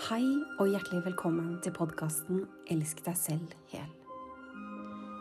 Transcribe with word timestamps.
Hei 0.00 0.24
og 0.56 0.70
hjertelig 0.70 1.02
velkommen 1.04 1.58
til 1.60 1.74
podkasten 1.76 2.46
Elsk 2.72 3.02
deg 3.04 3.18
selv 3.20 3.50
hel. 3.68 3.90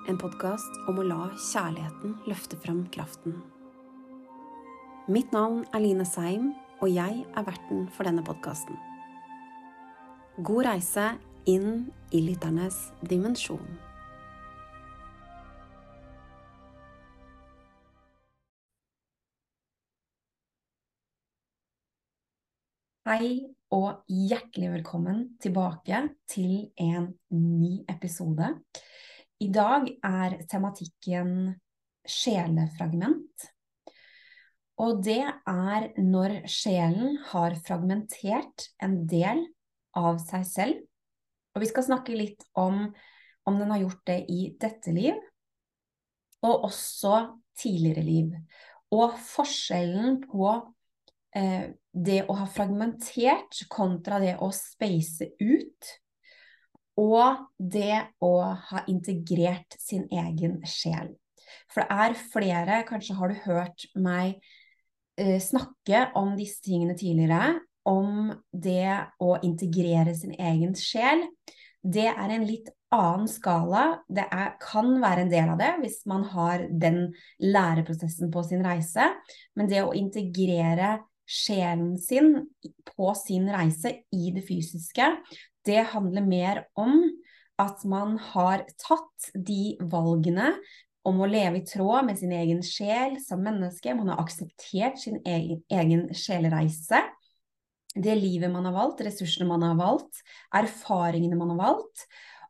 En 0.07 0.15
podkast 0.15 0.77
om 0.87 1.01
å 1.01 1.03
la 1.03 1.25
kjærligheten 1.35 2.13
løfte 2.29 2.55
frem 2.63 2.85
kraften. 2.95 3.35
Mitt 5.11 5.35
navn 5.35 5.65
er 5.75 5.83
Line 5.83 6.07
Seim, 6.07 6.53
og 6.79 6.93
jeg 6.95 7.25
er 7.27 7.47
verten 7.49 7.89
for 7.91 8.07
denne 8.07 8.23
podkasten. 8.23 8.79
God 10.47 10.63
reise 10.69 11.09
inn 11.43 11.89
i 12.15 12.23
lytternes 12.29 12.79
dimensjon. 13.03 13.67
Hei 23.09 23.58
og 23.69 24.01
hjertelig 24.09 24.71
velkommen 24.73 25.21
tilbake 25.41 26.01
til 26.29 26.71
en 26.81 27.11
ny 27.29 27.83
episode. 27.91 28.47
I 29.39 29.49
dag 29.53 29.85
er 30.05 30.39
tematikken 30.49 31.53
sjelefragment. 32.09 33.45
Og 34.81 35.03
det 35.05 35.21
er 35.21 35.85
når 36.01 36.39
sjelen 36.49 37.19
har 37.29 37.57
fragmentert 37.61 38.69
en 38.81 39.03
del 39.11 39.43
av 39.93 40.17
seg 40.23 40.47
selv. 40.49 40.81
Og 41.53 41.61
vi 41.61 41.69
skal 41.69 41.85
snakke 41.91 42.17
litt 42.17 42.45
om 42.57 42.87
om 43.49 43.57
den 43.57 43.71
har 43.73 43.81
gjort 43.81 44.01
det 44.05 44.17
i 44.29 44.41
dette 44.61 44.91
liv, 44.93 45.15
og 46.45 46.65
også 46.67 47.13
tidligere 47.57 48.03
liv. 48.05 48.33
Og 48.93 49.15
forskjellen 49.25 50.19
på 50.21 50.51
eh, 51.33 51.71
det 51.91 52.23
å 52.29 52.35
ha 52.37 52.45
fragmentert 52.49 53.63
kontra 53.71 54.19
det 54.21 54.35
å 54.41 54.51
space 54.53 55.31
ut, 55.41 55.93
og 56.99 57.45
det 57.57 58.01
å 58.23 58.33
ha 58.69 58.83
integrert 58.91 59.77
sin 59.79 60.05
egen 60.11 60.59
sjel. 60.67 61.13
For 61.71 61.81
det 61.81 62.01
er 62.03 62.17
flere, 62.33 62.81
kanskje 62.87 63.15
har 63.17 63.31
du 63.31 63.41
hørt 63.45 63.85
meg 63.97 64.37
eh, 65.17 65.39
snakke 65.41 66.09
om 66.19 66.35
disse 66.37 66.61
tingene 66.65 66.97
tidligere, 66.99 67.59
om 67.89 68.33
det 68.51 68.91
å 69.23 69.37
integrere 69.45 70.13
sin 70.17 70.35
egen 70.35 70.75
sjel. 70.77 71.23
Det 71.79 72.09
er 72.11 72.35
en 72.35 72.45
litt 72.45 72.67
annen 72.93 73.29
skala. 73.29 74.01
Det 74.09 74.25
er, 74.27 74.55
kan 74.61 74.91
være 75.01 75.25
en 75.25 75.31
del 75.31 75.53
av 75.53 75.59
det 75.61 75.71
hvis 75.83 76.01
man 76.09 76.25
har 76.33 76.65
den 76.69 77.07
læreprosessen 77.41 78.31
på 78.33 78.43
sin 78.45 78.65
reise. 78.65 79.07
Men 79.57 79.69
det 79.71 79.85
å 79.85 79.95
integrere 79.97 80.97
sjelen 81.29 81.93
sin 82.01 82.33
på 82.89 83.13
sin 83.17 83.45
reise 83.53 83.99
i 84.15 84.31
det 84.33 84.43
fysiske, 84.47 85.11
det 85.67 85.85
handler 85.93 86.25
mer 86.25 86.63
om 86.79 87.03
at 87.59 87.83
man 87.89 88.15
har 88.31 88.63
tatt 88.79 89.31
de 89.35 89.75
valgene 89.91 90.53
om 91.07 91.21
å 91.21 91.29
leve 91.29 91.59
i 91.59 91.67
tråd 91.67 92.07
med 92.07 92.19
sin 92.19 92.33
egen 92.35 92.61
sjel 92.65 93.17
som 93.23 93.43
menneske. 93.43 93.93
Man 93.95 94.11
har 94.11 94.21
akseptert 94.23 94.99
sin 95.01 95.19
egen, 95.27 95.61
egen 95.71 96.07
sjelereise. 96.15 97.03
Det 97.95 98.15
livet 98.15 98.51
man 98.53 98.67
har 98.69 98.75
valgt, 98.75 99.03
ressursene 99.03 99.47
man 99.49 99.65
har 99.65 99.77
valgt, 99.79 100.21
erfaringene 100.55 101.39
man 101.39 101.55
har 101.55 101.61
valgt. 101.63 102.05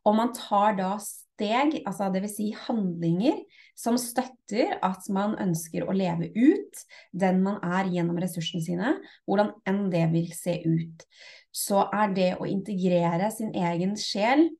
Og 0.06 0.16
man 0.16 0.32
tar 0.36 0.76
da 0.78 0.94
steg, 1.02 1.80
altså 1.88 2.10
dvs. 2.12 2.36
Si 2.36 2.50
handlinger, 2.66 3.40
som 3.80 3.96
støtter 4.00 4.76
at 4.84 5.06
man 5.12 5.36
ønsker 5.40 5.86
å 5.88 5.94
leve 5.96 6.28
ut 6.36 6.82
den 7.16 7.40
man 7.44 7.60
er 7.64 7.88
gjennom 7.88 8.18
ressursene 8.20 8.64
sine, 8.64 8.94
hvordan 9.24 9.54
enn 9.68 9.86
det 9.92 10.04
vil 10.12 10.28
se 10.36 10.58
ut. 10.66 11.06
Så 11.50 11.86
er 11.88 12.12
det 12.16 12.30
å 12.38 12.48
integrere 12.48 13.30
sin 13.34 13.54
egen 13.56 13.96
sjel 13.98 14.50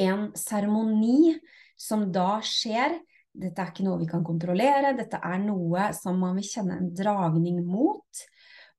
en 0.00 0.28
seremoni 0.38 1.38
som 1.80 2.06
da 2.12 2.38
skjer. 2.44 2.98
Dette 3.30 3.62
er 3.62 3.72
ikke 3.72 3.86
noe 3.86 4.00
vi 4.00 4.10
kan 4.10 4.24
kontrollere, 4.26 4.92
dette 4.98 5.20
er 5.22 5.40
noe 5.42 5.90
som 5.96 6.18
man 6.20 6.36
vil 6.38 6.48
kjenne 6.50 6.80
en 6.80 6.92
dragning 6.96 7.62
mot 7.64 8.24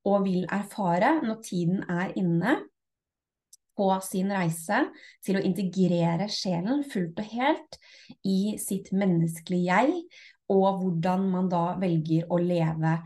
og 0.07 0.25
vil 0.25 0.45
erfare 0.49 1.19
når 1.23 1.41
tiden 1.45 1.83
er 1.89 2.13
inne 2.19 2.57
på 3.81 3.89
sin 4.05 4.29
reise 4.29 4.83
til 5.25 5.39
å 5.39 5.41
integrere 5.45 6.29
sjelen 6.29 6.85
fullt 6.85 7.17
og 7.23 7.33
helt 7.33 7.79
i 8.21 8.59
sitt 8.61 8.91
menneskelige 8.93 9.71
jeg, 9.71 9.97
og 10.51 10.81
hvordan 10.83 11.27
man 11.31 11.49
da 11.49 11.71
velger 11.81 12.29
å 12.29 12.37
leve 12.41 12.99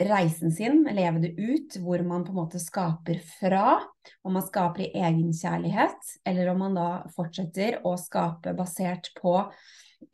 reisen 0.00 0.52
sin, 0.52 0.82
leve 0.96 1.20
det 1.20 1.34
ut, 1.36 1.76
hvor 1.84 2.02
man 2.08 2.24
på 2.24 2.32
en 2.32 2.38
måte 2.40 2.60
skaper 2.62 3.20
fra, 3.38 3.80
om 4.24 4.32
man 4.36 4.46
skaper 4.46 4.86
i 4.86 4.92
egenkjærlighet, 4.96 6.14
eller 6.24 6.50
om 6.54 6.64
man 6.64 6.78
da 6.78 6.88
fortsetter 7.14 7.82
å 7.86 7.94
skape 8.00 8.54
basert 8.56 9.12
på 9.20 9.36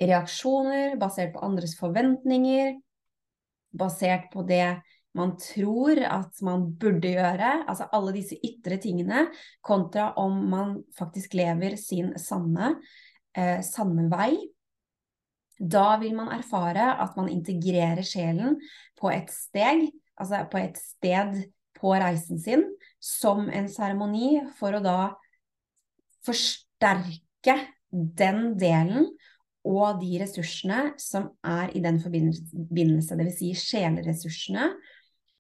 reaksjoner, 0.03 0.97
basert 0.99 1.33
på 1.37 1.45
andres 1.47 1.77
forventninger, 1.79 2.75
basert 3.77 4.27
på 4.33 4.43
det 4.49 4.81
man 5.17 5.35
tror 5.41 5.99
at 6.05 6.43
man 6.45 6.67
burde 6.79 7.15
gjøre, 7.17 7.53
altså 7.69 7.89
alle 7.97 8.15
disse 8.17 8.39
ytre 8.45 8.79
tingene, 8.83 9.27
kontra 9.65 10.11
om 10.21 10.39
man 10.51 10.77
faktisk 10.97 11.35
lever 11.39 11.79
sin 11.81 12.13
sanne, 12.21 12.75
eh, 13.37 13.63
sanne 13.65 14.09
vei. 14.13 14.35
Da 15.57 15.97
vil 16.03 16.17
man 16.17 16.35
erfare 16.37 16.93
at 17.01 17.17
man 17.17 17.31
integrerer 17.33 18.05
sjelen 18.05 18.59
på 19.01 19.11
et 19.13 19.33
steg, 19.33 19.89
altså 20.21 20.45
på 20.53 20.61
et 20.61 20.77
sted 20.81 21.39
på 21.77 21.95
reisen 21.97 22.41
sin, 22.41 22.67
som 23.01 23.49
en 23.53 23.69
seremoni 23.73 24.43
for 24.59 24.77
å 24.77 24.83
da 24.85 24.99
forsterke 26.27 27.57
den 27.91 28.53
delen 28.61 29.09
og 29.67 30.01
de 30.01 30.21
ressursene 30.23 30.93
som 31.01 31.31
er 31.47 31.73
i 31.75 31.83
den 31.83 31.99
forbindelse, 32.03 33.17
dvs. 33.19 33.39
Si 33.41 33.51
sjeleressursene, 33.59 34.71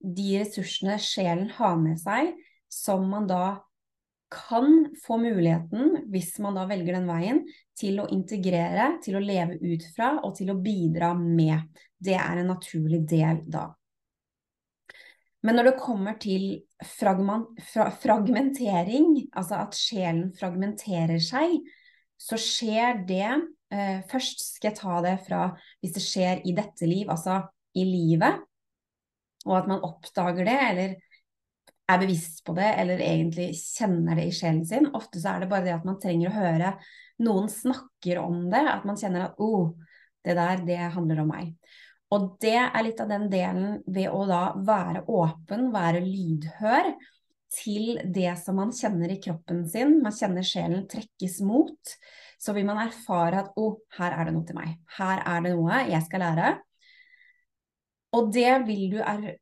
de 0.00 0.40
ressursene 0.40 0.98
sjelen 1.02 1.48
har 1.56 1.78
med 1.80 2.00
seg, 2.00 2.34
som 2.72 3.06
man 3.10 3.28
da 3.30 3.58
kan 4.32 4.88
få 5.06 5.18
muligheten, 5.22 6.08
hvis 6.10 6.38
man 6.42 6.56
da 6.58 6.66
velger 6.68 6.98
den 6.98 7.08
veien, 7.08 7.42
til 7.78 8.00
å 8.02 8.08
integrere, 8.12 8.96
til 9.04 9.16
å 9.18 9.22
leve 9.22 9.58
ut 9.62 9.84
fra 9.94 10.16
og 10.24 10.34
til 10.38 10.50
å 10.52 10.60
bidra 10.60 11.12
med. 11.18 11.58
Det 11.96 12.16
er 12.18 12.40
en 12.40 12.50
naturlig 12.50 13.04
del 13.08 13.36
da. 13.46 13.68
Men 15.46 15.54
når 15.58 15.64
det 15.68 15.78
kommer 15.78 16.16
til 16.18 16.44
fragmentering, 16.82 19.28
altså 19.36 19.54
at 19.62 19.74
sjelen 19.78 20.32
fragmenterer 20.36 21.20
seg, 21.22 21.60
så 22.16 22.36
skjer 22.40 23.04
det 23.06 23.28
eh, 23.28 24.00
Først 24.10 24.56
skal 24.56 24.70
jeg 24.70 24.78
ta 24.78 25.00
det 25.04 25.18
fra 25.26 25.40
hvis 25.84 25.94
det 25.94 26.02
skjer 26.02 26.40
i 26.48 26.52
dette 26.56 26.86
liv, 26.88 27.10
altså 27.12 27.42
i 27.76 27.84
livet 27.84 28.45
og 29.46 29.56
at 29.60 29.70
man 29.70 29.84
oppdager 29.86 30.46
det, 30.46 30.58
eller 30.70 30.96
er 31.86 32.02
bevisst 32.02 32.42
på 32.46 32.54
det, 32.56 32.68
eller 32.82 33.02
egentlig 33.02 33.52
kjenner 33.54 34.18
det 34.18 34.28
i 34.28 34.34
sjelen 34.34 34.64
sin. 34.66 34.88
Ofte 34.98 35.22
så 35.22 35.34
er 35.34 35.44
det 35.44 35.50
bare 35.52 35.68
det 35.68 35.76
at 35.76 35.86
man 35.86 36.00
trenger 36.02 36.32
å 36.32 36.36
høre 36.36 36.72
noen 37.22 37.48
snakker 37.50 38.20
om 38.20 38.46
det, 38.52 38.62
at 38.68 38.86
man 38.88 38.98
kjenner 39.00 39.28
at 39.28 39.42
oh, 39.42 39.70
det 40.26 40.34
der, 40.36 40.64
det 40.66 40.80
handler 40.96 41.22
om 41.22 41.30
meg. 41.30 41.52
Og 42.14 42.32
det 42.42 42.58
er 42.58 42.82
litt 42.86 43.00
av 43.02 43.10
den 43.10 43.26
delen 43.30 43.78
ved 43.86 44.10
å 44.14 44.24
da 44.28 44.42
være 44.66 45.06
åpen, 45.10 45.70
være 45.74 46.02
lydhør 46.04 46.92
til 47.56 48.00
det 48.14 48.32
som 48.42 48.58
man 48.60 48.74
kjenner 48.74 49.10
i 49.10 49.18
kroppen 49.22 49.64
sin. 49.70 49.98
Man 50.04 50.14
kjenner 50.14 50.46
sjelen 50.46 50.86
trekkes 50.90 51.40
mot. 51.46 51.96
Så 52.38 52.52
vil 52.52 52.66
man 52.68 52.82
erfare 52.82 53.40
at 53.42 53.54
å, 53.56 53.64
oh, 53.64 53.78
her 53.96 54.12
er 54.12 54.28
det 54.28 54.36
noe 54.36 54.46
til 54.46 54.58
meg. 54.58 54.76
Her 54.98 55.22
er 55.24 55.46
det 55.46 55.54
noe 55.56 55.82
jeg 55.88 56.02
skal 56.06 56.22
lære. 56.26 56.52
Og 58.16 58.32
det 58.34 58.52
vil 58.66 58.88
du 58.94 59.00
er 59.02 59.36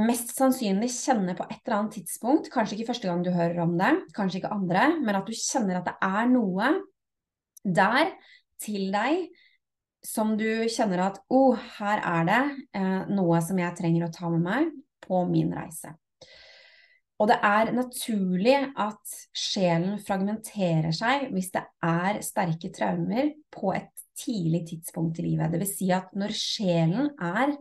mest 0.00 0.32
sannsynlig 0.36 0.88
kjenne 0.94 1.34
på 1.36 1.44
et 1.50 1.58
eller 1.66 1.78
annet 1.80 1.98
tidspunkt, 1.98 2.48
kanskje 2.52 2.78
ikke 2.78 2.92
første 2.92 3.10
gang 3.10 3.24
du 3.24 3.32
hører 3.34 3.60
om 3.64 3.74
det, 3.80 3.92
kanskje 4.16 4.40
ikke 4.40 4.52
andre, 4.54 4.86
men 5.02 5.18
at 5.18 5.28
du 5.28 5.36
kjenner 5.36 5.80
at 5.80 5.90
det 5.90 5.96
er 6.06 6.30
noe 6.32 6.70
der 7.62 8.14
til 8.62 8.88
deg 8.94 9.26
som 10.02 10.32
du 10.38 10.64
kjenner 10.72 11.04
at 11.04 11.20
å, 11.30 11.42
oh, 11.52 11.66
her 11.78 12.00
er 12.02 12.24
det 12.26 12.44
eh, 12.78 13.02
noe 13.12 13.42
som 13.44 13.58
jeg 13.60 13.76
trenger 13.78 14.08
å 14.08 14.14
ta 14.14 14.30
med 14.32 14.46
meg 14.46 14.72
på 15.04 15.22
min 15.28 15.52
reise. 15.54 15.92
Og 17.22 17.28
det 17.30 17.36
er 17.46 17.70
naturlig 17.76 18.56
at 18.82 19.12
sjelen 19.36 20.00
fragmenterer 20.02 20.90
seg 20.96 21.28
hvis 21.30 21.52
det 21.54 21.62
er 21.86 22.18
sterke 22.26 22.72
traumer 22.74 23.30
på 23.54 23.70
et 23.76 23.92
tidlig 24.18 24.64
tidspunkt 24.72 25.20
i 25.20 25.28
livet. 25.28 25.52
Vil 25.54 25.68
si 25.70 25.92
at 25.94 26.10
når 26.18 26.34
sjelen 26.34 27.12
er 27.22 27.54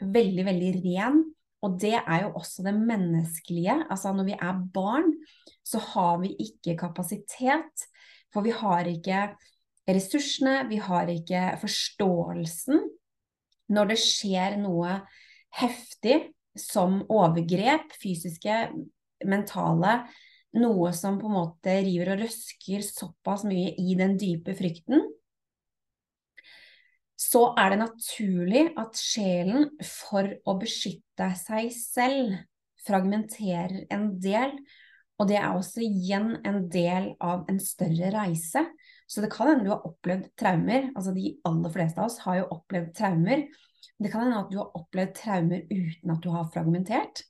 veldig, 0.00 0.44
veldig 0.46 0.70
ren. 0.84 1.22
Og 1.64 1.78
det 1.80 1.96
er 1.98 2.26
jo 2.26 2.34
også 2.38 2.64
det 2.66 2.74
menneskelige. 2.76 3.78
Altså 3.90 4.12
når 4.14 4.28
vi 4.28 4.36
er 4.36 4.62
barn, 4.74 5.12
så 5.66 5.80
har 5.92 6.20
vi 6.22 6.34
ikke 6.42 6.76
kapasitet. 6.78 7.86
For 8.34 8.44
vi 8.44 8.52
har 8.54 8.88
ikke 8.90 9.28
ressursene, 9.88 10.66
vi 10.70 10.78
har 10.82 11.10
ikke 11.10 11.56
forståelsen. 11.62 12.84
Når 13.72 13.92
det 13.92 13.98
skjer 13.98 14.58
noe 14.60 15.00
heftig 15.58 16.20
som 16.56 17.00
overgrep, 17.12 17.90
fysiske 18.02 18.60
mentale, 19.26 19.98
noe 20.56 20.92
som 20.96 21.18
på 21.20 21.28
en 21.28 21.36
måte 21.36 21.74
river 21.84 22.14
og 22.14 22.22
røsker 22.24 22.84
såpass 22.84 23.44
mye 23.48 23.74
i 23.80 23.96
den 23.98 24.16
dype 24.20 24.54
frykten, 24.56 25.02
så 27.16 27.48
er 27.56 27.72
det 27.72 27.80
naturlig 27.80 28.66
at 28.76 28.98
sjelen, 29.00 29.70
for 29.80 30.28
å 30.44 30.56
beskytte 30.60 31.30
seg 31.40 31.70
selv, 31.72 32.34
fragmenterer 32.86 33.86
en 33.92 34.10
del. 34.22 34.52
Og 35.16 35.30
det 35.30 35.38
er 35.40 35.56
også 35.56 35.80
igjen 35.80 36.34
en 36.44 36.66
del 36.70 37.14
av 37.24 37.46
en 37.50 37.58
større 37.62 38.12
reise. 38.12 38.66
Så 39.08 39.24
det 39.24 39.30
kan 39.32 39.48
hende 39.48 39.64
du 39.64 39.72
har 39.72 39.86
opplevd 39.88 40.28
traumer. 40.38 40.90
Altså 40.92 41.14
de 41.16 41.32
aller 41.48 41.72
fleste 41.72 42.02
av 42.02 42.10
oss 42.10 42.20
har 42.26 42.42
jo 42.42 42.50
opplevd 42.58 42.92
traumer. 42.98 43.46
Det 43.96 44.12
kan 44.12 44.26
hende 44.26 44.42
at 44.42 44.52
du 44.52 44.60
har 44.60 44.76
opplevd 44.76 45.16
traumer 45.16 45.64
uten 45.72 46.12
at 46.12 46.22
du 46.22 46.30
har 46.34 46.50
fragmentert. 46.52 47.24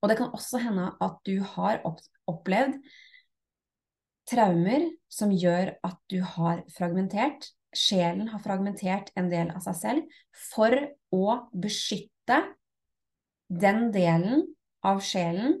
Og 0.00 0.08
det 0.08 0.16
kan 0.20 0.32
også 0.36 0.60
hende 0.62 0.92
at 1.02 1.18
du 1.26 1.40
har 1.56 1.82
opplevd 2.30 2.78
traumer 4.30 4.86
som 5.10 5.32
gjør 5.34 5.74
at 5.84 5.98
du 6.12 6.20
har 6.22 6.62
fragmentert. 6.76 7.50
Sjelen 7.76 8.28
har 8.32 8.42
fragmentert 8.42 9.12
en 9.18 9.28
del 9.30 9.52
av 9.54 9.62
seg 9.62 9.76
selv 9.78 10.20
for 10.50 10.74
å 11.14 11.26
beskytte 11.52 12.40
den 13.50 13.90
delen 13.94 14.46
av 14.86 15.02
sjelen, 15.04 15.58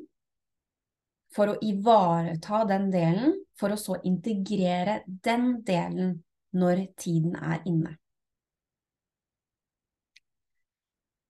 for 1.30 1.52
å 1.52 1.58
ivareta 1.62 2.64
den 2.66 2.88
delen, 2.90 3.36
for 3.58 3.74
å 3.74 3.78
så 3.78 4.00
integrere 4.06 5.02
den 5.06 5.60
delen 5.66 6.16
når 6.58 6.86
tiden 6.98 7.36
er 7.38 7.62
inne. 7.70 7.94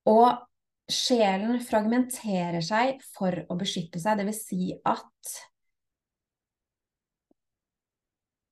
Og 0.09 0.31
sjelen 0.91 1.61
fragmenterer 1.63 2.65
seg 2.65 3.03
for 3.15 3.37
å 3.53 3.57
beskytte 3.61 4.01
seg, 4.01 4.23
dvs. 4.23 4.41
Si 4.49 4.73
at 4.81 5.35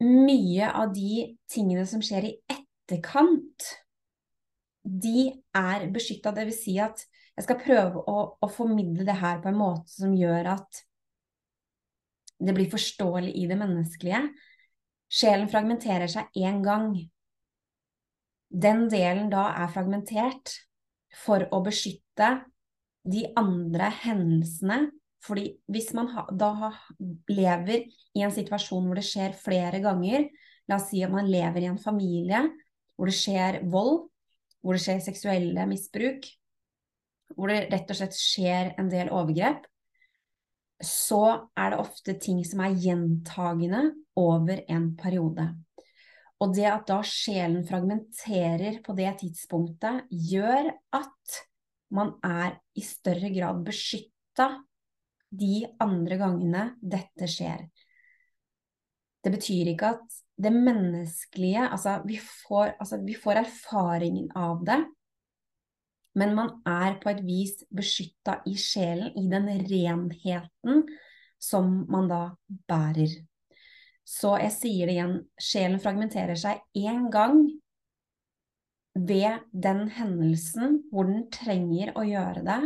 mye 0.05 0.71
av 0.71 0.93
de 0.95 1.25
tingene 1.50 1.85
som 1.89 2.03
skjer 2.05 2.29
i 2.29 2.35
etterkant, 2.53 3.67
de 4.83 5.29
er 5.56 5.89
beskytta. 5.93 6.33
Dvs. 6.35 6.61
Si 6.62 6.77
at 6.81 7.03
jeg 7.39 7.47
skal 7.47 7.61
prøve 7.62 8.03
å, 8.03 8.21
å, 8.41 8.50
formidle 8.50 9.06
det 9.06 9.19
her 9.21 9.43
på 9.43 9.50
en 9.50 9.59
måte 9.59 9.93
som 9.93 10.15
gjør 10.17 10.53
at 10.56 10.81
det 12.39 12.55
blir 12.55 12.71
forståelig 12.71 13.35
i 13.39 13.47
det 13.50 13.59
menneskelige. 13.59 14.23
Sjelen 15.09 15.50
fragmenterer 15.50 16.11
seg 16.11 16.35
én 16.39 16.62
gang. 16.65 16.93
Den 18.49 18.87
delen 18.91 19.29
da 19.33 19.49
er 19.59 19.71
fragmentert 19.73 20.55
for 21.25 21.44
å 21.53 21.61
beskytte 21.65 22.31
de 23.09 23.27
andre 23.39 23.91
hendelsene. 24.03 24.89
Fordi 25.25 25.49
hvis 25.70 25.91
man 25.97 26.11
ha, 26.15 26.26
da 26.31 26.70
lever 27.31 27.88
i 28.15 28.23
en 28.23 28.35
situasjon 28.35 28.87
hvor 28.87 28.99
det 28.99 29.06
skjer 29.06 29.35
flere 29.38 29.81
ganger, 29.82 30.29
la 30.69 30.79
oss 30.79 30.91
si 30.93 31.03
at 31.03 31.12
man 31.12 31.29
lever 31.31 31.65
i 31.65 31.70
en 31.70 31.81
familie 31.81 32.44
hvor 32.99 33.11
det 33.11 33.17
skjer 33.19 33.61
vold, 33.70 34.09
hvor 34.62 34.75
det 34.75 34.82
skjer 34.82 35.03
seksuelle 35.05 35.67
misbruk, 35.70 36.26
hvor 37.37 37.50
det 37.50 37.69
rett 37.70 37.91
og 37.93 37.99
slett 37.99 38.17
skjer 38.19 38.73
en 38.81 38.91
del 38.91 39.11
overgrep, 39.15 39.67
så 40.82 41.50
er 41.59 41.73
det 41.73 41.81
ofte 41.82 42.15
ting 42.23 42.41
som 42.47 42.62
er 42.62 42.76
gjentagende 42.79 43.82
over 44.19 44.62
en 44.70 44.93
periode. 44.99 45.47
Og 46.43 46.55
det 46.55 46.69
at 46.70 46.87
da 46.87 47.00
sjelen 47.06 47.65
fragmenterer 47.67 48.79
på 48.85 48.94
det 48.99 49.11
tidspunktet, 49.23 50.06
gjør 50.11 50.70
at 50.94 51.38
man 51.94 52.15
er 52.23 52.59
i 52.79 52.85
større 52.85 53.31
grad 53.35 53.65
beskytta 53.67 54.53
de 55.31 55.67
andre 55.83 56.19
gangene 56.21 56.65
dette 56.81 57.29
skjer. 57.31 57.67
Det 59.25 59.33
betyr 59.35 59.73
ikke 59.73 59.93
at 59.97 60.21
det 60.39 60.53
menneskelige 60.55 61.67
Altså, 61.67 61.99
vi 62.07 62.19
får, 62.23 62.77
altså, 62.79 63.01
vi 63.05 63.17
får 63.19 63.43
erfaringen 63.43 64.31
av 64.37 64.63
det, 64.67 64.79
men 66.19 66.35
man 66.35 66.53
er 66.67 66.99
på 67.03 67.11
et 67.13 67.23
vis 67.27 67.59
beskytta 67.75 68.41
i 68.47 68.55
sjelen, 68.59 69.13
i 69.19 69.27
den 69.31 69.49
renheten 69.69 70.85
som 71.39 71.85
man 71.91 72.09
da 72.11 72.23
bærer. 72.71 73.13
Så 74.09 74.39
jeg 74.41 74.55
sier 74.55 74.89
det 74.89 74.97
igjen, 74.97 75.17
sjelen 75.39 75.81
fragmenterer 75.83 76.39
seg 76.39 76.63
én 76.79 77.11
gang 77.13 77.43
ved 78.99 79.45
den 79.53 79.85
hendelsen 79.95 80.81
hvor 80.91 81.07
den 81.07 81.29
trenger 81.35 81.93
å 81.99 82.07
gjøre 82.09 82.43
det 82.47 82.63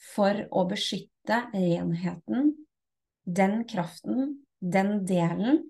for 0.00 0.44
å 0.50 0.64
beskytte 0.70 1.42
renheten, 1.52 2.54
den 3.24 3.64
kraften, 3.68 4.40
den 4.60 5.04
delen, 5.08 5.66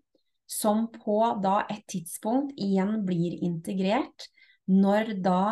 som 0.50 0.88
på 0.90 1.20
da 1.42 1.60
et 1.70 1.84
tidspunkt 1.90 2.56
igjen 2.58 3.04
blir 3.06 3.36
integrert 3.46 4.26
når 4.70 5.14
da 5.22 5.42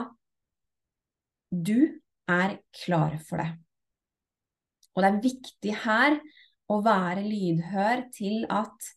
du 1.50 2.00
er 2.28 2.58
klar 2.75 3.14
for 3.25 3.42
det. 3.42 3.52
Og 4.94 5.04
det 5.04 5.10
er 5.10 5.22
viktig 5.22 5.75
her 5.84 6.19
å 6.69 6.80
være 6.84 7.22
lydhør 7.22 8.08
til 8.14 8.42
at 8.50 8.90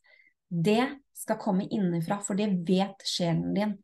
det 0.50 0.83
skal 1.16 1.38
komme 1.39 1.68
innenfra, 1.69 2.18
for 2.25 2.39
det 2.39 2.50
vet 2.68 3.06
sjelen 3.07 3.54
din. 3.56 3.75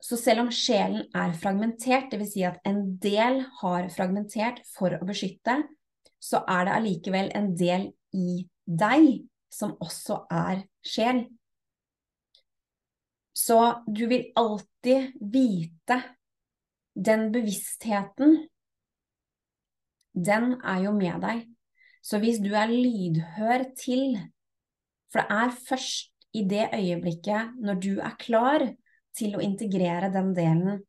Så 0.00 0.16
selv 0.16 0.46
om 0.46 0.52
sjelen 0.54 1.04
er 1.16 1.34
fragmentert, 1.36 2.08
dvs. 2.12 2.32
Si 2.32 2.44
at 2.46 2.60
en 2.68 2.96
del 3.02 3.42
har 3.60 3.90
fragmentert 3.92 4.62
for 4.72 4.96
å 4.96 5.06
beskytte, 5.06 5.58
så 6.20 6.42
er 6.48 6.66
det 6.66 6.76
allikevel 6.76 7.28
en 7.36 7.52
del 7.56 7.90
i 8.16 8.40
deg 8.64 9.10
som 9.52 9.74
også 9.82 10.22
er 10.32 10.64
sjel. 10.86 11.24
Så 13.36 13.58
du 13.88 14.06
vil 14.08 14.30
alltid 14.38 15.14
vite 15.20 16.00
den 16.94 17.30
bevisstheten, 17.32 18.42
den 20.12 20.52
er 20.66 20.84
jo 20.84 20.92
med 20.96 21.22
deg. 21.22 21.46
Så 22.02 22.18
hvis 22.20 22.40
du 22.42 22.50
er 22.56 22.72
lydhør 22.72 23.68
til 23.78 24.18
for 25.10 25.26
det 25.26 25.36
er 25.42 25.56
først 25.66 26.12
i 26.38 26.44
det 26.46 26.68
øyeblikket, 26.74 27.56
når 27.58 27.80
du 27.82 27.92
er 27.98 28.14
klar 28.18 28.62
til 29.16 29.36
å 29.36 29.40
integrere 29.44 30.10
den 30.14 30.34
delen, 30.36 30.84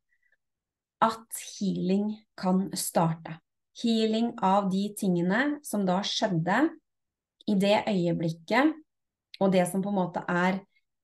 at 1.01 1.39
healing 1.55 2.25
kan 2.37 2.69
starte. 2.77 3.39
Healing 3.81 4.33
av 4.43 4.69
de 4.71 4.95
tingene 4.97 5.59
som 5.65 5.85
da 5.87 6.01
skjedde 6.05 6.69
i 7.49 7.55
det 7.57 7.83
øyeblikket, 7.89 8.73
og 9.41 9.51
det 9.53 9.65
som 9.71 9.81
på 9.81 9.89
en 9.89 9.95
måte 9.97 10.21
er 10.29 10.59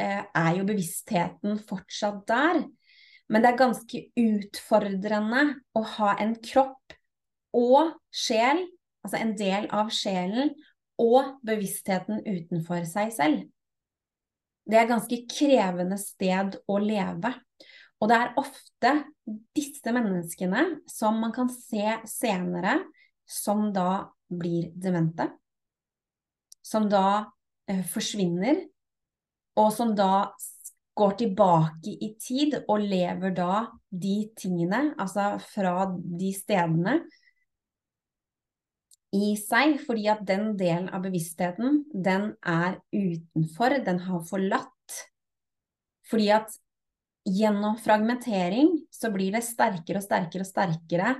eh, 0.00 0.22
er 0.24 0.52
jo 0.56 0.64
bevisstheten 0.68 1.60
fortsatt 1.68 2.24
der. 2.30 2.64
Men 3.32 3.42
det 3.42 3.50
er 3.50 3.58
ganske 3.58 4.02
utfordrende 4.20 5.42
å 5.74 5.82
ha 5.96 6.14
en 6.22 6.36
kropp 6.42 6.94
og 7.56 7.96
sjel, 8.14 8.62
altså 9.02 9.18
en 9.18 9.34
del 9.38 9.66
av 9.74 9.90
sjelen, 9.94 10.52
og 11.00 11.36
bevisstheten 11.44 12.22
utenfor 12.24 12.86
seg 12.88 13.12
selv. 13.12 13.42
det 14.66 14.78
er 14.78 14.86
et 14.86 14.90
ganske 14.90 15.18
krevende 15.30 15.98
sted 16.00 16.56
å 16.66 16.78
leve. 16.82 17.30
Og 18.02 18.10
det 18.10 18.16
er 18.16 18.38
ofte 18.40 18.92
disse 19.56 19.92
menneskene 19.94 20.64
som 20.90 21.20
man 21.22 21.32
kan 21.36 21.48
se 21.52 22.00
senere, 22.10 22.80
som 23.26 23.70
da 23.72 24.08
blir 24.26 24.72
demente. 24.74 25.28
Som 26.66 26.88
da 26.90 27.30
eh, 27.70 27.84
forsvinner, 27.86 28.64
og 29.56 29.70
som 29.72 29.94
da 29.96 30.26
går 30.96 31.14
tilbake 31.20 31.92
i 31.92 32.12
tid 32.20 32.56
og 32.64 32.80
lever 32.80 33.34
da 33.36 33.66
de 33.90 34.16
tingene, 34.38 34.94
altså 35.00 35.34
fra 35.52 35.90
de 35.92 36.32
stedene, 36.34 37.00
i 39.16 39.34
seg, 39.38 39.78
fordi 39.86 40.08
at 40.12 40.22
den 40.28 40.50
delen 40.58 40.88
av 40.92 41.04
bevisstheten, 41.06 41.84
den 41.92 42.32
er 42.42 42.80
utenfor, 42.92 43.78
den 43.86 44.00
har 44.02 44.24
forlatt. 44.28 44.96
Fordi 46.10 46.26
at 46.34 46.56
gjennom 47.26 47.78
fragmentering 47.82 48.74
så 48.94 49.10
blir 49.14 49.34
det 49.34 49.44
sterkere 49.46 50.02
og 50.02 50.06
sterkere 50.06 50.44
og 50.44 50.50
sterkere 50.50 51.14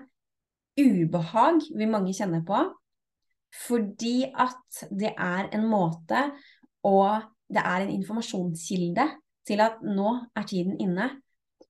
ubehag 0.76 1.62
vi 1.72 1.88
mange 1.88 2.12
kjenner 2.14 2.44
på, 2.46 2.58
fordi 3.66 4.26
at 4.28 4.82
det 4.92 5.14
er 5.14 5.48
en 5.56 5.64
måte 5.70 6.26
og 6.86 7.24
det 7.48 7.62
er 7.62 7.86
en 7.86 7.94
informasjonskilde 7.94 9.06
til 9.46 9.62
at 9.64 9.82
nå 9.84 10.12
er 10.36 10.48
tiden 10.48 10.76
inne. 10.82 11.10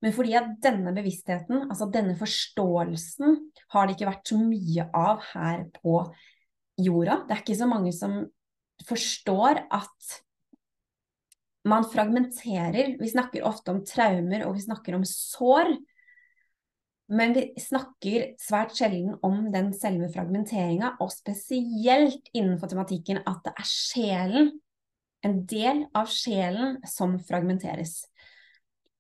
Men 0.04 0.12
fordi 0.12 0.36
at 0.38 0.52
denne 0.64 0.92
bevisstheten, 0.96 1.66
altså 1.70 1.88
denne 1.92 2.16
forståelsen, 2.18 3.38
har 3.72 3.86
det 3.86 3.96
ikke 3.96 4.10
vært 4.10 4.30
så 4.32 4.38
mye 4.40 4.88
av 4.94 5.24
her 5.32 5.64
på 5.78 5.98
jorda. 6.76 7.22
Det 7.24 7.36
er 7.36 7.42
ikke 7.42 7.58
så 7.58 7.68
mange 7.70 7.92
som 7.96 8.20
forstår 8.86 9.64
at 9.72 10.16
man 11.66 11.86
fragmenterer. 11.90 12.94
Vi 13.00 13.10
snakker 13.10 13.46
ofte 13.48 13.72
om 13.72 13.82
traumer, 13.86 14.44
og 14.46 14.54
vi 14.58 14.66
snakker 14.66 14.98
om 14.98 15.06
sår. 15.08 15.72
Men 17.16 17.34
vi 17.36 17.48
snakker 17.62 18.32
svært 18.42 18.74
sjelden 18.76 19.14
om 19.26 19.48
den 19.54 19.72
selve 19.74 20.10
fragmenteringa, 20.12 20.96
og 21.02 21.12
spesielt 21.14 22.30
innenfor 22.34 22.70
tematikken 22.70 23.22
at 23.22 23.42
det 23.46 23.54
er 23.56 23.68
sjelen, 23.70 24.52
en 25.24 25.40
del 25.48 25.84
av 25.96 26.10
sjelen, 26.12 26.78
som 26.86 27.16
fragmenteres. 27.22 28.02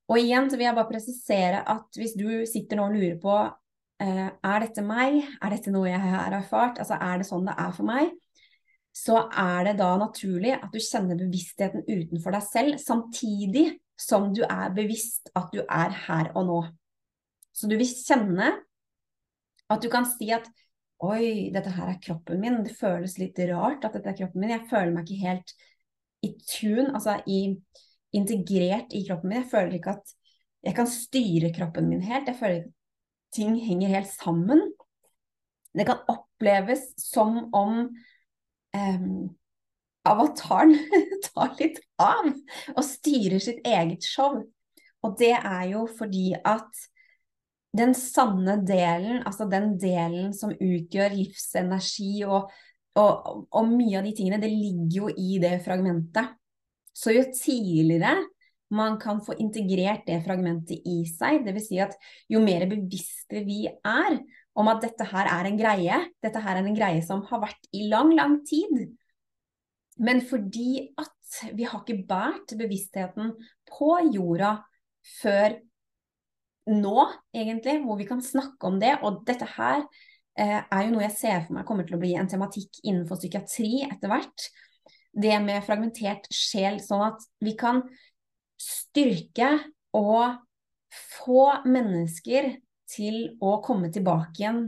Og 0.06 0.20
igjen 0.20 0.48
så 0.50 0.58
vil 0.58 0.68
jeg 0.68 0.78
bare 0.78 0.90
presisere 0.90 1.62
at 1.66 1.98
hvis 1.98 2.14
du 2.18 2.28
sitter 2.48 2.78
nå 2.78 2.86
og 2.88 2.94
lurer 2.94 3.16
på 3.22 3.36
eh, 4.02 4.28
er 4.30 4.62
dette 4.62 4.84
meg, 4.86 5.18
er 5.42 5.56
dette 5.56 5.72
noe 5.74 5.90
jeg 5.90 6.02
har 6.02 6.36
erfart, 6.38 6.78
altså 6.82 6.98
er 7.00 7.20
det 7.20 7.28
sånn 7.28 7.48
det 7.48 7.56
er 7.58 7.74
for 7.74 7.88
meg, 7.88 8.12
så 8.96 9.26
er 9.28 9.66
det 9.68 9.74
da 9.80 9.90
naturlig 10.00 10.54
at 10.56 10.70
du 10.72 10.78
kjenner 10.80 11.18
bevisstheten 11.20 11.84
utenfor 11.84 12.36
deg 12.36 12.46
selv, 12.46 12.78
samtidig 12.80 13.66
som 14.00 14.30
du 14.36 14.42
er 14.46 14.72
bevisst 14.76 15.30
at 15.36 15.50
du 15.52 15.62
er 15.64 15.92
her 16.06 16.30
og 16.36 16.46
nå. 16.48 16.60
Så 17.56 17.68
du 17.68 17.76
vil 17.76 17.88
kjenne 17.88 18.54
at 19.66 19.82
du 19.82 19.90
kan 19.92 20.06
si 20.08 20.30
at 20.32 20.46
oi, 21.04 21.50
dette 21.52 21.72
her 21.76 21.92
er 21.92 22.00
kroppen 22.00 22.40
min, 22.40 22.62
det 22.64 22.76
føles 22.78 23.18
litt 23.20 23.38
rart 23.50 23.84
at 23.84 23.98
dette 23.98 24.12
er 24.12 24.18
kroppen 24.22 24.44
min, 24.44 24.54
jeg 24.54 24.68
føler 24.70 24.94
meg 24.94 25.08
ikke 25.08 25.28
helt 25.28 25.56
i 26.26 26.32
tune, 26.50 26.90
altså 26.92 27.18
i 27.26 27.40
integrert 28.16 28.94
i 28.96 29.04
kroppen 29.06 29.30
min. 29.30 29.42
Jeg 29.42 29.50
føler 29.50 29.78
ikke 29.78 29.96
at 29.96 30.14
jeg 30.66 30.74
kan 30.74 30.90
styre 30.90 31.52
kroppen 31.54 31.88
min 31.90 32.02
helt. 32.02 32.28
Jeg 32.28 32.38
føler 32.40 32.64
at 32.64 32.72
ting 33.34 33.56
henger 33.62 33.92
helt 33.94 34.12
sammen. 34.12 34.62
Det 35.76 35.86
kan 35.86 36.04
oppleves 36.08 36.88
som 37.00 37.38
om 37.54 37.82
eh, 38.74 39.06
avataren 40.06 40.74
tar 41.28 41.54
litt 41.60 41.80
av 42.00 42.30
og 42.74 42.84
styrer 42.86 43.42
sitt 43.42 43.64
eget 43.66 44.06
show. 44.06 44.40
Og 45.04 45.16
det 45.20 45.34
er 45.36 45.64
jo 45.74 45.86
fordi 45.98 46.30
at 46.38 46.86
den 47.76 47.92
sanne 47.94 48.56
delen, 48.64 49.20
altså 49.28 49.44
den 49.50 49.74
delen 49.80 50.32
som 50.34 50.54
utgjør 50.54 51.12
livsenergi 51.12 52.24
og, 52.24 52.48
og, 52.96 53.44
og 53.52 53.68
mye 53.70 53.98
av 54.00 54.06
de 54.06 54.14
tingene, 54.16 54.40
det 54.42 54.50
ligger 54.52 55.02
jo 55.02 55.10
i 55.12 55.36
det 55.42 55.58
fragmentet. 55.64 56.34
Så 56.96 57.12
jo 57.12 57.26
tidligere 57.34 58.16
man 58.74 58.96
kan 58.98 59.20
få 59.22 59.36
integrert 59.38 60.06
det 60.08 60.22
fragmentet 60.24 60.86
i 60.88 61.02
seg, 61.06 61.44
dvs. 61.46 61.68
Si 61.68 61.78
at 61.82 61.94
jo 62.32 62.40
mer 62.42 62.66
bevisste 62.70 63.44
vi 63.46 63.66
er 63.68 64.18
om 64.56 64.70
at 64.72 64.80
dette 64.82 65.06
her 65.06 65.28
er 65.30 65.48
en 65.48 65.58
greie, 65.60 65.98
dette 66.24 66.40
her 66.42 66.58
er 66.58 66.66
en 66.66 66.78
greie 66.78 67.02
som 67.04 67.22
har 67.28 67.44
vært 67.44 67.68
i 67.76 67.86
lang, 67.92 68.14
lang 68.16 68.40
tid, 68.48 68.88
men 70.02 70.22
fordi 70.24 70.88
at 70.98 71.12
vi 71.56 71.66
har 71.68 71.82
ikke 71.82 72.04
båret 72.08 72.56
bevisstheten 72.58 73.34
på 73.70 73.92
jorda 74.14 74.56
før 75.20 75.60
nå, 76.66 77.06
egentlig, 77.36 77.78
hvor 77.84 77.98
vi 78.00 78.08
kan 78.08 78.22
snakke 78.24 78.66
om 78.66 78.80
det, 78.82 78.96
og 79.06 79.22
dette 79.28 79.46
her 79.54 79.84
er 80.36 80.82
jo 80.84 80.92
noe 80.92 81.06
jeg 81.06 81.16
ser 81.16 81.44
for 81.46 81.56
meg 81.56 81.66
kommer 81.68 81.86
til 81.86 81.96
å 81.96 82.00
bli 82.02 82.12
en 82.18 82.28
tematikk 82.28 82.82
innenfor 82.84 83.16
psykiatri 83.20 83.86
etter 83.86 84.10
hvert 84.12 84.48
det 85.16 85.36
med 85.40 85.64
fragmentert 85.64 86.28
sjel, 86.34 86.80
sånn 86.84 87.06
at 87.08 87.22
vi 87.44 87.54
kan 87.58 87.80
styrke 88.60 89.48
og 89.96 90.36
få 90.92 91.62
mennesker 91.68 92.52
til 92.90 93.38
å 93.42 93.56
komme 93.64 93.90
tilbake 93.92 94.42
igjen 94.42 94.60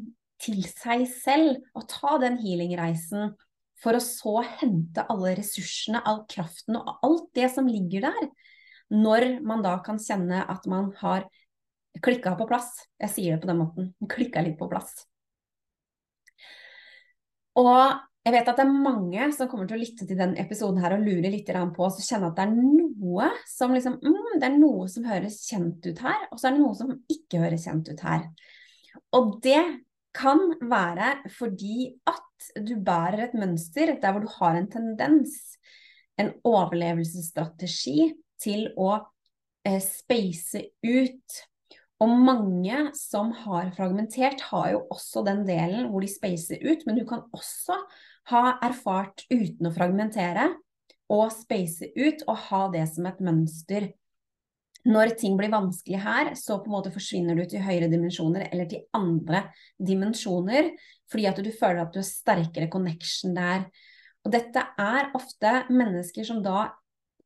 til 0.43 0.63
seg 0.67 1.05
selv 1.11 1.59
og 1.77 1.89
ta 1.91 2.17
den 2.23 2.39
healingreisen 2.41 3.35
for 3.79 3.95
å 3.95 4.03
så 4.03 4.41
hente 4.59 5.05
alle 5.11 5.37
ressursene, 5.39 6.01
all 6.03 6.25
kraften 6.31 6.79
og 6.81 7.05
alt 7.07 7.29
det 7.39 7.51
som 7.53 7.69
ligger 7.71 8.09
der, 8.09 8.31
når 8.91 9.39
man 9.47 9.63
da 9.63 9.77
kan 9.85 10.01
kjenne 10.03 10.43
at 10.49 10.67
man 10.71 10.91
har 11.03 11.29
klikka 12.03 12.35
på 12.39 12.49
plass. 12.49 12.73
Jeg 12.99 13.15
sier 13.15 13.37
det 13.37 13.45
på 13.45 13.51
den 13.51 13.61
måten. 13.61 13.93
Klikka 14.11 14.43
litt 14.43 14.59
på 14.59 14.71
plass. 14.71 15.05
Og 17.59 17.75
jeg 18.29 18.35
vet 18.35 18.49
at 18.51 18.59
det 18.59 18.65
er 18.67 18.83
mange 18.85 19.27
som 19.33 19.49
kommer 19.49 19.69
til 19.69 19.79
å 19.79 19.81
lytte 19.81 20.05
til 20.05 20.19
den 20.19 20.35
episoden 20.41 20.81
her 20.83 20.95
og 20.99 21.05
lure 21.07 21.31
litt 21.33 21.49
på 21.49 21.87
og 21.87 22.01
kjenne 22.05 22.29
at 22.29 22.37
det 22.37 22.45
er 22.45 22.55
noe 22.55 23.31
som 23.49 23.73
liksom 23.73 23.99
mm, 24.03 24.35
Det 24.37 24.49
er 24.51 24.59
noe 24.59 24.89
som 24.93 25.07
høres 25.09 25.41
kjent 25.49 25.87
ut 25.87 26.03
her, 26.05 26.27
og 26.29 26.39
så 26.39 26.49
er 26.49 26.57
det 26.57 26.63
noe 26.63 26.77
som 26.77 26.93
ikke 27.09 27.41
høres 27.43 27.65
kjent 27.65 27.89
ut 27.89 28.03
her. 28.05 28.27
Og 29.17 29.39
det 29.45 29.63
kan 30.19 30.43
være 30.61 31.15
fordi 31.35 31.93
at 32.09 32.51
du 32.65 32.77
bærer 32.85 33.27
et 33.27 33.37
mønster 33.39 33.95
der 34.01 34.15
hvor 34.15 34.25
du 34.25 34.31
har 34.39 34.59
en 34.59 34.69
tendens, 34.71 35.57
en 36.19 36.35
overlevelsesstrategi, 36.47 38.13
til 38.39 38.69
å 38.79 38.93
eh, 39.67 39.81
space 39.83 40.61
ut. 40.87 41.39
Og 41.99 42.11
mange 42.15 42.83
som 42.95 43.33
har 43.45 43.73
fragmentert, 43.75 44.43
har 44.53 44.71
jo 44.75 44.85
også 44.95 45.25
den 45.27 45.43
delen 45.49 45.89
hvor 45.91 46.05
de 46.05 46.11
spacer 46.11 46.63
ut, 46.63 46.85
men 46.87 46.99
du 46.99 47.05
kan 47.09 47.25
også 47.35 47.75
ha 48.31 48.43
erfart 48.63 49.25
uten 49.33 49.67
å 49.67 49.75
fragmentere, 49.75 50.53
og 51.09 51.33
space 51.33 51.89
ut 51.97 52.23
og 52.29 52.37
ha 52.51 52.63
det 52.75 52.85
som 52.93 53.09
et 53.09 53.23
mønster. 53.25 53.89
Når 54.89 55.15
ting 55.21 55.35
blir 55.37 55.51
vanskelig 55.53 56.01
her, 56.05 56.31
så 56.39 56.61
på 56.61 56.71
en 56.71 56.77
måte 56.77 56.93
forsvinner 56.95 57.37
du 57.37 57.47
til 57.49 57.65
høyere 57.65 57.91
dimensjoner 57.91 58.47
eller 58.53 58.69
til 58.71 58.85
andre 58.97 59.47
dimensjoner, 59.81 60.71
fordi 61.11 61.27
at 61.29 61.41
du 61.43 61.51
føler 61.51 61.83
at 61.83 61.93
du 61.93 61.99
har 62.03 62.09
sterkere 62.09 62.71
connection 62.71 63.35
der. 63.37 63.67
Og 64.25 64.33
dette 64.37 64.63
er 64.79 65.11
ofte 65.17 65.55
mennesker 65.73 66.29
som 66.29 66.45
da, 66.45 66.69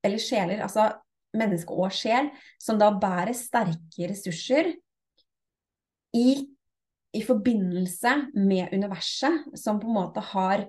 eller 0.02 0.22
sjeler, 0.22 0.62
altså 0.64 0.88
menneske 1.36 1.74
og 1.74 1.92
sjel, 1.94 2.30
som 2.60 2.78
da 2.80 2.90
bærer 3.00 3.34
sterke 3.36 4.08
ressurser 4.10 4.72
i, 6.16 6.28
i 7.12 7.22
forbindelse 7.24 8.14
med 8.36 8.72
universet, 8.74 9.46
som 9.58 9.80
på 9.80 9.88
en 9.88 9.96
måte 9.96 10.24
har 10.32 10.66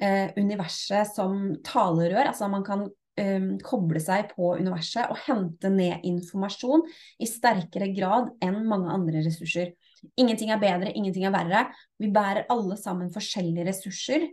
eh, 0.00 0.30
universet 0.38 1.10
som 1.14 1.54
talerør. 1.66 2.30
Altså 2.30 2.48
man 2.50 2.66
kan 2.66 2.86
eh, 3.20 3.50
koble 3.66 4.02
seg 4.02 4.30
på 4.34 4.54
universet 4.60 5.10
og 5.10 5.20
hente 5.26 5.70
ned 5.72 6.06
informasjon 6.06 6.86
i 7.18 7.28
sterkere 7.30 7.90
grad 7.96 8.30
enn 8.44 8.62
mange 8.70 8.92
andre 8.94 9.24
ressurser. 9.26 9.74
Ingenting 10.20 10.52
er 10.52 10.62
bedre, 10.62 10.92
ingenting 10.92 11.26
er 11.26 11.34
verre. 11.34 11.66
Vi 11.98 12.12
bærer 12.12 12.46
alle 12.52 12.76
sammen 12.80 13.12
forskjellige 13.14 13.70
ressurser. 13.70 14.28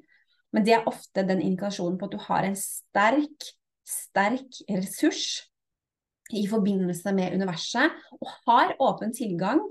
Men 0.51 0.65
det 0.67 0.75
er 0.75 0.87
ofte 0.89 1.23
den 1.23 1.39
indikasjonen 1.39 1.95
på 1.97 2.09
at 2.09 2.15
du 2.15 2.19
har 2.25 2.43
en 2.43 2.57
sterk, 2.59 3.45
sterk 3.87 4.57
ressurs 4.67 5.50
i 6.37 6.45
forbindelse 6.49 7.13
med 7.17 7.35
universet, 7.35 7.97
og 8.17 8.31
har 8.47 8.75
åpen 8.79 9.13
tilgang. 9.15 9.61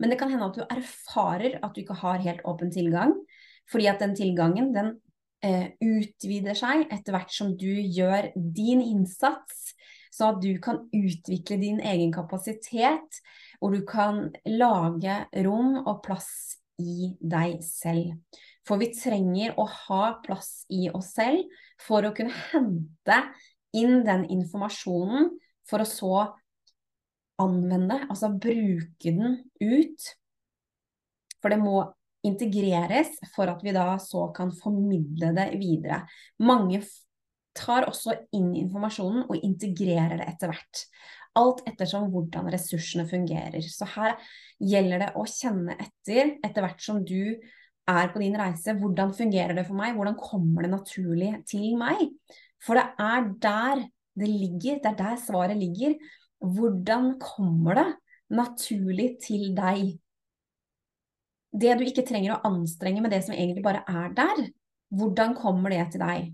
Men 0.00 0.12
det 0.12 0.18
kan 0.20 0.30
hende 0.32 0.48
at 0.48 0.56
du 0.56 0.64
erfarer 0.64 1.58
at 1.60 1.74
du 1.74 1.82
ikke 1.82 1.98
har 2.00 2.22
helt 2.24 2.44
åpen 2.48 2.72
tilgang, 2.72 3.14
fordi 3.70 3.86
at 3.90 4.00
den 4.02 4.16
tilgangen 4.16 4.72
den 4.74 4.94
eh, 5.44 5.72
utvider 5.84 6.56
seg 6.58 6.86
etter 6.88 7.14
hvert 7.14 7.34
som 7.34 7.52
du 7.58 7.68
gjør 7.68 8.32
din 8.34 8.82
innsats, 8.82 9.74
så 10.10 10.32
at 10.32 10.40
du 10.42 10.54
kan 10.62 10.82
utvikle 10.96 11.60
din 11.60 11.78
egen 11.86 12.12
kapasitet, 12.12 13.20
og 13.60 13.76
du 13.76 13.84
kan 13.86 14.28
lage 14.48 15.20
rom 15.44 15.76
og 15.84 16.00
plass 16.04 16.58
i 16.80 17.12
deg 17.20 17.60
selv. 17.64 18.16
For 18.66 18.80
vi 18.80 18.90
trenger 18.94 19.56
å 19.60 19.66
ha 19.68 20.02
plass 20.24 20.64
i 20.72 20.88
oss 20.92 21.14
selv 21.16 21.44
for 21.80 22.04
å 22.04 22.14
kunne 22.16 22.34
hente 22.50 23.20
inn 23.76 24.02
den 24.06 24.26
informasjonen 24.32 25.30
for 25.70 25.82
å 25.82 25.88
så 25.88 26.14
anvende, 27.40 28.02
altså 28.10 28.32
bruke 28.34 29.14
den 29.16 29.38
ut. 29.62 30.10
For 31.40 31.52
det 31.52 31.60
må 31.62 31.84
integreres 32.26 33.14
for 33.32 33.48
at 33.48 33.62
vi 33.64 33.72
da 33.72 33.94
så 34.02 34.26
kan 34.36 34.52
formidle 34.52 35.32
det 35.36 35.46
videre. 35.60 36.02
Mange 36.44 36.82
tar 37.56 37.88
også 37.88 38.14
inn 38.36 38.52
informasjonen 38.58 39.24
og 39.26 39.46
integrerer 39.46 40.20
det 40.20 40.28
etter 40.34 40.52
hvert. 40.52 40.84
Alt 41.40 41.62
ettersom 41.70 42.10
hvordan 42.12 42.50
ressursene 42.52 43.06
fungerer. 43.08 43.62
Så 43.64 43.88
her 43.94 44.18
gjelder 44.58 45.06
det 45.06 45.10
å 45.16 45.24
kjenne 45.30 45.78
etter 45.78 46.36
etter 46.44 46.66
hvert 46.66 46.84
som 46.84 47.00
du 47.06 47.38
er 47.90 48.12
på 48.12 48.22
din 48.22 48.36
reise. 48.38 48.74
Hvordan 48.78 49.14
fungerer 49.16 49.56
det 49.56 49.64
for 49.68 49.78
meg? 49.78 49.94
Hvordan 49.96 50.18
kommer 50.20 50.66
det 50.66 50.74
naturlig 50.74 51.32
til 51.48 51.72
meg? 51.80 52.04
For 52.60 52.76
det 52.76 52.86
er 53.00 53.30
der 53.40 53.86
det 54.20 54.30
ligger, 54.30 54.78
det 54.82 54.92
er 54.92 54.98
der 54.98 55.18
svaret 55.20 55.58
ligger. 55.58 55.96
Hvordan 56.40 57.14
kommer 57.20 57.80
det 57.80 57.88
naturlig 58.36 59.14
til 59.24 59.50
deg? 59.56 59.96
Det 61.50 61.76
du 61.76 61.84
ikke 61.86 62.06
trenger 62.06 62.36
å 62.36 62.42
anstrenge 62.52 63.02
med 63.02 63.12
det 63.12 63.24
som 63.26 63.34
egentlig 63.34 63.64
bare 63.64 63.82
er 63.90 64.12
der, 64.14 64.44
hvordan 64.94 65.34
kommer 65.38 65.72
det 65.74 65.88
til 65.92 66.02
deg? 66.02 66.30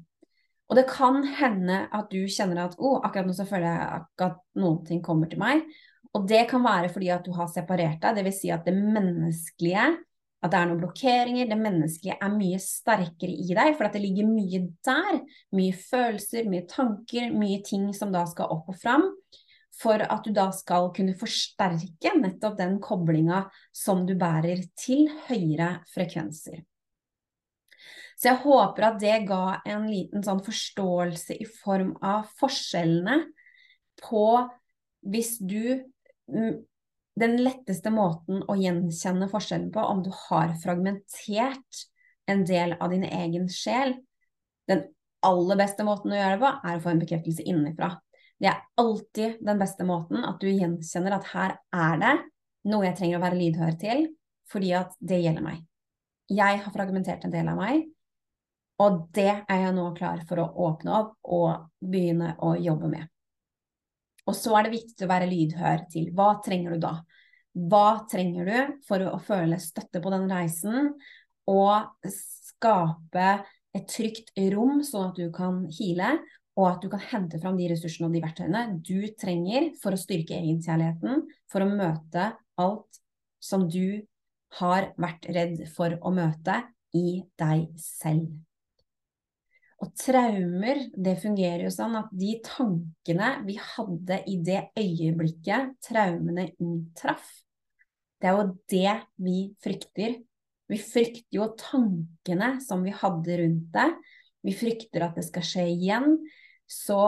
Og 0.67 0.79
det 0.79 0.87
kan 0.91 1.21
hende 1.39 1.85
at 1.95 2.09
du 2.11 2.25
kjenner 2.27 2.65
at 2.65 2.75
oh, 2.83 2.99
akkurat 3.05 3.29
nå 3.29 3.35
så 3.37 3.47
føler 3.47 3.69
jeg 3.69 4.07
at 4.27 4.41
noen 4.59 4.81
ting 4.87 5.03
kommer 5.05 5.31
til 5.31 5.41
meg. 5.41 5.63
Og 6.17 6.27
det 6.29 6.47
kan 6.51 6.65
være 6.65 6.91
fordi 6.93 7.11
at 7.13 7.27
du 7.27 7.33
har 7.37 7.49
separert 7.53 8.01
deg, 8.03 8.19
dvs. 8.19 8.41
Si 8.41 8.51
at 8.53 8.67
det 8.67 8.75
menneskelige, 8.75 9.87
at 10.47 10.55
det 10.55 10.61
er 10.61 10.69
noen 10.71 10.81
blokkeringer, 10.81 11.49
det 11.51 11.59
menneskelige 11.61 12.17
er 12.23 12.33
mye 12.35 12.61
sterkere 12.63 13.35
i 13.35 13.57
deg, 13.57 13.73
for 13.77 13.91
det 13.93 14.03
ligger 14.03 14.29
mye 14.31 14.63
der. 14.87 15.19
Mye 15.57 15.75
følelser, 15.77 16.49
mye 16.51 16.67
tanker, 16.71 17.35
mye 17.35 17.61
ting 17.67 17.91
som 17.97 18.15
da 18.15 18.25
skal 18.31 18.53
opp 18.55 18.71
og 18.73 18.79
fram. 18.81 19.09
For 19.77 20.01
at 20.01 20.25
du 20.25 20.33
da 20.33 20.47
skal 20.57 20.89
kunne 20.97 21.17
forsterke 21.21 22.15
nettopp 22.17 22.57
den 22.59 22.79
koblinga 22.81 23.43
som 23.77 24.07
du 24.09 24.15
bærer 24.17 24.63
til 24.79 25.11
høyere 25.27 25.83
frekvenser. 25.93 26.63
Så 28.17 28.31
jeg 28.31 28.41
håper 28.47 28.87
at 28.89 29.01
det 29.03 29.17
ga 29.29 29.59
en 29.69 29.85
liten 29.91 30.25
sånn 30.25 30.41
forståelse 30.45 31.37
i 31.37 31.45
form 31.59 31.93
av 32.01 32.31
forskjellene 32.41 33.19
på 34.01 34.25
hvis 35.07 35.37
du 35.45 35.85
Den 37.17 37.39
letteste 37.41 37.91
måten 37.93 38.43
å 38.45 38.57
gjenkjenne 38.61 39.29
forskjellen 39.31 39.71
på 39.73 39.81
om 39.81 40.03
du 40.05 40.11
har 40.29 40.53
fragmentert 40.61 41.87
en 42.29 42.43
del 42.45 42.75
av 42.81 42.93
din 42.93 43.07
egen 43.07 43.49
sjel 43.49 43.95
Den 44.67 44.83
aller 45.25 45.59
beste 45.59 45.85
måten 45.87 46.13
å 46.13 46.19
gjøre 46.19 46.35
det 46.37 46.43
på, 46.43 46.51
er 46.67 46.77
å 46.77 46.83
få 46.83 46.91
en 46.91 47.01
bekreftelse 47.01 47.45
innenfra. 47.47 47.93
Det 48.39 48.51
er 48.51 48.65
alltid 48.83 49.39
den 49.47 49.61
beste 49.63 49.87
måten, 49.87 50.25
at 50.27 50.41
du 50.43 50.49
gjenkjenner 50.51 51.17
at 51.17 51.29
her 51.31 51.55
er 51.73 52.01
det 52.03 52.15
noe 52.67 52.89
jeg 52.89 52.97
trenger 52.99 53.19
å 53.19 53.23
være 53.23 53.39
lydhør 53.39 53.77
til, 53.81 54.03
fordi 54.51 54.73
at 54.77 54.95
det 54.99 55.21
gjelder 55.23 55.47
meg. 55.47 55.63
Jeg 56.27 56.61
har 56.65 56.75
fragmentert 56.75 57.25
en 57.25 57.35
del 57.35 57.49
av 57.49 57.59
meg, 57.59 57.87
og 58.83 59.07
det 59.17 59.31
er 59.47 59.63
jeg 59.63 59.75
nå 59.79 59.87
klar 59.97 60.21
for 60.29 60.43
å 60.43 60.51
åpne 60.67 60.99
opp 60.99 61.15
og 61.33 61.71
begynne 61.81 62.35
å 62.43 62.57
jobbe 62.61 62.91
med. 62.93 63.07
Og 64.27 64.35
så 64.35 64.57
er 64.59 64.67
det 64.67 64.75
viktig 64.75 65.07
å 65.07 65.11
være 65.11 65.29
lydhør 65.31 65.85
til 65.93 66.11
hva 66.17 66.33
trenger 66.45 66.75
du 66.75 66.83
da? 66.83 66.95
Hva 67.57 68.07
trenger 68.11 68.49
du 68.49 68.81
for 68.87 69.03
å 69.09 69.19
føle 69.23 69.59
støtte 69.63 70.03
på 70.03 70.13
den 70.13 70.27
reisen, 70.31 70.91
og 71.47 72.09
skape 72.11 73.29
et 73.77 73.87
trygt 73.93 74.33
rom 74.53 74.83
sånn 74.85 75.13
at 75.13 75.21
du 75.21 75.31
kan 75.35 75.63
hile, 75.79 76.17
og 76.57 76.69
at 76.71 76.83
du 76.83 76.89
kan 76.93 77.03
hente 77.13 77.39
fram 77.41 77.59
de 77.59 77.69
ressursene 77.71 78.09
og 78.09 78.17
de 78.17 78.23
verktøyene 78.25 78.65
du 78.85 79.07
trenger 79.21 79.71
for 79.81 79.95
å 79.95 80.01
styrke 80.01 80.39
egenkjærligheten, 80.39 81.27
for 81.53 81.63
å 81.63 81.71
møte 81.71 82.31
alt 82.61 83.01
som 83.45 83.67
du 83.69 84.03
har 84.61 84.91
vært 84.97 85.29
redd 85.37 85.61
for 85.75 85.99
å 86.01 86.13
møte 86.17 86.63
i 86.97 87.21
deg 87.39 87.69
selv. 87.81 88.31
Og 89.85 89.91
traumer, 90.01 90.87
det 90.97 91.19
fungerer 91.21 91.67
jo 91.67 91.73
sånn 91.75 91.99
at 91.99 92.09
de 92.17 92.39
tankene 92.45 93.35
vi 93.45 93.59
hadde 93.61 94.23
i 94.31 94.39
det 94.45 94.63
øyeblikket 94.81 95.75
traumene 95.85 96.49
inntraff, 96.55 97.27
det 98.17 98.31
er 98.31 98.39
jo 98.39 98.47
det 98.73 98.95
vi 99.21 99.37
frykter. 99.63 100.17
Vi 100.67 100.79
frykter 100.81 101.37
jo 101.37 101.51
tankene 101.61 102.57
som 102.65 102.83
vi 102.87 102.95
hadde 102.97 103.37
rundt 103.43 103.69
det. 103.75 103.91
Vi 104.47 104.55
frykter 104.57 105.05
at 105.07 105.19
det 105.19 105.27
skal 105.27 105.45
skje 105.47 105.67
igjen. 105.75 106.17
Så 106.67 107.01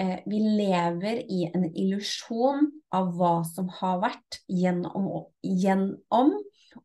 eh, 0.00 0.24
vi 0.26 0.40
lever 0.40 1.20
i 1.28 1.44
en 1.50 1.68
illusjon 1.68 2.70
av 2.96 3.12
hva 3.18 3.34
som 3.46 3.68
har 3.80 4.00
vært, 4.02 4.40
gjennom, 4.48 5.28
gjennom 5.44 6.32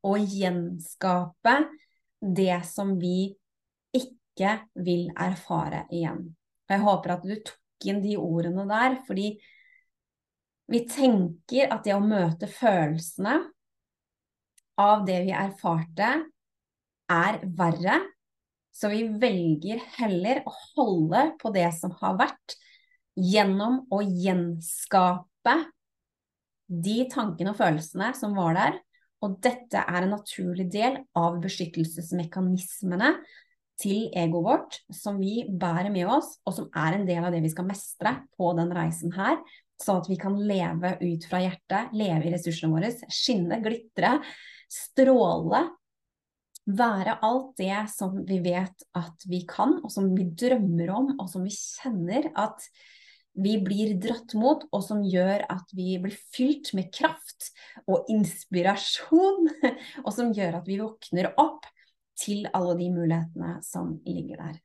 å 0.04 0.14
gjenskape 0.20 1.56
det 2.20 2.60
som 2.68 2.98
vi 3.00 3.34
ikke 4.34 4.58
vil 4.86 5.10
erfare 5.14 5.86
igjen. 5.94 6.26
Og 6.66 6.74
jeg 6.74 6.84
håper 6.84 7.16
at 7.16 7.26
du 7.28 7.36
tok 7.46 7.88
inn 7.90 8.02
de 8.04 8.16
ordene 8.18 8.66
der, 8.70 8.98
fordi 9.08 9.34
vi 10.72 10.84
tenker 10.90 11.74
at 11.74 11.84
det 11.86 11.94
å 11.96 12.04
møte 12.04 12.48
følelsene 12.50 13.36
av 14.80 15.04
det 15.06 15.20
vi 15.28 15.34
erfarte, 15.36 16.14
er 17.12 17.40
verre. 17.58 18.00
Så 18.74 18.90
vi 18.90 19.04
velger 19.22 19.84
heller 20.00 20.42
å 20.50 20.54
holde 20.74 21.28
på 21.42 21.52
det 21.54 21.68
som 21.78 21.94
har 22.00 22.18
vært, 22.18 22.56
gjennom 23.14 23.84
å 23.94 24.00
gjenskape 24.02 25.54
de 26.74 26.96
tankene 27.12 27.52
og 27.52 27.60
følelsene 27.60 28.10
som 28.18 28.34
var 28.34 28.58
der. 28.58 28.80
Og 29.24 29.38
dette 29.44 29.84
er 29.84 30.00
en 30.02 30.16
naturlig 30.16 30.66
del 30.74 30.98
av 31.20 31.38
beskyttelsesmekanismene 31.44 33.14
til 33.82 34.08
egoet 34.16 34.46
vårt, 34.46 34.80
som 34.94 35.20
vi 35.22 35.44
bærer 35.50 35.92
med 35.94 36.10
oss, 36.12 36.38
og 36.46 36.56
som 36.58 36.70
er 36.78 36.98
en 36.98 37.06
del 37.08 37.26
av 37.26 37.34
det 37.34 37.42
vi 37.44 37.52
skal 37.52 37.68
mestre 37.68 38.16
på 38.38 38.54
den 38.58 38.74
reisen 38.76 39.14
her. 39.16 39.40
Sånn 39.82 40.02
at 40.04 40.10
vi 40.12 40.18
kan 40.22 40.36
leve 40.38 40.96
ut 41.02 41.28
fra 41.28 41.42
hjertet, 41.44 41.94
leve 41.98 42.30
i 42.30 42.34
ressursene 42.36 42.72
våre, 42.74 42.92
skinne, 43.12 43.60
glitre, 43.64 44.18
stråle. 44.72 45.66
Være 46.64 47.18
alt 47.26 47.58
det 47.60 47.82
som 47.92 48.22
vi 48.24 48.40
vet 48.46 48.86
at 48.96 49.26
vi 49.28 49.42
kan, 49.50 49.80
og 49.84 49.92
som 49.92 50.14
vi 50.16 50.30
drømmer 50.32 50.94
om, 50.96 51.10
og 51.18 51.28
som 51.32 51.44
vi 51.44 51.52
kjenner 51.52 52.30
at 52.40 52.64
vi 53.34 53.58
blir 53.66 53.96
dratt 53.98 54.36
mot, 54.38 54.62
og 54.70 54.84
som 54.86 55.02
gjør 55.04 55.44
at 55.50 55.72
vi 55.76 55.98
blir 56.00 56.16
fylt 56.36 56.70
med 56.78 56.92
kraft 56.94 57.50
og 57.90 58.06
inspirasjon, 58.14 59.50
og 60.06 60.12
som 60.14 60.32
gjør 60.38 60.62
at 60.62 60.70
vi 60.70 60.80
våkner 60.80 61.34
opp 61.42 61.66
til 62.20 62.48
alle 62.54 62.78
de 62.80 62.90
mulighetene 62.94 63.58
som 63.66 63.98
ligger 64.06 64.42
der. 64.42 64.62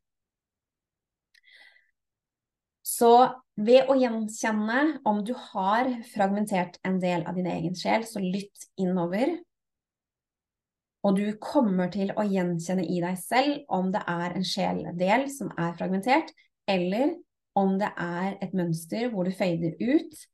Så 2.88 3.10
ved 3.58 3.90
å 3.90 3.96
gjenkjenne 3.98 5.00
om 5.08 5.20
du 5.26 5.34
har 5.52 5.90
fragmentert 6.12 6.78
en 6.88 6.96
del 7.02 7.26
av 7.28 7.36
din 7.36 7.48
egen 7.50 7.76
sjel, 7.76 8.06
så 8.08 8.22
lytt 8.22 8.68
innover. 8.80 9.36
Og 11.06 11.18
du 11.18 11.26
kommer 11.42 11.92
til 11.94 12.10
å 12.16 12.24
gjenkjenne 12.26 12.86
i 12.88 13.00
deg 13.04 13.18
selv 13.20 13.68
om 13.74 13.92
det 13.94 14.02
er 14.08 14.34
en 14.34 14.46
sjeldel 14.46 15.28
som 15.30 15.52
er 15.54 15.76
fragmentert, 15.78 16.32
eller 16.68 17.14
om 17.58 17.76
det 17.80 17.90
er 18.02 18.38
et 18.44 18.56
mønster 18.56 19.12
hvor 19.12 19.28
du 19.28 19.34
fader 19.36 19.76
ut. 19.78 20.24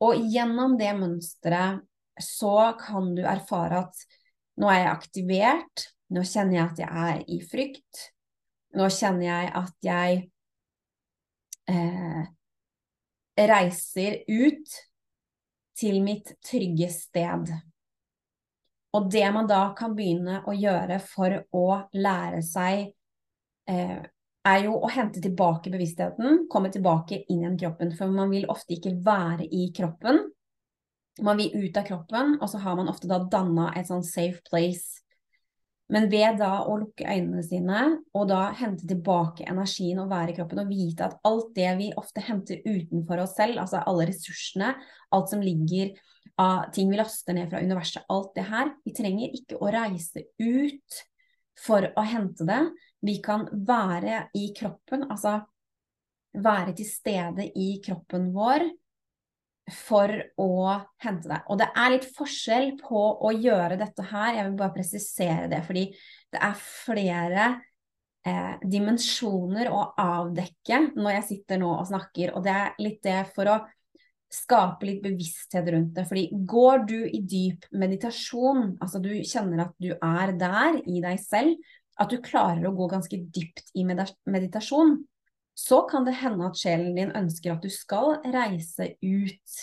Og 0.00 0.24
gjennom 0.32 0.76
det 0.80 0.92
mønsteret 0.98 1.84
så 2.20 2.72
kan 2.80 3.14
du 3.16 3.22
erfare 3.28 3.84
at 3.84 4.04
nå 4.60 4.68
er 4.68 4.82
jeg 4.82 4.92
aktivert, 4.92 5.86
nå 6.10 6.24
kjenner 6.26 6.56
jeg 6.56 6.66
at 6.66 6.82
jeg 6.82 7.06
er 7.06 7.24
i 7.30 7.38
frykt. 7.46 8.04
Nå 8.78 8.86
kjenner 8.94 9.26
jeg 9.26 9.50
at 9.60 9.86
jeg 9.86 10.20
eh, 11.70 12.22
reiser 13.50 14.20
ut 14.26 14.78
til 15.80 16.00
mitt 16.04 16.32
trygge 16.44 16.90
sted. 16.92 17.50
Og 18.90 19.10
det 19.10 19.26
man 19.34 19.46
da 19.50 19.68
kan 19.78 19.94
begynne 19.94 20.40
å 20.50 20.54
gjøre 20.54 20.98
for 21.02 21.36
å 21.54 21.66
lære 21.94 22.42
seg, 22.46 22.88
eh, 23.70 24.00
er 24.50 24.64
jo 24.64 24.78
å 24.80 24.90
hente 24.90 25.22
tilbake 25.22 25.70
bevisstheten, 25.70 26.46
komme 26.50 26.72
tilbake 26.72 27.22
inn 27.30 27.44
i 27.44 27.56
kroppen. 27.60 27.92
For 27.94 28.10
man 28.10 28.32
vil 28.32 28.48
ofte 28.50 28.74
ikke 28.74 28.96
være 29.04 29.46
i 29.46 29.68
kroppen. 29.76 30.24
Man 31.22 31.38
vil 31.38 31.68
ut 31.68 31.76
av 31.76 31.86
kroppen, 31.86 32.38
og 32.40 32.48
så 32.48 32.58
har 32.62 32.76
man 32.78 32.88
ofte 32.88 33.10
da 33.10 33.20
danna 33.30 33.70
et 33.76 33.90
sånn 33.90 34.02
safe 34.06 34.40
place 34.48 35.04
men 35.90 36.06
ved 36.10 36.38
da 36.40 36.52
å 36.70 36.76
lukke 36.80 37.06
øynene 37.06 37.42
sine 37.44 37.80
og 38.16 38.28
da 38.30 38.50
hente 38.56 38.86
tilbake 38.88 39.46
energien 39.50 39.98
og 40.02 40.10
være 40.12 40.32
i 40.32 40.36
kroppen 40.38 40.62
og 40.62 40.70
vite 40.70 41.08
at 41.08 41.18
alt 41.26 41.50
det 41.56 41.70
vi 41.80 41.90
ofte 41.98 42.22
henter 42.24 42.62
utenfor 42.64 43.24
oss 43.24 43.34
selv, 43.38 43.58
altså 43.62 43.82
alle 43.82 44.06
ressursene, 44.10 44.74
alt 45.10 45.32
som 45.32 45.42
ligger 45.44 45.92
av 46.40 46.70
ting 46.74 46.90
vi 46.92 46.98
laster 47.00 47.36
ned 47.36 47.50
fra 47.50 47.60
universet, 47.60 48.06
alt 48.08 48.34
det 48.38 48.46
her 48.48 48.70
Vi 48.86 48.94
trenger 48.96 49.34
ikke 49.36 49.58
å 49.60 49.72
reise 49.72 50.24
ut 50.40 51.00
for 51.60 51.84
å 51.84 52.04
hente 52.06 52.46
det. 52.48 52.60
Vi 53.04 53.18
kan 53.24 53.46
være 53.52 54.28
i 54.36 54.50
kroppen. 54.56 55.04
Altså, 55.10 55.40
være 56.40 56.72
til 56.78 56.88
stede 56.88 57.48
i 57.58 57.74
kroppen 57.84 58.30
vår 58.32 58.64
for 59.74 60.12
å 60.40 60.52
hente 61.02 61.30
deg. 61.30 61.48
Og 61.50 61.58
det 61.60 61.70
er 61.72 61.92
litt 61.94 62.06
forskjell 62.16 62.72
på 62.80 63.02
å 63.26 63.32
gjøre 63.34 63.78
dette 63.80 64.06
her, 64.10 64.36
jeg 64.36 64.46
vil 64.48 64.60
bare 64.60 64.76
presisere 64.76 65.50
det, 65.50 65.60
fordi 65.66 65.84
det 66.30 66.40
er 66.46 66.62
flere 66.62 67.48
eh, 68.26 68.54
dimensjoner 68.62 69.70
å 69.72 69.84
avdekke 70.00 70.80
når 70.96 71.16
jeg 71.18 71.28
sitter 71.32 71.60
nå 71.62 71.74
og 71.76 71.90
snakker, 71.90 72.34
og 72.34 72.46
det 72.46 72.56
er 72.56 72.80
litt 72.82 73.02
det 73.06 73.20
for 73.34 73.52
å 73.52 73.60
skape 74.30 74.86
litt 74.86 75.02
bevissthet 75.02 75.66
rundt 75.74 75.96
det. 75.96 76.06
Fordi 76.06 76.28
går 76.46 76.84
du 76.86 76.98
i 77.02 77.22
dyp 77.26 77.66
meditasjon, 77.74 78.76
altså 78.78 79.02
du 79.02 79.12
kjenner 79.26 79.66
at 79.66 79.74
du 79.82 79.90
er 79.96 80.34
der 80.38 80.78
i 80.86 81.02
deg 81.02 81.18
selv, 81.22 81.58
at 82.00 82.12
du 82.12 82.20
klarer 82.24 82.64
å 82.68 82.74
gå 82.76 82.86
ganske 82.88 83.18
dypt 83.34 83.74
i 83.76 83.84
meditasjon, 83.84 84.94
så 85.60 85.82
kan 85.88 86.06
det 86.06 86.16
hende 86.20 86.48
at 86.48 86.58
sjelen 86.58 86.94
din 86.96 87.12
ønsker 87.16 87.52
at 87.52 87.64
du 87.64 87.70
skal 87.72 88.16
reise 88.32 88.94
ut, 89.04 89.56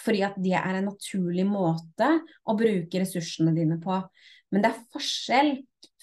fordi 0.00 0.22
at 0.24 0.36
det 0.40 0.54
er 0.56 0.78
en 0.78 0.90
naturlig 0.92 1.46
måte 1.48 2.10
å 2.46 2.54
bruke 2.58 3.02
ressursene 3.02 3.54
dine 3.56 3.80
på. 3.82 3.98
Men 4.50 4.62
det 4.62 4.70
er 4.70 4.84
forskjell 4.94 5.52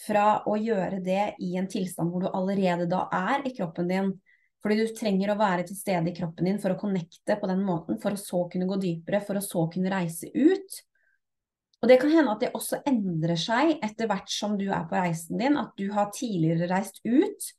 fra 0.03 0.25
å 0.47 0.55
gjøre 0.59 0.99
det 1.03 1.37
i 1.43 1.55
en 1.59 1.69
tilstand 1.71 2.11
hvor 2.11 2.25
du 2.25 2.29
allerede 2.31 2.89
da 2.91 3.05
er 3.13 3.47
i 3.47 3.53
kroppen 3.55 3.89
din. 3.91 4.11
Fordi 4.63 4.81
du 4.81 4.91
trenger 4.97 5.31
å 5.31 5.39
være 5.39 5.67
til 5.69 5.77
stede 5.79 6.11
i 6.11 6.15
kroppen 6.17 6.49
din 6.49 6.59
for 6.59 6.73
å 6.73 6.79
connecte 6.79 7.37
på 7.39 7.47
den 7.49 7.63
måten, 7.63 7.99
for 8.03 8.15
å 8.15 8.19
så 8.19 8.43
kunne 8.51 8.67
gå 8.67 8.79
dypere, 8.81 9.21
for 9.23 9.39
å 9.39 9.43
så 9.43 9.63
kunne 9.71 9.93
reise 9.93 10.27
ut. 10.33 10.81
Og 11.77 11.91
det 11.91 11.99
kan 12.01 12.11
hende 12.11 12.33
at 12.33 12.43
det 12.43 12.51
også 12.57 12.81
endrer 12.89 13.39
seg 13.39 13.77
etter 13.85 14.09
hvert 14.09 14.31
som 14.33 14.57
du 14.59 14.65
er 14.65 14.87
på 14.89 14.97
reisen 14.97 15.39
din, 15.39 15.59
at 15.61 15.71
du 15.77 15.87
har 15.93 16.11
tidligere 16.15 16.67
reist 16.73 16.99
ut, 17.05 17.51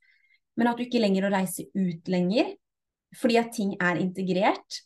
men 0.58 0.70
at 0.70 0.78
du 0.78 0.84
ikke 0.84 1.02
lenger 1.02 1.28
å 1.28 1.32
reise 1.32 1.68
ut 1.76 2.10
lenger, 2.10 2.52
fordi 3.16 3.38
at 3.40 3.54
ting 3.54 3.74
er 3.78 4.00
integrert. 4.02 4.82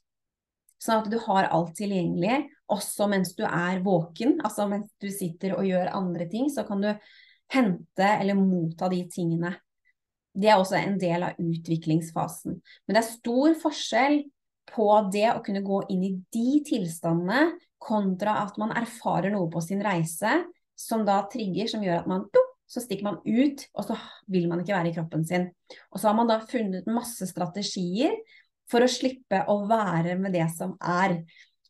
Sånn 0.83 1.01
at 1.01 1.11
du 1.11 1.17
har 1.25 1.49
alt 1.55 1.75
tilgjengelig, 1.79 2.43
også 2.73 3.09
mens 3.11 3.35
du 3.39 3.45
er 3.47 3.83
våken. 3.85 4.39
Altså 4.45 4.67
mens 4.71 4.91
du 5.03 5.09
sitter 5.15 5.57
og 5.57 5.67
gjør 5.67 5.93
andre 5.95 6.27
ting, 6.31 6.49
så 6.51 6.67
kan 6.69 6.83
du 6.83 6.91
hente 7.53 8.09
eller 8.09 8.39
motta 8.39 8.89
de 8.93 9.03
tingene. 9.13 9.55
Det 10.33 10.49
er 10.49 10.61
også 10.61 10.79
en 10.79 10.97
del 11.01 11.27
av 11.27 11.41
utviklingsfasen. 11.41 12.57
Men 12.87 12.97
det 12.97 13.03
er 13.03 13.11
stor 13.11 13.57
forskjell 13.63 14.23
på 14.73 14.89
det 15.13 15.29
å 15.33 15.43
kunne 15.45 15.65
gå 15.65 15.83
inn 15.93 16.07
i 16.07 16.15
de 16.33 16.63
tilstandene 16.67 17.53
kontra 17.83 18.39
at 18.45 18.59
man 18.63 18.73
erfarer 18.79 19.33
noe 19.35 19.51
på 19.53 19.61
sin 19.65 19.83
reise 19.85 20.41
som 20.79 21.05
da 21.07 21.21
trigger, 21.31 21.69
som 21.69 21.83
gjør 21.85 22.03
at 22.03 22.11
man 22.11 22.27
så 22.73 22.81
stikker 22.81 23.05
man 23.05 23.19
ut, 23.27 23.67
og 23.77 23.85
så 23.85 23.97
vil 24.33 24.49
man 24.49 24.63
ikke 24.63 24.73
være 24.73 24.89
i 24.89 24.95
kroppen 24.97 25.27
sin. 25.29 25.51
Og 25.93 26.01
så 26.01 26.09
har 26.09 26.17
man 26.17 26.31
da 26.31 26.39
funnet 26.49 26.89
masse 26.89 27.29
strategier 27.29 28.15
for 28.73 28.85
å 28.85 28.89
slippe 28.91 29.43
å 29.53 29.59
være 29.69 30.17
med 30.21 30.33
det 30.33 30.47
som 30.55 30.73
er. 30.81 31.19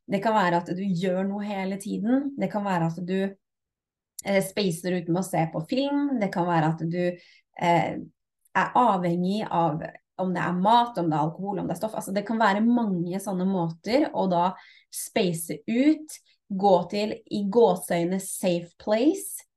Det 0.07 0.21
kan 0.23 0.37
være 0.37 0.63
at 0.63 0.71
du 0.79 0.83
gjør 0.83 1.25
noe 1.27 1.43
hele 1.47 1.79
tiden. 1.83 2.31
Det 2.39 2.51
kan 2.53 2.63
være 2.67 2.93
at 2.93 3.01
du 3.03 3.19
eh, 3.27 4.43
spacer 4.47 5.01
uten 5.01 5.19
å 5.19 5.27
se 5.27 5.43
på 5.51 5.65
film. 5.71 6.21
Det 6.23 6.31
kan 6.35 6.47
være 6.47 6.71
at 6.71 6.87
du 6.87 7.03
eh, 7.03 7.99
er 8.53 8.79
avhengig 8.79 9.43
av 9.49 9.83
om 10.23 10.31
det 10.35 10.43
er 10.45 10.59
mat, 10.59 10.99
om 11.01 11.09
det 11.11 11.17
er 11.17 11.25
alkohol, 11.25 11.63
om 11.63 11.67
det 11.67 11.75
er 11.75 11.81
stoff. 11.81 11.97
Altså, 11.99 12.15
det 12.15 12.23
kan 12.29 12.39
være 12.39 12.63
mange 12.63 13.19
sånne 13.23 13.47
måter 13.49 14.07
å 14.15 14.29
da 14.31 14.53
space 14.93 15.63
ut, 15.67 16.19
gå 16.53 16.75
til 16.93 17.17
i 17.33 17.47
gåseøyne 17.51 18.21
safe 18.23 18.71
place, 18.79 19.49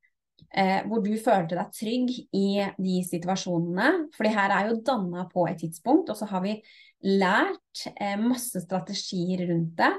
eh, 0.55 0.81
hvor 0.87 1.03
du 1.03 1.13
følte 1.21 1.57
deg 1.57 1.73
trygg 1.75 2.11
i 2.35 2.47
de 2.77 2.95
situasjonene. 3.07 4.09
For 4.15 4.27
det 4.27 4.33
her 4.35 4.53
er 4.55 4.71
jo 4.71 4.81
danna 4.85 5.27
på 5.31 5.47
et 5.49 5.59
tidspunkt, 5.63 6.11
og 6.11 6.19
så 6.19 6.27
har 6.31 6.43
vi 6.45 6.57
lært 7.05 7.85
eh, 7.93 8.15
masse 8.21 8.63
strategier 8.63 9.45
rundt 9.51 9.75
det. 9.81 9.93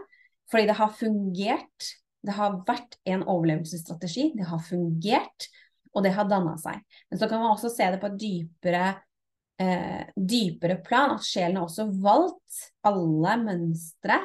Fordi 0.51 0.69
det 0.71 0.79
har 0.79 0.95
fungert. 0.95 1.91
Det 2.27 2.35
har 2.35 2.61
vært 2.67 2.99
en 3.07 3.25
overlevelsesstrategi. 3.27 4.31
Det 4.39 4.47
har 4.49 4.63
fungert, 4.63 5.49
og 5.95 6.07
det 6.07 6.15
har 6.17 6.29
danna 6.31 6.57
seg. 6.61 6.81
Men 7.11 7.21
så 7.21 7.29
kan 7.31 7.43
man 7.43 7.55
også 7.55 7.71
se 7.75 7.91
det 7.93 8.01
på 8.03 8.11
et 8.11 8.21
dypere, 8.21 8.87
eh, 9.63 10.07
dypere 10.17 10.81
plan, 10.87 11.15
at 11.17 11.27
sjelen 11.27 11.61
har 11.61 11.69
også 11.69 11.89
valgt 12.03 12.65
alle 12.87 13.37
mønstre 13.45 14.21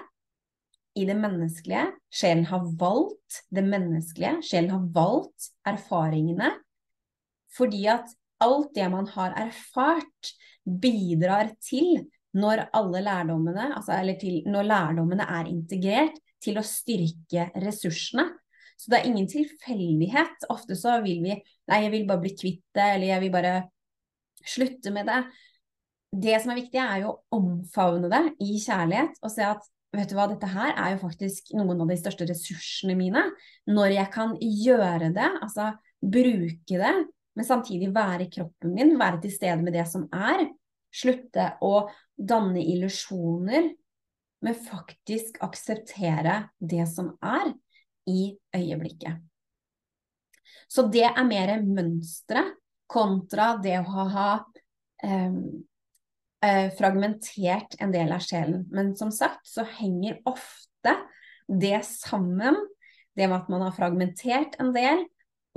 i 0.97 1.05
det 1.07 1.15
menneskelige. 1.15 1.85
Sjelen 2.11 2.45
har 2.49 2.65
valgt 2.79 3.41
det 3.53 3.63
menneskelige. 3.63 4.41
Sjelen 4.43 4.73
har 4.73 4.87
valgt 4.95 5.51
erfaringene. 5.67 6.51
Fordi 7.55 7.85
at 7.91 8.11
alt 8.41 8.73
det 8.75 8.87
man 8.91 9.07
har 9.13 9.35
erfart, 9.39 10.33
bidrar 10.61 11.53
til, 11.63 12.03
når 12.37 12.67
alle 12.77 13.01
lærdommene, 13.03 13.71
altså, 13.75 13.97
eller 13.99 14.19
til, 14.19 14.41
når 14.47 14.67
lærdommene 14.69 15.25
er 15.27 15.49
integrert, 15.51 16.19
til 16.41 16.57
å 16.57 16.65
styrke 16.65 17.49
ressursene. 17.61 18.25
Så 18.79 18.89
det 18.89 18.99
er 18.99 19.09
ingen 19.11 19.27
tilfeldighet. 19.29 20.47
Ofte 20.49 20.77
så 20.79 20.97
vil 21.03 21.21
vi 21.21 21.35
Nei, 21.69 21.83
jeg 21.85 21.91
vil 21.93 22.07
bare 22.09 22.23
bli 22.23 22.31
kvitt 22.35 22.63
det, 22.75 22.87
eller 22.95 23.07
jeg 23.13 23.23
vil 23.23 23.33
bare 23.33 23.53
slutte 24.41 24.91
med 24.91 25.07
det. 25.07 25.19
Det 26.11 26.39
som 26.41 26.51
er 26.51 26.59
viktig, 26.59 26.79
er 26.81 27.03
jo 27.03 27.11
å 27.13 27.37
omfavne 27.37 28.09
det 28.11 28.23
i 28.43 28.57
kjærlighet 28.59 29.21
og 29.21 29.31
se 29.31 29.45
at 29.47 29.69
vet 29.95 30.11
du 30.11 30.15
hva, 30.15 30.27
dette 30.31 30.47
her 30.47 30.73
er 30.75 30.93
jo 30.93 31.01
faktisk 31.03 31.51
noen 31.57 31.83
av 31.83 31.91
de 31.91 31.97
største 31.99 32.27
ressursene 32.29 32.95
mine. 32.99 33.23
Når 33.69 33.95
jeg 33.97 34.11
kan 34.13 34.35
gjøre 34.39 35.11
det, 35.15 35.29
altså 35.43 35.71
bruke 36.01 36.79
det, 36.81 36.93
men 37.37 37.47
samtidig 37.47 37.91
være 37.95 38.25
i 38.25 38.31
kroppen 38.31 38.75
min, 38.75 38.97
være 38.99 39.21
til 39.23 39.35
stede 39.35 39.61
med 39.63 39.75
det 39.75 39.85
som 39.91 40.07
er. 40.11 40.47
Slutte 40.91 41.53
å 41.63 41.87
danne 42.15 42.63
illusjoner, 42.73 43.69
men 44.41 44.57
faktisk 44.67 45.37
akseptere 45.45 46.41
det 46.59 46.87
som 46.91 47.13
er, 47.23 47.53
i 48.09 48.31
øyeblikket. 48.57 49.19
Så 50.65 50.87
det 50.89 51.05
er 51.05 51.27
mer 51.27 51.51
mønsteret 51.61 52.55
kontra 52.89 53.51
det 53.61 53.75
å 53.77 54.05
ha 54.09 54.29
um, 55.05 55.61
eh, 56.45 56.69
fragmentert 56.77 57.77
en 57.79 57.93
del 57.93 58.11
av 58.13 58.23
sjelen. 58.25 58.65
Men 58.71 58.95
som 58.99 59.11
sagt 59.13 59.47
så 59.47 59.65
henger 59.77 60.19
ofte 60.29 60.95
det 61.47 61.81
sammen, 61.87 62.57
det 63.15 63.27
med 63.27 63.41
at 63.41 63.49
man 63.51 63.65
har 63.65 63.75
fragmentert 63.75 64.57
en 64.61 64.71
del, 64.75 65.05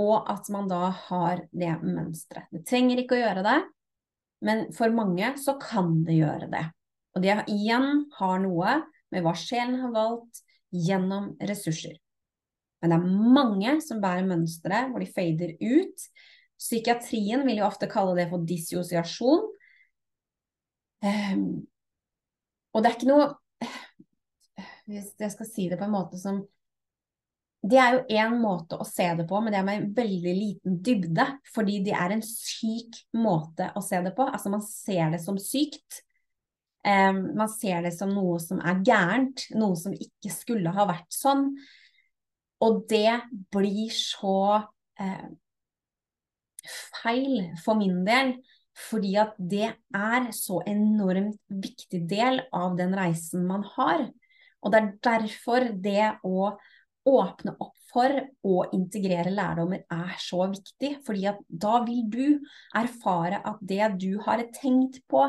og 0.01 0.27
at 0.31 0.49
man 0.51 0.66
da 0.70 0.88
har 1.07 1.44
det 1.55 1.75
mønsteret. 1.85 2.49
Det 2.51 2.64
trenger 2.66 3.01
ikke 3.01 3.14
å 3.18 3.23
gjøre 3.23 3.44
det, 3.47 3.59
men 4.44 4.64
for 4.75 4.92
mange 4.94 5.37
så 5.40 5.55
kan 5.61 6.01
det 6.07 6.18
gjøre 6.18 6.51
det. 6.53 6.64
Og 7.14 7.23
det 7.23 7.37
igjen 7.53 8.09
har 8.18 8.40
noe 8.42 8.81
med 9.14 9.23
hva 9.23 9.37
sjelen 9.38 9.79
har 9.85 9.94
valgt 9.94 10.42
gjennom 10.75 11.31
ressurser. 11.47 11.94
Men 12.83 12.90
det 12.90 12.97
er 12.99 13.35
mange 13.38 13.77
som 13.81 14.03
bærer 14.03 14.27
mønstre 14.29 14.83
hvor 14.90 15.01
de 15.01 15.09
fader 15.14 15.55
ut. 15.62 16.09
Psykiatrien 16.61 17.44
vil 17.47 17.62
jo 17.62 17.68
ofte 17.68 17.88
kalle 17.90 18.16
det 18.18 18.27
for 18.33 18.44
dissosiasjon. 18.44 19.47
Um, 21.05 21.67
og 22.73 22.83
det 22.83 22.88
er 22.88 22.95
ikke 22.97 23.11
noe 23.11 23.27
Hvis 24.88 25.11
jeg 25.21 25.33
skal 25.35 25.49
si 25.51 25.67
det 25.69 25.77
på 25.77 25.85
en 25.85 25.93
måte 25.93 26.17
som 26.21 26.38
Det 27.64 27.77
er 27.81 27.97
jo 27.97 28.01
én 28.17 28.38
måte 28.40 28.79
å 28.81 28.87
se 28.88 29.07
det 29.19 29.27
på, 29.29 29.40
men 29.40 29.53
det 29.53 29.59
er 29.61 29.67
med 29.69 29.79
en 29.79 29.93
veldig 29.97 30.33
liten 30.37 30.81
dybde. 30.85 31.25
Fordi 31.55 31.79
det 31.87 31.95
er 31.97 32.12
en 32.12 32.25
syk 32.25 32.99
måte 33.17 33.71
å 33.73 33.81
se 33.85 34.03
det 34.05 34.12
på. 34.17 34.27
Altså 34.29 34.53
man 34.53 34.64
ser 34.64 35.14
det 35.14 35.23
som 35.25 35.38
sykt. 35.40 36.03
Um, 36.85 37.23
man 37.40 37.49
ser 37.49 37.81
det 37.87 37.95
som 37.97 38.12
noe 38.12 38.37
som 38.45 38.61
er 38.61 38.83
gærent, 38.85 39.47
noe 39.57 39.81
som 39.81 39.97
ikke 39.97 40.29
skulle 40.35 40.75
ha 40.77 40.85
vært 40.90 41.09
sånn. 41.17 41.47
Og 42.69 42.85
det 42.93 43.17
blir 43.57 43.97
så 43.97 44.37
uh, 44.61 45.27
feil 47.01 47.49
for 47.64 47.81
min 47.81 48.05
del 48.05 48.37
fordi 48.74 49.14
at 49.22 49.34
det 49.38 49.68
er 49.94 50.28
så 50.34 50.60
enormt 50.66 51.38
viktig 51.48 52.02
del 52.10 52.42
av 52.54 52.74
den 52.78 52.94
reisen 52.96 53.46
man 53.46 53.64
har. 53.76 54.08
Og 54.64 54.72
det 54.72 54.80
er 54.80 54.92
derfor 55.06 55.68
det 55.84 56.08
å 56.26 56.54
åpne 57.04 57.54
opp 57.60 57.76
for 57.94 58.10
å 58.48 58.64
integrere 58.74 59.32
lærdommer 59.32 59.84
er 59.92 60.14
så 60.18 60.48
viktig. 60.50 60.96
Fordi 61.06 61.26
at 61.30 61.42
da 61.48 61.78
vil 61.87 62.02
du 62.10 62.24
erfare 62.74 63.42
at 63.46 63.60
det 63.62 63.92
du 64.00 64.16
har 64.24 64.42
tenkt 64.56 65.02
på 65.10 65.26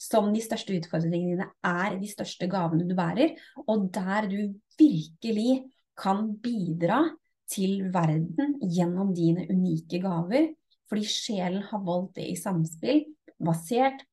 som 0.00 0.28
de 0.32 0.42
største 0.44 0.76
utfordringene 0.76 1.36
dine, 1.36 1.48
er 1.64 1.96
de 2.00 2.08
største 2.08 2.48
gavene 2.52 2.86
du 2.88 2.94
bærer. 2.96 3.36
Og 3.66 3.88
der 3.92 4.28
du 4.30 4.40
virkelig 4.78 5.64
kan 5.96 6.28
bidra 6.40 7.02
til 7.50 7.86
verden 7.94 8.56
gjennom 8.60 9.12
dine 9.16 9.46
unike 9.52 10.00
gaver 10.02 10.50
fordi 10.86 11.06
sjelen 11.10 11.64
har 11.70 11.82
valgt 11.86 12.16
det 12.18 12.28
i 12.30 12.36
samspill, 12.38 13.04
basert 13.42 14.04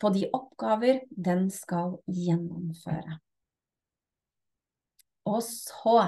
på 0.00 0.10
de 0.12 0.26
oppgaver 0.36 1.02
den 1.10 1.48
skal 1.52 1.96
gjennomføre. 2.10 3.18
Og 5.26 5.42
så 5.42 5.98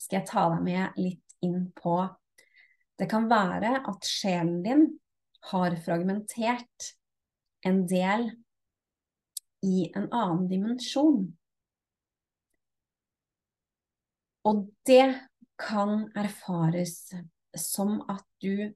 skal 0.00 0.20
jeg 0.20 0.28
ta 0.28 0.46
deg 0.52 0.62
med 0.66 1.00
litt 1.00 1.36
inn 1.44 1.68
på 1.76 1.98
Det 2.96 3.04
kan 3.10 3.26
være 3.28 3.82
at 3.84 4.06
sjelen 4.08 4.62
din 4.64 4.86
har 5.50 5.74
fragmentert 5.84 6.92
en 7.68 7.82
del 7.88 8.30
i 9.66 9.90
en 9.92 10.06
annen 10.08 10.46
dimensjon. 10.48 11.26
Og 14.48 14.62
det 14.88 15.10
kan 15.60 16.06
erfares 16.16 17.10
som 17.58 17.98
at 18.08 18.24
du 18.40 18.72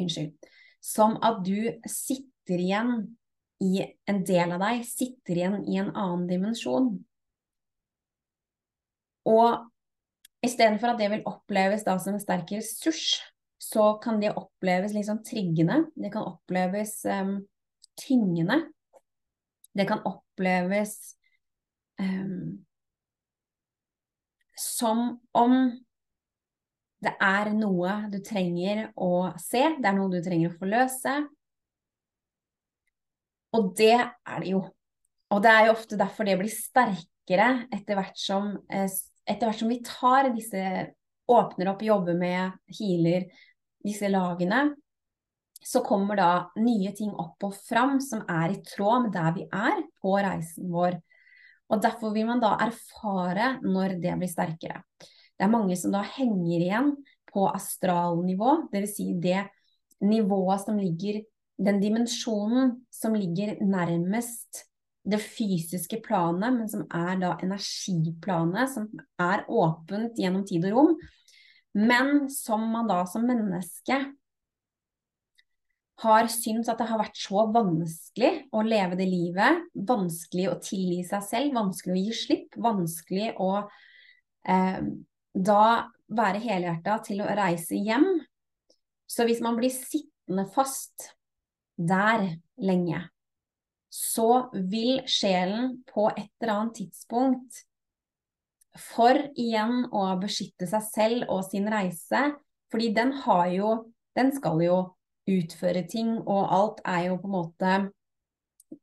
Unnskyld. 0.00 0.50
Som 0.84 1.16
at 1.24 1.42
du 1.46 1.56
sitter 1.90 2.60
igjen 2.62 2.92
i 3.64 3.80
en 4.08 4.20
del 4.28 4.52
av 4.54 4.62
deg, 4.62 4.84
sitter 4.86 5.38
igjen 5.38 5.62
i 5.64 5.78
en 5.80 5.92
annen 5.94 6.26
dimensjon. 6.28 6.90
Og 9.26 10.46
istedenfor 10.46 10.92
at 10.92 11.00
det 11.00 11.08
vil 11.14 11.24
oppleves 11.26 11.82
da 11.86 11.96
som 11.98 12.14
en 12.14 12.22
sterk 12.22 12.52
ressurs, 12.54 13.16
så 13.58 13.96
kan 14.02 14.20
det 14.22 14.36
oppleves 14.36 14.94
litt 14.94 15.08
sånn 15.08 15.24
triggende. 15.26 15.86
Det 15.96 16.12
kan 16.14 16.28
oppleves 16.28 17.00
um, 17.08 17.40
tyngende. 17.98 18.60
Det 19.76 19.88
kan 19.88 20.04
oppleves 20.06 21.16
um, 22.00 22.60
som 24.56 25.20
om 25.36 25.56
det 27.04 27.12
er 27.22 27.50
noe 27.52 27.96
du 28.10 28.18
trenger 28.24 28.86
å 28.96 29.32
se, 29.40 29.62
det 29.78 29.88
er 29.88 29.96
noe 29.96 30.12
du 30.12 30.20
trenger 30.24 30.52
å 30.52 30.58
forløse. 30.60 31.16
Og 33.56 33.72
det 33.78 33.94
er 33.96 34.40
det 34.42 34.52
jo. 34.52 34.62
Og 35.32 35.42
det 35.42 35.52
er 35.52 35.66
jo 35.66 35.74
ofte 35.74 35.98
derfor 35.98 36.28
det 36.28 36.38
blir 36.40 36.52
sterkere 36.52 37.50
etter 37.74 37.98
hvert 37.98 38.18
som, 38.20 38.54
eh, 38.70 38.88
etter 39.26 39.48
hvert 39.48 39.60
som 39.60 39.72
vi 39.72 39.82
tar 39.84 40.30
disse 40.34 40.92
Åpner 41.26 41.72
opp, 41.72 41.80
jobber 41.82 42.14
med, 42.14 42.52
healer 42.70 43.24
disse 43.82 44.06
lagene. 44.06 44.76
Så 45.58 45.80
kommer 45.82 46.14
da 46.14 46.28
nye 46.62 46.92
ting 46.94 47.10
opp 47.10 47.42
og 47.48 47.56
fram 47.66 47.96
som 47.98 48.20
er 48.30 48.54
i 48.54 48.60
tråd 48.62 49.08
med 49.08 49.12
der 49.16 49.32
vi 49.34 49.48
er 49.50 49.80
på 49.98 50.12
reisen 50.22 50.70
vår. 50.70 51.00
Og 51.66 51.82
derfor 51.82 52.14
vil 52.14 52.28
man 52.28 52.38
da 52.38 52.52
erfare 52.62 53.56
når 53.64 53.96
det 53.98 54.14
blir 54.20 54.30
sterkere. 54.30 54.84
Det 55.36 55.46
er 55.46 55.52
mange 55.52 55.76
som 55.78 55.92
da 55.94 56.02
henger 56.16 56.64
igjen 56.64 56.92
på 57.32 57.46
astralnivå, 57.50 58.62
dvs. 58.72 58.94
Si 58.96 59.10
det 59.20 59.44
nivået 60.04 60.64
som 60.64 60.78
ligger 60.80 61.22
Den 61.56 61.78
dimensjonen 61.80 62.82
som 62.92 63.14
ligger 63.16 63.54
nærmest 63.64 64.66
det 65.08 65.22
fysiske 65.22 66.02
planet, 66.04 66.52
men 66.52 66.68
som 66.68 66.82
er 66.92 67.16
da 67.16 67.30
energiplanet, 67.40 68.68
som 68.74 68.90
er 69.16 69.46
åpent 69.48 70.18
gjennom 70.20 70.44
tid 70.44 70.66
og 70.68 70.74
rom, 70.76 70.90
men 71.72 72.26
som 72.28 72.60
man 72.74 72.90
da 72.90 72.98
som 73.08 73.24
menneske 73.24 73.96
har 76.04 76.28
syntes 76.28 76.68
at 76.68 76.80
det 76.80 76.90
har 76.90 77.00
vært 77.00 77.16
så 77.16 77.46
vanskelig 77.54 78.32
å 78.52 78.64
leve 78.66 78.98
det 79.00 79.08
livet, 79.08 79.64
vanskelig 79.88 80.50
å 80.50 80.58
tilgi 80.60 81.02
seg 81.08 81.24
selv, 81.24 81.56
vanskelig 81.56 81.94
å 81.94 82.02
gi 82.02 82.16
slipp, 82.20 82.58
vanskelig 82.60 83.30
å 83.40 83.50
eh, 83.64 84.82
da 85.36 85.92
være 86.08 86.40
helhjerta 86.40 87.00
til 87.04 87.20
å 87.20 87.28
reise 87.36 87.76
hjem. 87.76 88.08
Så 89.06 89.26
hvis 89.28 89.42
man 89.44 89.58
blir 89.58 89.72
sittende 89.74 90.46
fast 90.54 91.12
der 91.76 92.24
lenge, 92.56 93.02
så 93.92 94.48
vil 94.52 95.02
sjelen 95.08 95.80
på 95.88 96.08
et 96.10 96.30
eller 96.40 96.54
annet 96.54 96.80
tidspunkt 96.80 97.62
for 98.76 99.16
igjen 99.38 99.86
å 99.94 100.08
beskytte 100.20 100.68
seg 100.68 100.84
selv 100.88 101.30
og 101.32 101.46
sin 101.48 101.68
reise, 101.72 102.32
fordi 102.72 102.90
den 102.96 103.14
har 103.26 103.52
jo 103.54 103.76
Den 104.16 104.30
skal 104.32 104.62
jo 104.64 104.76
utføre 105.28 105.82
ting, 105.84 106.14
og 106.24 106.46
alt 106.48 106.78
er 106.88 107.02
jo 107.10 107.18
på 107.20 107.28
en 107.28 107.34
måte 107.34 107.72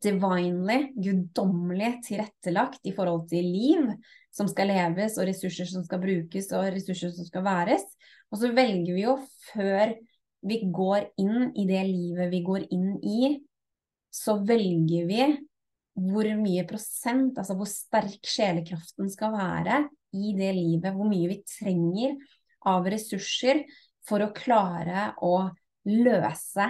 divinely, 0.05 0.91
guddommelig 0.93 2.03
tilrettelagt 2.05 2.85
i 2.85 2.93
forhold 2.93 3.23
til 3.31 3.47
liv 3.49 3.87
som 4.33 4.49
skal 4.49 4.71
leves, 4.71 5.17
og 5.19 5.27
ressurser 5.29 5.69
som 5.69 5.85
skal 5.85 6.01
brukes, 6.01 6.49
og 6.55 6.67
ressurser 6.73 7.13
som 7.13 7.27
skal 7.27 7.45
væres. 7.45 7.85
Og 8.33 8.41
så 8.41 8.49
velger 8.55 8.95
vi 8.95 9.05
jo, 9.05 9.17
før 9.51 9.93
vi 10.43 10.59
går 10.73 11.07
inn 11.21 11.51
i 11.55 11.65
det 11.69 11.83
livet 11.87 12.31
vi 12.31 12.43
går 12.45 12.67
inn 12.73 12.95
i, 12.99 13.33
så 14.13 14.37
velger 14.45 15.09
vi 15.09 15.25
hvor 15.93 16.27
mye 16.39 16.63
prosent, 16.65 17.37
altså 17.37 17.55
hvor 17.57 17.69
sterk 17.69 18.25
sjelekraften 18.25 19.11
skal 19.13 19.35
være 19.35 19.83
i 20.17 20.33
det 20.37 20.49
livet, 20.57 20.93
hvor 20.93 21.09
mye 21.09 21.29
vi 21.29 21.41
trenger 21.45 22.15
av 22.69 22.87
ressurser 22.89 23.61
for 24.07 24.23
å 24.25 24.31
klare 24.35 25.11
å 25.23 25.35
løse 25.89 26.65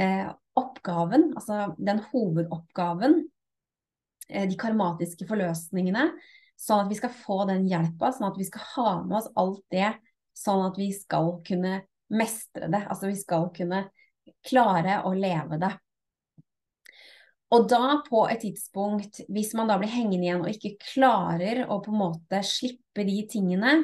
eh, 0.00 0.26
oppgaven, 0.58 1.30
altså 1.38 1.74
den 1.78 2.02
hovedoppgaven, 2.10 3.20
eh, 4.28 4.46
de 4.50 4.58
karmatiske 4.58 5.26
forløsningene, 5.28 6.08
sånn 6.64 6.84
at 6.84 6.92
vi 6.92 6.98
skal 6.98 7.12
få 7.12 7.42
den 7.50 7.66
hjelpa, 7.68 8.12
sånn 8.14 8.30
at 8.30 8.40
vi 8.40 8.46
skal 8.48 8.68
ha 8.74 8.90
med 9.04 9.18
oss 9.20 9.30
alt 9.40 9.62
det, 9.74 9.90
sånn 10.36 10.64
at 10.66 10.78
vi 10.80 10.90
skal 10.96 11.36
kunne 11.46 11.82
mestre 12.14 12.70
det. 12.72 12.84
Altså 12.88 13.10
vi 13.10 13.18
skal 13.20 13.50
kunne 13.54 13.86
klare 14.44 15.02
å 15.04 15.12
leve 15.16 15.60
det. 15.60 15.72
Og 17.54 17.68
da 17.70 18.00
på 18.06 18.24
et 18.32 18.40
tidspunkt, 18.42 19.20
hvis 19.30 19.52
man 19.54 19.68
da 19.70 19.76
blir 19.78 19.92
hengende 19.92 20.26
igjen 20.26 20.42
og 20.42 20.50
ikke 20.50 20.74
klarer 20.80 21.66
å 21.68 21.78
på 21.84 21.92
en 21.92 22.00
måte 22.00 22.40
slippe 22.46 23.04
de 23.06 23.20
tingene, 23.30 23.76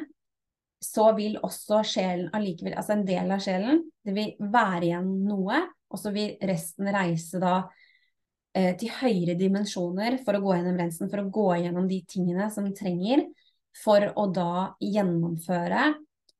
så 0.81 1.11
vil 1.15 1.37
også 1.45 1.83
sjelen 1.85 2.31
allikevel, 2.35 2.73
altså 2.73 2.95
en 2.97 3.05
del 3.05 3.29
av 3.31 3.43
sjelen, 3.43 3.83
det 4.01 4.15
vil 4.17 4.33
være 4.51 4.87
igjen 4.89 5.11
noe, 5.27 5.61
og 5.91 6.01
så 6.01 6.11
vil 6.15 6.33
resten 6.49 6.89
reise 6.91 7.39
da 7.41 7.61
eh, 8.57 8.73
til 8.79 8.91
høyere 9.01 9.37
dimensjoner 9.39 10.19
for 10.25 10.37
å 10.37 10.43
gå 10.43 10.57
gjennom 10.57 10.79
rensen, 10.79 11.09
for 11.11 11.23
å 11.23 11.31
gå 11.33 11.47
gjennom 11.63 11.87
de 11.89 12.01
tingene 12.09 12.49
som 12.53 12.69
trenger 12.75 13.25
for 13.77 14.03
å 14.19 14.27
da 14.33 14.73
gjennomføre 14.83 15.91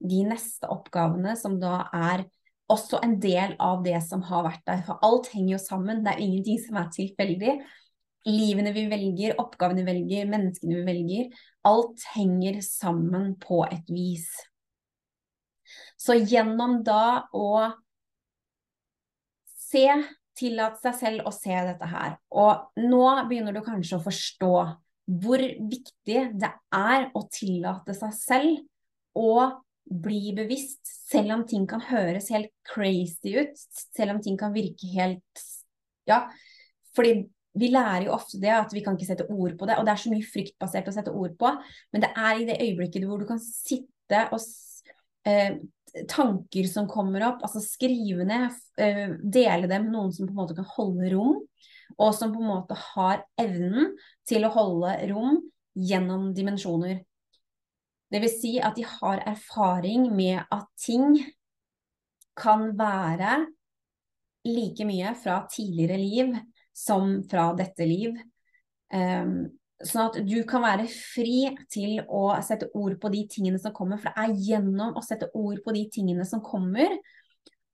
de 0.01 0.23
neste 0.27 0.67
oppgavene 0.71 1.35
som 1.39 1.57
da 1.61 1.85
er 1.95 2.25
også 2.71 3.01
en 3.03 3.17
del 3.21 3.55
av 3.61 3.83
det 3.85 3.99
som 4.05 4.23
har 4.25 4.45
vært 4.47 4.63
der. 4.67 4.83
For 4.87 4.99
alt 5.05 5.29
henger 5.33 5.55
jo 5.55 5.61
sammen, 5.61 6.03
det 6.05 6.13
er 6.13 6.23
ingenting 6.23 6.59
som 6.63 6.79
er 6.79 6.91
tilfeldig. 6.95 7.57
Livene 8.29 8.71
vi 8.75 8.85
velger, 8.89 9.35
oppgavene 9.41 9.83
vi 9.83 9.89
velger, 9.91 10.29
menneskene 10.29 10.79
vi 10.79 10.85
velger. 10.87 11.43
Alt 11.67 12.05
henger 12.13 12.61
sammen 12.65 13.33
på 13.41 13.63
et 13.67 13.91
vis. 13.91 14.29
Så 15.99 16.17
gjennom 16.17 16.79
da 16.85 17.27
å 17.37 17.71
se, 19.71 19.85
tillate 20.37 20.79
seg 20.83 20.97
selv 20.99 21.27
å 21.27 21.33
se 21.35 21.55
dette 21.67 21.89
her. 21.89 22.15
Og 22.31 22.81
nå 22.81 23.03
begynner 23.29 23.55
du 23.55 23.61
kanskje 23.65 23.97
å 23.99 24.05
forstå 24.05 24.53
hvor 25.21 25.43
viktig 25.43 26.21
det 26.39 26.51
er 26.77 27.09
å 27.17 27.25
tillate 27.33 27.95
seg 27.97 28.15
selv 28.15 29.17
å 29.17 29.49
bli 29.91 30.31
bevisst, 30.37 30.85
selv 31.11 31.35
om 31.35 31.43
ting 31.47 31.65
kan 31.67 31.81
høres 31.83 32.29
helt 32.31 32.51
crazy 32.67 33.33
ut, 33.35 33.57
selv 33.91 34.15
om 34.15 34.21
ting 34.23 34.39
kan 34.39 34.53
virke 34.55 34.87
helt 34.93 35.47
Ja, 36.09 36.25
fordi 36.95 37.27
vi 37.59 37.67
lærer 37.71 38.07
jo 38.07 38.15
ofte 38.15 38.39
det 38.41 38.51
at 38.55 38.71
vi 38.73 38.81
kan 38.83 38.95
ikke 38.95 39.09
sette 39.09 39.27
ord 39.29 39.57
på 39.59 39.67
det, 39.67 39.75
og 39.77 39.85
det 39.85 39.93
er 39.93 40.01
så 40.01 40.11
mye 40.11 40.25
fryktbasert 40.25 40.87
å 40.87 40.93
sette 40.95 41.13
ord 41.13 41.35
på, 41.39 41.51
men 41.91 42.03
det 42.03 42.09
er 42.15 42.39
i 42.39 42.47
det 42.47 42.59
øyeblikket 42.63 43.05
hvor 43.07 43.21
du 43.21 43.27
kan 43.29 43.41
sitte 43.43 44.23
og 44.31 44.39
eh, 45.27 45.57
tanker 46.07 46.67
som 46.69 46.87
kommer 46.87 47.25
opp, 47.27 47.43
altså 47.43 47.61
skrive 47.63 48.25
ned, 48.27 48.55
uh, 48.79 49.15
dele 49.21 49.67
dem 49.67 49.89
med 49.89 49.95
noen 49.95 50.13
som 50.15 50.27
på 50.27 50.31
en 50.31 50.39
måte 50.39 50.55
kan 50.55 50.69
holde 50.77 51.11
rom, 51.13 51.39
og 51.97 52.13
som 52.15 52.31
på 52.33 52.39
en 52.39 52.51
måte 52.51 52.77
har 52.79 53.25
evnen 53.41 53.91
til 54.27 54.47
å 54.47 54.53
holde 54.55 54.93
rom 55.11 55.41
gjennom 55.75 56.31
dimensjoner. 56.35 57.01
Det 58.11 58.19
vil 58.23 58.31
si 58.31 58.53
at 58.59 58.75
de 58.75 58.85
har 58.87 59.23
erfaring 59.27 60.09
med 60.15 60.41
at 60.51 60.67
ting 60.79 61.15
kan 62.39 62.71
være 62.79 63.37
like 64.47 64.87
mye 64.87 65.13
fra 65.19 65.41
tidligere 65.51 65.99
liv 65.99 66.35
som 66.75 67.19
fra 67.29 67.51
dette 67.55 67.85
liv. 67.87 68.15
Um, 68.91 69.51
Sånn 69.87 70.09
at 70.09 70.19
du 70.27 70.37
kan 70.47 70.63
være 70.63 70.85
fri 70.91 71.49
til 71.71 72.01
å 72.05 72.27
sette 72.45 72.69
ord 72.77 72.97
på 73.01 73.11
de 73.13 73.23
tingene 73.31 73.59
som 73.61 73.73
kommer. 73.75 73.99
For 74.01 74.11
det 74.11 74.25
er 74.25 74.45
gjennom 74.49 74.95
å 74.97 75.03
sette 75.05 75.31
ord 75.37 75.61
på 75.65 75.73
de 75.75 75.85
tingene 75.93 76.25
som 76.27 76.43
kommer, 76.45 76.93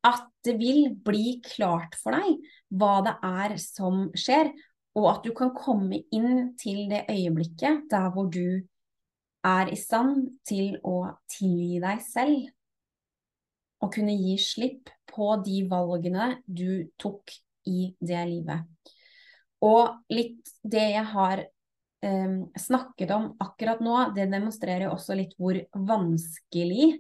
at 0.07 0.27
det 0.45 0.55
vil 0.59 0.91
bli 1.03 1.39
klart 1.43 1.97
for 1.99 2.15
deg 2.15 2.37
hva 2.79 2.99
det 3.05 3.15
er 3.27 3.55
som 3.61 4.07
skjer. 4.17 4.51
Og 4.97 5.09
at 5.11 5.25
du 5.27 5.33
kan 5.37 5.51
komme 5.53 5.99
inn 6.15 6.53
til 6.57 6.87
det 6.91 7.05
øyeblikket 7.11 7.85
der 7.91 8.09
hvor 8.13 8.29
du 8.33 8.63
er 9.45 9.71
i 9.71 9.77
stand 9.79 10.39
til 10.47 10.77
å 10.87 10.99
tilgi 11.31 11.81
deg 11.83 12.01
selv. 12.05 12.47
Og 13.83 13.91
kunne 13.93 14.15
gi 14.17 14.37
slipp 14.41 14.89
på 15.11 15.35
de 15.45 15.61
valgene 15.69 16.31
du 16.45 16.87
tok 16.97 17.35
i 17.69 17.91
det 17.99 18.23
livet. 18.29 18.65
Og 19.65 20.13
litt 20.13 20.49
det 20.63 20.87
jeg 20.95 21.05
har 21.13 21.43
snakket 22.59 23.11
om 23.11 23.31
akkurat 23.41 23.81
nå, 23.81 23.95
det 24.15 24.27
demonstrerer 24.31 24.91
også 24.91 25.17
litt 25.17 25.33
hvor 25.39 25.57
vanskelig, 25.73 26.91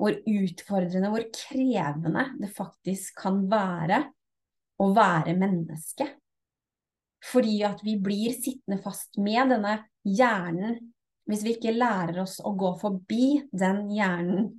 hvor 0.00 0.16
utfordrende, 0.26 1.10
hvor 1.12 1.26
krevende 1.30 2.26
det 2.40 2.50
faktisk 2.56 3.20
kan 3.22 3.44
være 3.50 4.02
å 4.82 4.90
være 4.94 5.36
menneske. 5.38 6.08
Fordi 7.24 7.60
at 7.64 7.80
vi 7.86 7.94
blir 8.02 8.34
sittende 8.36 8.82
fast 8.84 9.16
med 9.22 9.54
denne 9.54 9.78
hjernen 10.04 10.80
hvis 11.24 11.44
vi 11.46 11.54
ikke 11.54 11.72
lærer 11.72 12.20
oss 12.24 12.36
å 12.44 12.52
gå 12.58 12.74
forbi 12.82 13.28
den 13.54 13.86
hjernen 13.94 14.50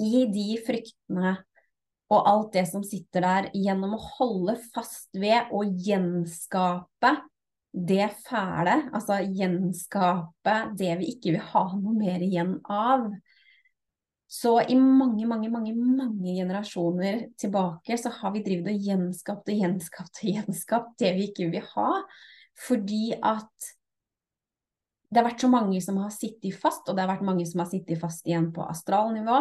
i 0.00 0.24
de 0.32 0.54
fryktene 0.64 1.34
og 2.10 2.26
alt 2.26 2.54
det 2.56 2.64
som 2.70 2.82
sitter 2.82 3.22
der, 3.22 3.50
gjennom 3.54 3.92
å 3.94 4.00
holde 4.16 4.56
fast 4.72 5.12
ved 5.14 5.52
å 5.54 5.60
gjenskape 5.62 7.12
det 7.70 8.08
fæle, 8.26 8.76
altså 8.90 9.20
gjenskape 9.30 10.54
det 10.78 10.94
vi 11.00 11.12
ikke 11.14 11.36
vil 11.36 11.44
ha 11.52 11.64
noe 11.76 11.94
mer 11.94 12.22
igjen 12.24 12.56
av. 12.66 13.06
Så 14.30 14.56
i 14.62 14.76
mange, 14.78 15.26
mange, 15.26 15.50
mange 15.50 15.72
mange 15.74 16.34
generasjoner 16.36 17.24
tilbake 17.38 17.96
så 17.98 18.12
har 18.14 18.34
vi 18.34 18.44
drevet 18.46 18.72
og 18.72 18.88
gjenskapt 18.88 19.50
og 19.50 19.62
gjenskapt 19.64 20.22
og 20.22 20.30
gjenskapt 20.30 20.96
det 21.02 21.12
vi 21.16 21.28
ikke 21.30 21.48
vil 21.50 21.66
ha, 21.74 21.90
fordi 22.66 23.04
at 23.16 23.70
det 25.10 25.18
har 25.18 25.26
vært 25.26 25.42
så 25.42 25.50
mange 25.50 25.80
som 25.82 25.98
har 25.98 26.12
sittet 26.14 26.54
fast, 26.62 26.86
og 26.86 26.94
det 26.94 27.02
har 27.02 27.10
vært 27.10 27.26
mange 27.26 27.46
som 27.50 27.64
har 27.64 27.70
sittet 27.70 27.98
fast 27.98 28.26
igjen 28.26 28.52
på 28.54 28.62
astralnivå. 28.62 29.40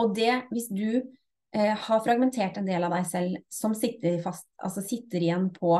Og 0.00 0.14
det, 0.16 0.30
hvis 0.48 0.70
du 0.72 0.86
eh, 0.96 1.74
har 1.76 2.04
fragmentert 2.06 2.56
en 2.56 2.68
del 2.68 2.86
av 2.86 2.94
deg 2.96 3.08
selv 3.08 3.36
som 3.52 3.74
sitter, 3.76 4.16
fast, 4.24 4.48
altså 4.56 4.80
sitter 4.84 5.20
igjen 5.20 5.50
på 5.52 5.76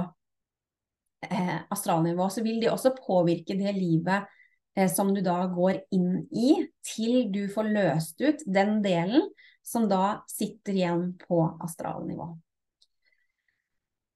eh, 1.28 1.56
astralnivå, 1.70 2.28
så 2.30 2.44
vil 2.44 2.61
de 2.62 2.70
også 2.72 2.94
påvirke 2.96 3.56
det 3.59 3.74
livet 3.76 4.28
eh, 4.76 4.90
som 4.90 5.14
du 5.14 5.22
da 5.24 5.42
går 5.52 5.83
inn 5.96 6.26
i, 6.30 6.54
til 6.87 7.30
du 7.33 7.44
får 7.52 7.72
løst 7.74 8.20
ut 8.22 8.44
den 8.46 8.78
delen 8.85 9.26
som 9.66 9.88
da 9.90 10.22
sitter 10.30 10.76
igjen 10.76 11.11
på 11.20 11.42
astralnivå. 11.62 12.33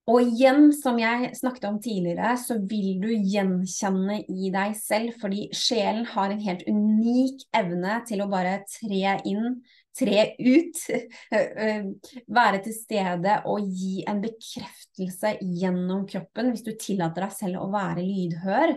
Og 0.05 0.21
igjen, 0.21 0.67
som 0.77 0.99
jeg 1.01 1.31
snakket 1.39 1.65
om 1.65 1.79
tidligere, 1.81 2.35
så 2.37 2.59
vil 2.69 2.99
du 3.01 3.09
gjenkjenne 3.09 4.19
i 4.29 4.51
deg 4.53 4.75
selv, 4.77 5.15
fordi 5.21 5.47
sjelen 5.57 6.05
har 6.11 6.33
en 6.33 6.43
helt 6.45 6.67
unik 6.69 7.47
evne 7.57 8.03
til 8.09 8.21
å 8.21 8.29
bare 8.29 8.59
tre 8.69 9.15
inn, 9.25 9.63
tre 9.95 10.25
ut, 10.39 10.81
være 12.39 12.63
til 12.65 12.75
stede 12.77 13.37
og 13.51 13.69
gi 13.69 14.03
en 14.11 14.23
bekreftelse 14.25 15.37
gjennom 15.41 16.05
kroppen 16.11 16.51
hvis 16.53 16.67
du 16.67 16.73
tillater 16.81 17.27
deg 17.27 17.37
selv 17.37 17.63
å 17.63 17.71
være 17.73 18.05
lydhør. 18.05 18.75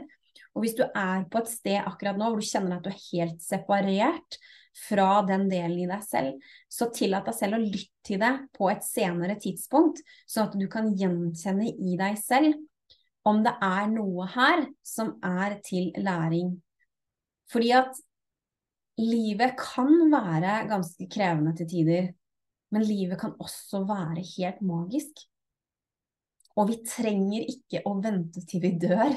Og 0.58 0.64
hvis 0.64 0.78
du 0.78 0.86
er 0.88 1.26
på 1.30 1.42
et 1.42 1.52
sted 1.52 1.82
akkurat 1.84 2.18
nå 2.18 2.32
hvor 2.32 2.42
du 2.42 2.48
kjenner 2.48 2.78
at 2.78 2.86
du 2.86 2.90
er 2.90 3.04
helt 3.12 3.44
separert 3.46 4.40
fra 4.78 5.24
den 5.26 5.48
delen 5.50 5.78
i 5.84 5.90
deg 5.90 6.04
selv, 6.06 6.50
så 6.70 6.90
tillat 6.94 7.26
deg 7.30 7.38
selv 7.38 7.58
å 7.58 7.62
lytte 7.64 8.08
til 8.08 8.22
det 8.22 8.34
på 8.58 8.70
et 8.72 8.86
senere 8.86 9.38
tidspunkt, 9.42 10.02
sånn 10.30 10.50
at 10.50 10.58
du 10.58 10.68
kan 10.72 10.94
gjenkjenne 10.98 11.72
i 11.74 11.98
deg 12.00 12.18
selv 12.22 12.58
om 13.28 13.42
det 13.44 13.54
er 13.64 13.90
noe 13.92 14.28
her 14.32 14.66
som 14.86 15.18
er 15.26 15.58
til 15.66 15.90
læring. 16.00 16.54
Fordi 17.52 17.74
at 17.76 17.98
livet 18.98 19.58
kan 19.60 19.92
være 20.12 20.62
ganske 20.70 21.08
krevende 21.12 21.54
til 21.58 21.70
tider, 21.70 22.08
men 22.74 22.84
livet 22.84 23.20
kan 23.22 23.36
også 23.40 23.84
være 23.88 24.24
helt 24.36 24.64
magisk. 24.66 25.22
Og 26.58 26.72
vi 26.72 26.80
trenger 26.88 27.46
ikke 27.46 27.84
å 27.86 27.98
vente 28.02 28.42
til 28.50 28.64
vi 28.64 28.74
dør 28.82 29.14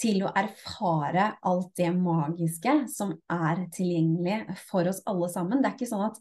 til 0.00 0.22
å 0.24 0.32
erfare 0.36 1.26
alt 1.44 1.72
det 1.76 1.90
magiske 1.92 2.72
som 2.92 3.12
er 3.32 3.66
tilgjengelig 3.74 4.56
for 4.68 4.88
oss 4.88 5.02
alle 5.08 5.28
sammen. 5.32 5.60
Det 5.60 5.70
er 5.70 5.76
ikke 5.76 5.90
sånn 5.90 6.06
at 6.06 6.20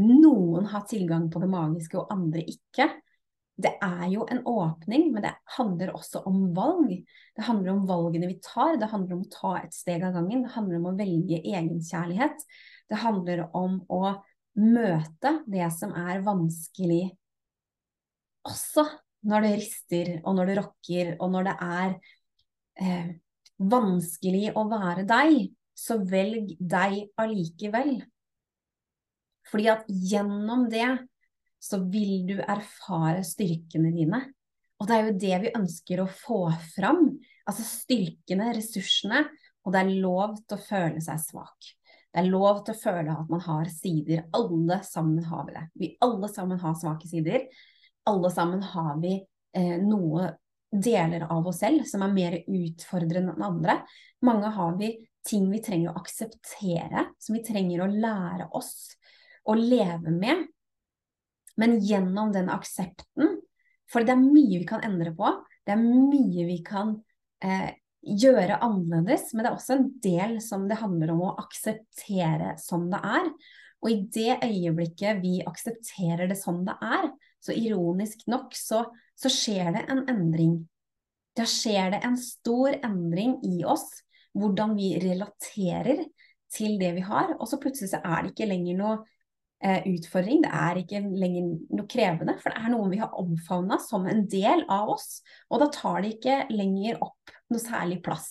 noen 0.00 0.66
har 0.72 0.86
tilgang 0.90 1.28
på 1.30 1.42
det 1.42 1.50
magiske 1.50 1.98
og 2.00 2.10
andre 2.14 2.42
ikke. 2.42 2.88
Det 3.60 3.72
er 3.84 4.06
jo 4.12 4.24
en 4.30 4.40
åpning, 4.48 5.10
men 5.12 5.24
det 5.26 5.34
handler 5.56 5.92
også 5.96 6.22
om 6.28 6.48
valg. 6.56 6.94
Det 7.36 7.44
handler 7.44 7.74
om 7.74 7.86
valgene 7.88 8.30
vi 8.30 8.38
tar, 8.44 8.78
det 8.80 8.88
handler 8.92 9.18
om 9.18 9.24
å 9.26 9.32
ta 9.34 9.52
et 9.60 9.76
steg 9.76 10.04
av 10.06 10.16
gangen. 10.16 10.44
Det 10.46 10.54
handler 10.54 10.80
om 10.80 10.90
å 10.90 10.96
velge 10.98 11.42
egenkjærlighet. 11.42 12.44
Det 12.90 13.00
handler 13.02 13.44
om 13.56 13.80
å 13.92 14.02
møte 14.60 15.34
det 15.50 15.68
som 15.76 15.92
er 15.96 16.24
vanskelig 16.26 17.04
også 18.48 18.86
når 19.28 19.44
det 19.44 19.50
rister, 19.60 20.12
og 20.24 20.36
når 20.38 20.48
det 20.48 20.56
rokker, 20.60 21.10
og 21.20 21.32
når 21.34 21.50
det 21.50 21.56
er 21.66 21.90
eh, 22.80 23.10
vanskelig 23.60 24.46
å 24.56 24.64
være 24.70 25.04
deg, 25.08 25.50
så 25.76 25.98
velg 26.08 26.54
deg 26.56 27.02
allikevel. 27.20 27.98
Fordi 29.50 29.68
at 29.72 29.84
gjennom 29.88 30.66
det 30.72 30.88
så 31.60 31.82
vil 31.92 32.24
du 32.28 32.38
erfare 32.40 33.22
styrkene 33.26 33.92
dine. 33.94 34.22
Og 34.80 34.88
det 34.88 34.96
er 34.96 35.06
jo 35.06 35.18
det 35.20 35.40
vi 35.42 35.56
ønsker 35.58 36.00
å 36.00 36.08
få 36.08 36.46
fram. 36.72 37.04
Altså 37.48 37.66
styrkene, 37.66 38.52
ressursene. 38.56 39.26
Og 39.66 39.74
det 39.74 39.82
er 39.82 40.00
lov 40.00 40.38
til 40.40 40.56
å 40.56 40.64
føle 40.64 41.02
seg 41.04 41.20
svak. 41.20 41.74
Det 42.10 42.22
er 42.22 42.30
lov 42.32 42.64
til 42.66 42.74
å 42.74 42.80
føle 42.80 43.14
at 43.14 43.28
man 43.30 43.42
har 43.44 43.68
sider. 43.70 44.24
Alle 44.34 44.80
sammen 44.86 45.26
har 45.28 45.44
vi 45.46 45.56
det. 45.58 45.66
Vi 45.74 45.90
alle 46.06 46.30
sammen 46.32 46.62
har 46.62 46.78
svake 46.80 47.10
sider. 47.10 47.44
Alle 48.08 48.30
sammen 48.32 48.64
har 48.72 48.96
vi 49.02 49.18
eh, 49.20 49.76
noe 49.84 50.32
deler 50.70 51.26
av 51.30 51.46
oss 51.50 51.60
selv 51.60 51.84
som 51.90 52.02
er 52.06 52.14
mer 52.14 52.38
utfordrende 52.46 53.34
enn 53.36 53.46
andre. 53.46 53.80
Mange 54.26 54.50
har 54.56 54.74
vi 54.80 54.94
ting 55.26 55.44
vi 55.52 55.60
trenger 55.62 55.92
å 55.92 56.00
akseptere, 56.00 57.04
som 57.20 57.36
vi 57.36 57.44
trenger 57.44 57.84
å 57.84 57.90
lære 57.92 58.48
oss 58.56 58.94
å 59.44 59.56
leve 59.58 60.14
med. 60.14 60.46
Men 61.60 61.78
gjennom 61.84 62.32
den 62.32 62.50
aksepten 62.52 63.36
For 63.90 64.06
det 64.06 64.14
er 64.14 64.22
mye 64.22 64.60
vi 64.60 64.66
kan 64.68 64.84
endre 64.86 65.12
på. 65.16 65.30
Det 65.66 65.74
er 65.74 65.80
mye 65.82 66.44
vi 66.46 66.60
kan 66.62 66.94
eh, 67.42 67.72
gjøre 68.00 68.60
annerledes. 68.62 69.32
Men 69.34 69.42
det 69.42 69.50
er 69.50 69.56
også 69.56 69.76
en 69.76 69.88
del 70.04 70.36
som 70.44 70.68
det 70.70 70.78
handler 70.78 71.10
om 71.14 71.24
å 71.26 71.32
akseptere 71.42 72.54
som 72.62 72.86
det 72.92 73.00
er. 73.02 73.26
Og 73.80 73.90
i 73.90 73.98
det 74.14 74.38
øyeblikket 74.44 75.20
vi 75.24 75.40
aksepterer 75.42 76.30
det 76.30 76.38
som 76.38 76.62
det 76.66 76.76
er, 76.84 77.10
så 77.40 77.56
ironisk 77.56 78.26
nok 78.30 78.54
så 78.54 78.84
så 79.20 79.30
skjer 79.32 79.74
det 79.74 79.84
en 79.92 80.04
endring. 80.08 80.54
Da 81.36 81.44
skjer 81.48 81.92
det 81.94 82.00
en 82.06 82.16
stor 82.20 82.72
endring 82.78 83.36
i 83.44 83.62
oss, 83.68 83.88
hvordan 84.36 84.72
vi 84.78 84.94
relaterer 85.02 86.06
til 86.52 86.78
det 86.80 86.94
vi 86.96 87.04
har. 87.04 87.34
Og 87.38 87.48
så 87.50 87.58
plutselig 87.60 87.92
så 87.92 88.00
er 88.00 88.22
det 88.22 88.32
ikke 88.32 88.48
lenger 88.48 88.78
noe 88.78 88.94
utfordring, 89.60 90.40
det 90.44 90.50
er 90.56 90.78
ikke 90.80 91.02
lenger 91.04 91.48
noe 91.76 91.88
krevende. 91.90 92.36
For 92.40 92.52
det 92.52 92.62
er 92.62 92.72
noe 92.72 92.90
vi 92.92 93.00
har 93.02 93.18
omfavna 93.20 93.80
som 93.82 94.06
en 94.08 94.22
del 94.30 94.64
av 94.72 94.94
oss. 94.94 95.20
Og 95.50 95.60
da 95.60 95.68
tar 95.74 96.00
det 96.04 96.14
ikke 96.16 96.38
lenger 96.54 97.00
opp 97.04 97.34
noe 97.52 97.62
særlig 97.62 98.00
plass. 98.04 98.30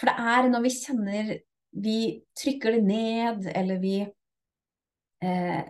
For 0.00 0.10
det 0.10 0.32
er 0.32 0.50
når 0.52 0.64
vi 0.64 0.74
kjenner 0.74 1.32
vi 1.70 2.00
trykker 2.38 2.76
det 2.76 2.82
ned, 2.82 3.46
eller 3.54 3.78
vi 3.82 3.96
eh, 5.22 5.62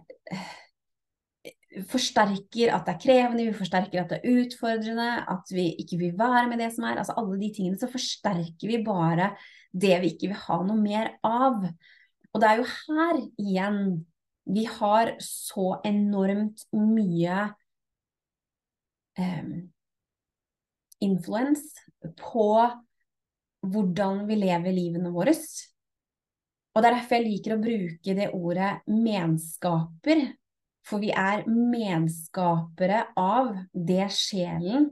forsterker 1.91 2.73
at 2.75 2.87
det 2.87 2.95
er 2.95 3.03
krevende, 3.05 3.47
vi 3.47 3.57
forsterker 3.57 4.03
at 4.03 4.13
det 4.13 4.21
er 4.21 4.41
utfordrende, 4.41 5.11
at 5.31 5.55
vi 5.55 5.69
ikke 5.83 6.01
vil 6.01 6.19
være 6.19 6.49
med 6.51 6.63
det 6.63 6.71
som 6.75 6.89
er. 6.89 7.01
Altså 7.03 7.17
alle 7.21 7.39
de 7.41 7.53
tingene, 7.57 7.79
så 7.79 7.91
forsterker 7.91 8.71
vi 8.71 8.83
bare 8.87 9.35
det 9.71 9.97
vi 10.03 10.15
ikke 10.15 10.33
vil 10.33 10.45
ha 10.47 10.61
noe 10.67 10.81
mer 10.81 11.13
av. 11.27 11.67
Og 12.31 12.43
det 12.43 12.51
er 12.51 12.61
jo 12.61 12.69
her 12.71 13.21
igjen 13.41 13.81
vi 14.51 14.65
har 14.67 15.15
så 15.23 15.77
enormt 15.87 16.65
mye 16.75 17.43
um, 19.21 19.53
influens 21.05 21.67
på 22.19 22.49
hvordan 23.61 24.25
vi 24.27 24.39
lever 24.41 24.75
livene 24.75 25.13
våre. 25.15 25.35
Og 26.71 26.83
det 26.83 26.89
er 26.89 26.97
derfor 26.97 27.19
jeg 27.19 27.29
liker 27.29 27.55
å 27.55 27.63
bruke 27.63 28.17
det 28.17 28.31
ordet 28.35 28.73
menskaper 28.91 30.25
for 30.87 31.03
vi 31.03 31.11
er 31.15 31.45
menskapere 31.49 33.05
av 33.19 33.53
det 33.73 34.09
sjelen 34.15 34.89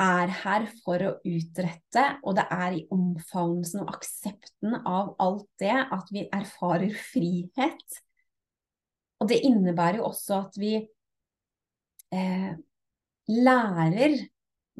er 0.00 0.32
her 0.42 0.66
for 0.84 1.02
å 1.04 1.12
utrette, 1.28 2.04
og 2.24 2.36
det 2.38 2.46
er 2.54 2.76
i 2.78 2.84
omfavnelsen 2.94 3.82
og 3.84 3.92
aksepten 3.94 4.78
av 4.80 5.14
alt 5.20 5.48
det 5.60 5.76
at 5.76 6.12
vi 6.14 6.24
erfarer 6.32 6.94
frihet. 6.96 8.00
Og 9.20 9.28
det 9.28 9.42
innebærer 9.44 10.00
jo 10.00 10.08
også 10.08 10.38
at 10.46 10.56
vi 10.60 10.74
eh, 12.16 12.52
lærer 13.30 14.16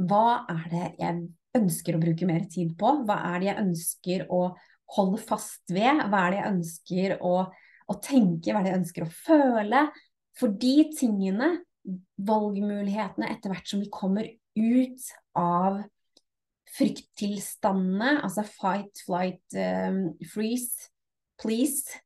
hva 0.00 0.26
er 0.48 0.68
det 0.72 0.86
jeg 1.02 1.24
ønsker 1.60 1.96
å 1.96 2.00
bruke 2.00 2.28
mer 2.28 2.46
tid 2.48 2.72
på? 2.80 2.94
Hva 3.04 3.18
er 3.34 3.40
det 3.40 3.50
jeg 3.50 3.64
ønsker 3.66 4.28
å 4.32 4.44
holde 4.96 5.20
fast 5.20 5.68
ved? 5.68 6.06
Hva 6.08 6.22
er 6.24 6.32
det 6.32 6.40
jeg 6.40 6.54
ønsker 6.54 7.18
å 7.20 7.34
å 7.90 7.98
tenke, 8.02 8.52
hva 8.52 8.60
er 8.60 8.66
det 8.66 8.72
jeg 8.72 8.80
ønsker 8.82 9.06
å 9.06 9.12
føle. 9.14 9.84
For 10.38 10.54
de 10.62 10.74
tingene, 10.96 11.52
valgmulighetene 12.20 13.30
etter 13.32 13.52
hvert 13.52 13.70
som 13.70 13.82
vi 13.82 13.90
kommer 13.92 14.28
ut 14.61 15.08
av 15.38 15.80
frykttilstandene, 16.76 18.20
altså 18.24 18.44
fight, 18.46 19.02
flight, 19.06 19.42
um, 19.56 20.04
freeze, 20.34 20.90
please 21.40 22.00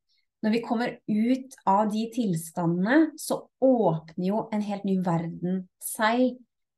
Når 0.45 0.51
vi 0.51 0.59
kommer 0.61 0.91
ut 1.09 1.55
av 1.65 1.87
de 1.89 2.03
tilstandene, 2.13 3.15
så 3.17 3.39
åpner 3.65 4.27
jo 4.27 4.43
en 4.53 4.61
helt 4.61 4.83
ny 4.85 4.99
verden 5.01 5.63
seg 5.81 6.35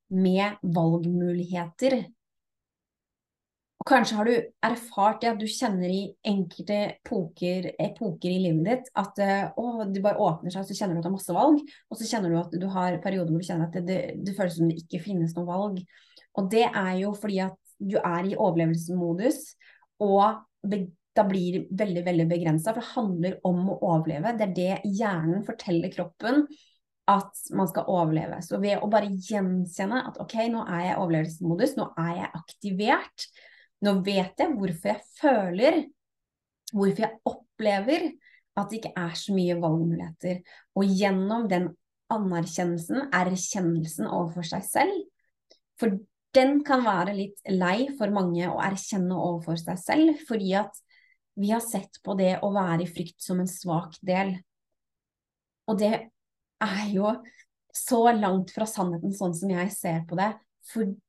med 0.07 0.61
valgmuligheter. 0.63 1.97
Kanskje 3.87 4.17
har 4.17 4.27
du 4.27 4.33
erfart 4.67 5.21
det 5.21 5.29
at 5.31 5.39
du 5.39 5.45
kjenner 5.47 5.91
i 5.91 6.01
enkelte 6.27 6.79
poker, 7.07 7.69
epoker 7.79 8.33
i 8.33 8.41
livet 8.43 8.65
ditt 8.67 8.89
at 8.99 9.21
eh, 9.23 9.45
å, 9.55 9.85
det 9.87 10.03
bare 10.03 10.19
åpner 10.19 10.51
seg, 10.51 10.65
så 10.67 10.75
kjenner 10.75 10.97
du 10.97 10.99
at 10.99 11.05
du 11.05 11.09
har 11.09 11.15
masse 11.15 11.37
valg. 11.37 11.61
Og 11.87 11.99
så 11.99 12.09
kjenner 12.09 12.33
du 12.33 12.39
at 12.41 12.57
du 12.59 12.67
har 12.73 12.99
perioder 13.03 13.31
hvor 13.31 13.43
du 13.43 13.47
kjenner 13.47 13.69
at 13.69 13.77
det, 13.79 13.85
det, 13.87 13.99
det 14.27 14.35
føles 14.35 14.57
som 14.59 14.67
det 14.67 14.81
ikke 14.81 15.03
finnes 15.05 15.35
noe 15.37 15.47
valg. 15.47 15.79
Og 16.37 16.51
det 16.51 16.65
er 16.67 16.93
jo 16.99 17.13
fordi 17.15 17.39
at 17.45 17.57
du 17.77 17.95
er 18.01 18.27
i 18.27 18.35
overlevelsesmodus, 18.35 19.41
og 20.03 20.41
da 20.67 21.25
blir 21.25 21.55
det 21.55 21.77
veldig 21.79 22.03
veldig 22.05 22.25
begrensa. 22.29 22.73
For 22.73 22.81
det 22.81 22.95
handler 22.95 23.37
om 23.47 23.69
å 23.71 23.79
overleve. 23.93 24.35
Det 24.37 24.49
er 24.49 24.55
det 24.57 24.95
hjernen 24.97 25.45
forteller 25.47 25.93
kroppen 25.93 26.43
at 27.07 27.43
man 27.55 27.69
skal 27.71 27.87
overleve. 27.87 28.41
Så 28.43 28.59
ved 28.61 28.81
å 28.83 28.89
bare 28.91 29.13
gjenkjenne 29.13 30.03
at 30.09 30.19
ok, 30.21 30.35
nå 30.51 30.65
er 30.65 30.89
jeg 30.89 30.95
i 30.95 30.97
overlevelsesmodus, 30.99 31.77
nå 31.79 31.87
er 32.03 32.11
jeg 32.19 32.33
aktivert, 32.41 33.29
nå 33.85 33.93
vet 34.05 34.39
jeg 34.41 34.55
hvorfor 34.57 34.93
jeg 34.93 35.03
føler, 35.19 35.83
hvorfor 36.73 37.05
jeg 37.05 37.19
opplever 37.29 38.09
at 38.57 38.71
det 38.71 38.79
ikke 38.79 38.93
er 38.97 39.13
så 39.17 39.35
mye 39.35 39.57
valgmuligheter. 39.61 40.41
Og 40.77 40.97
gjennom 40.97 41.45
den 41.51 41.69
anerkjennelsen, 42.13 43.09
erkjennelsen 43.13 44.07
overfor 44.09 44.47
seg 44.47 44.65
selv, 44.65 44.97
for 45.77 45.99
den 46.35 46.61
kan 46.65 46.83
være 46.85 47.15
litt 47.17 47.39
lei 47.53 47.87
for 47.97 48.11
mange 48.13 48.49
å 48.49 48.59
erkjenne 48.63 49.15
overfor 49.15 49.59
seg 49.61 49.79
selv, 49.81 50.21
fordi 50.27 50.53
at 50.57 50.81
vi 51.37 51.51
har 51.53 51.61
sett 51.61 51.99
på 52.03 52.15
det 52.17 52.39
å 52.41 52.49
være 52.53 52.85
i 52.85 52.89
frykt 52.89 53.21
som 53.21 53.41
en 53.41 53.49
svak 53.49 53.97
del. 54.05 54.33
Og 55.69 55.77
det 55.77 55.93
er 56.65 56.85
jo 56.89 57.11
så 57.77 58.07
langt 58.15 58.53
fra 58.55 58.65
sannheten 58.69 59.13
sånn 59.13 59.35
som 59.37 59.51
jeg 59.53 59.69
ser 59.75 60.01
på 60.09 60.17
det, 60.17 60.31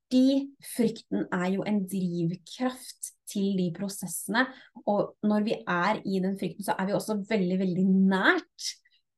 fordi 0.09 0.49
frykten 0.65 1.27
er 1.33 1.51
jo 1.53 1.65
en 1.69 1.83
drivkraft 1.85 3.11
til 3.29 3.59
de 3.59 3.67
prosessene. 3.77 4.47
Og 4.87 5.17
når 5.23 5.45
vi 5.45 5.53
er 5.69 6.01
i 6.07 6.21
den 6.25 6.39
frykten, 6.39 6.65
så 6.65 6.75
er 6.79 6.87
vi 6.87 6.95
også 6.97 7.19
veldig, 7.29 7.59
veldig 7.61 7.85
nært 8.09 8.71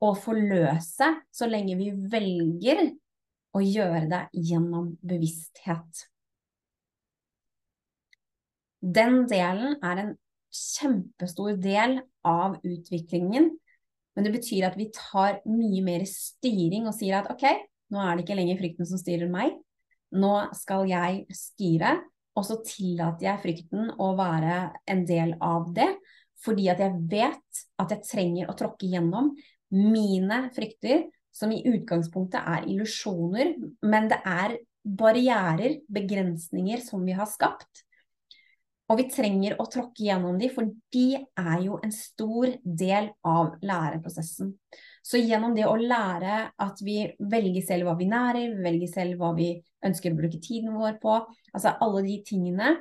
å 0.02 0.14
forløse 0.18 1.12
så 1.30 1.46
lenge 1.46 1.76
vi 1.78 1.92
velger 1.94 2.90
å 3.54 3.62
gjøre 3.62 4.08
det 4.10 4.22
gjennom 4.34 4.96
bevissthet. 5.06 6.04
Den 8.80 9.28
delen 9.30 9.78
er 9.84 10.02
en 10.02 10.12
kjempestor 10.50 11.54
del 11.60 12.00
av 12.26 12.58
utviklingen, 12.66 13.52
men 14.16 14.26
det 14.26 14.34
betyr 14.34 14.66
at 14.66 14.78
vi 14.78 14.90
tar 14.90 15.38
mye 15.46 15.82
mer 15.86 16.02
styring 16.08 16.88
og 16.90 16.96
sier 16.96 17.20
at 17.20 17.30
ok, 17.30 17.46
nå 17.94 18.00
er 18.02 18.16
det 18.16 18.24
ikke 18.24 18.38
lenger 18.40 18.58
frykten 18.58 18.88
som 18.88 18.98
styrer 18.98 19.30
meg, 19.30 19.54
nå 20.16 20.34
skal 20.56 20.88
jeg 20.90 21.36
styre, 21.36 21.98
og 22.38 22.46
så 22.46 22.60
tillater 22.64 23.26
jeg 23.26 23.42
frykten 23.42 23.92
å 24.00 24.12
være 24.18 24.62
en 24.90 25.04
del 25.08 25.34
av 25.42 25.70
det, 25.76 25.88
fordi 26.40 26.70
at 26.72 26.80
jeg 26.80 27.00
vet 27.10 27.62
at 27.82 27.94
jeg 27.94 28.06
trenger 28.06 28.50
å 28.50 28.56
tråkke 28.56 28.88
gjennom 28.88 29.34
mine 29.74 30.42
frykter, 30.54 31.06
som 31.30 31.52
i 31.54 31.62
utgangspunktet 31.68 32.40
er 32.42 32.66
illusjoner, 32.70 33.54
men 33.86 34.08
det 34.10 34.18
er 34.26 34.56
barrierer, 34.82 35.78
begrensninger, 35.92 36.80
som 36.82 37.04
vi 37.06 37.14
har 37.14 37.28
skapt. 37.30 37.84
Og 38.90 38.98
vi 38.98 39.06
trenger 39.06 39.54
å 39.62 39.68
tråkke 39.70 40.02
gjennom 40.08 40.38
de, 40.40 40.48
for 40.50 40.66
de 40.90 41.20
er 41.20 41.58
jo 41.62 41.78
en 41.84 41.92
stor 41.94 42.56
del 42.64 43.12
av 43.22 43.52
læreprosessen. 43.62 44.50
Så 45.06 45.20
gjennom 45.22 45.54
det 45.56 45.64
å 45.68 45.78
lære 45.78 46.50
at 46.60 46.82
vi 46.84 47.04
velger 47.30 47.64
selv 47.64 47.86
hva 47.86 47.94
vi 47.98 48.08
nærer, 48.10 48.56
velger 48.60 48.90
selv 48.90 49.20
hva 49.20 49.30
vi 49.36 49.52
ønsker 49.86 50.12
å 50.12 50.18
bruke 50.18 50.40
tiden 50.42 50.74
vår 50.76 50.98
på, 51.02 51.20
altså 51.54 51.76
alle 51.80 52.04
de 52.06 52.22
tingene 52.26 52.78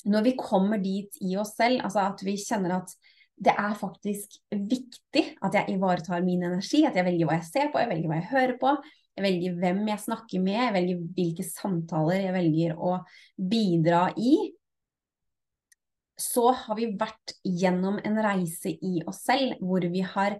Når 0.00 0.22
vi 0.24 0.30
kommer 0.32 0.78
dit 0.80 1.16
i 1.20 1.34
oss 1.36 1.50
selv, 1.58 1.82
altså 1.84 2.00
at 2.06 2.22
vi 2.24 2.32
kjenner 2.40 2.78
at 2.78 2.94
det 3.40 3.52
er 3.52 3.74
faktisk 3.76 4.38
viktig 4.48 5.24
at 5.44 5.56
jeg 5.56 5.74
ivaretar 5.74 6.22
min 6.24 6.44
energi, 6.44 6.86
at 6.88 6.96
jeg 6.96 7.04
velger 7.04 7.28
hva 7.28 7.36
jeg 7.36 7.48
ser 7.48 7.68
på, 7.68 7.80
jeg 7.80 7.90
velger 7.90 8.08
hva 8.08 8.16
jeg 8.16 8.30
hører 8.30 8.54
på, 8.60 8.72
jeg 9.16 9.26
velger 9.26 9.58
hvem 9.60 9.82
jeg 9.90 10.02
snakker 10.06 10.42
med, 10.44 10.56
jeg 10.56 10.74
velger 10.76 11.02
hvilke 11.18 11.46
samtaler 11.48 12.24
jeg 12.24 12.34
velger 12.36 12.74
å 12.76 12.94
bidra 13.52 14.06
i. 14.16 14.32
Så 16.20 16.50
har 16.52 16.76
vi 16.78 16.90
vært 17.00 17.34
gjennom 17.44 17.98
en 18.04 18.18
reise 18.22 18.72
i 18.72 19.00
oss 19.08 19.22
selv 19.26 19.60
hvor 19.64 19.84
vi 19.92 20.02
har 20.04 20.38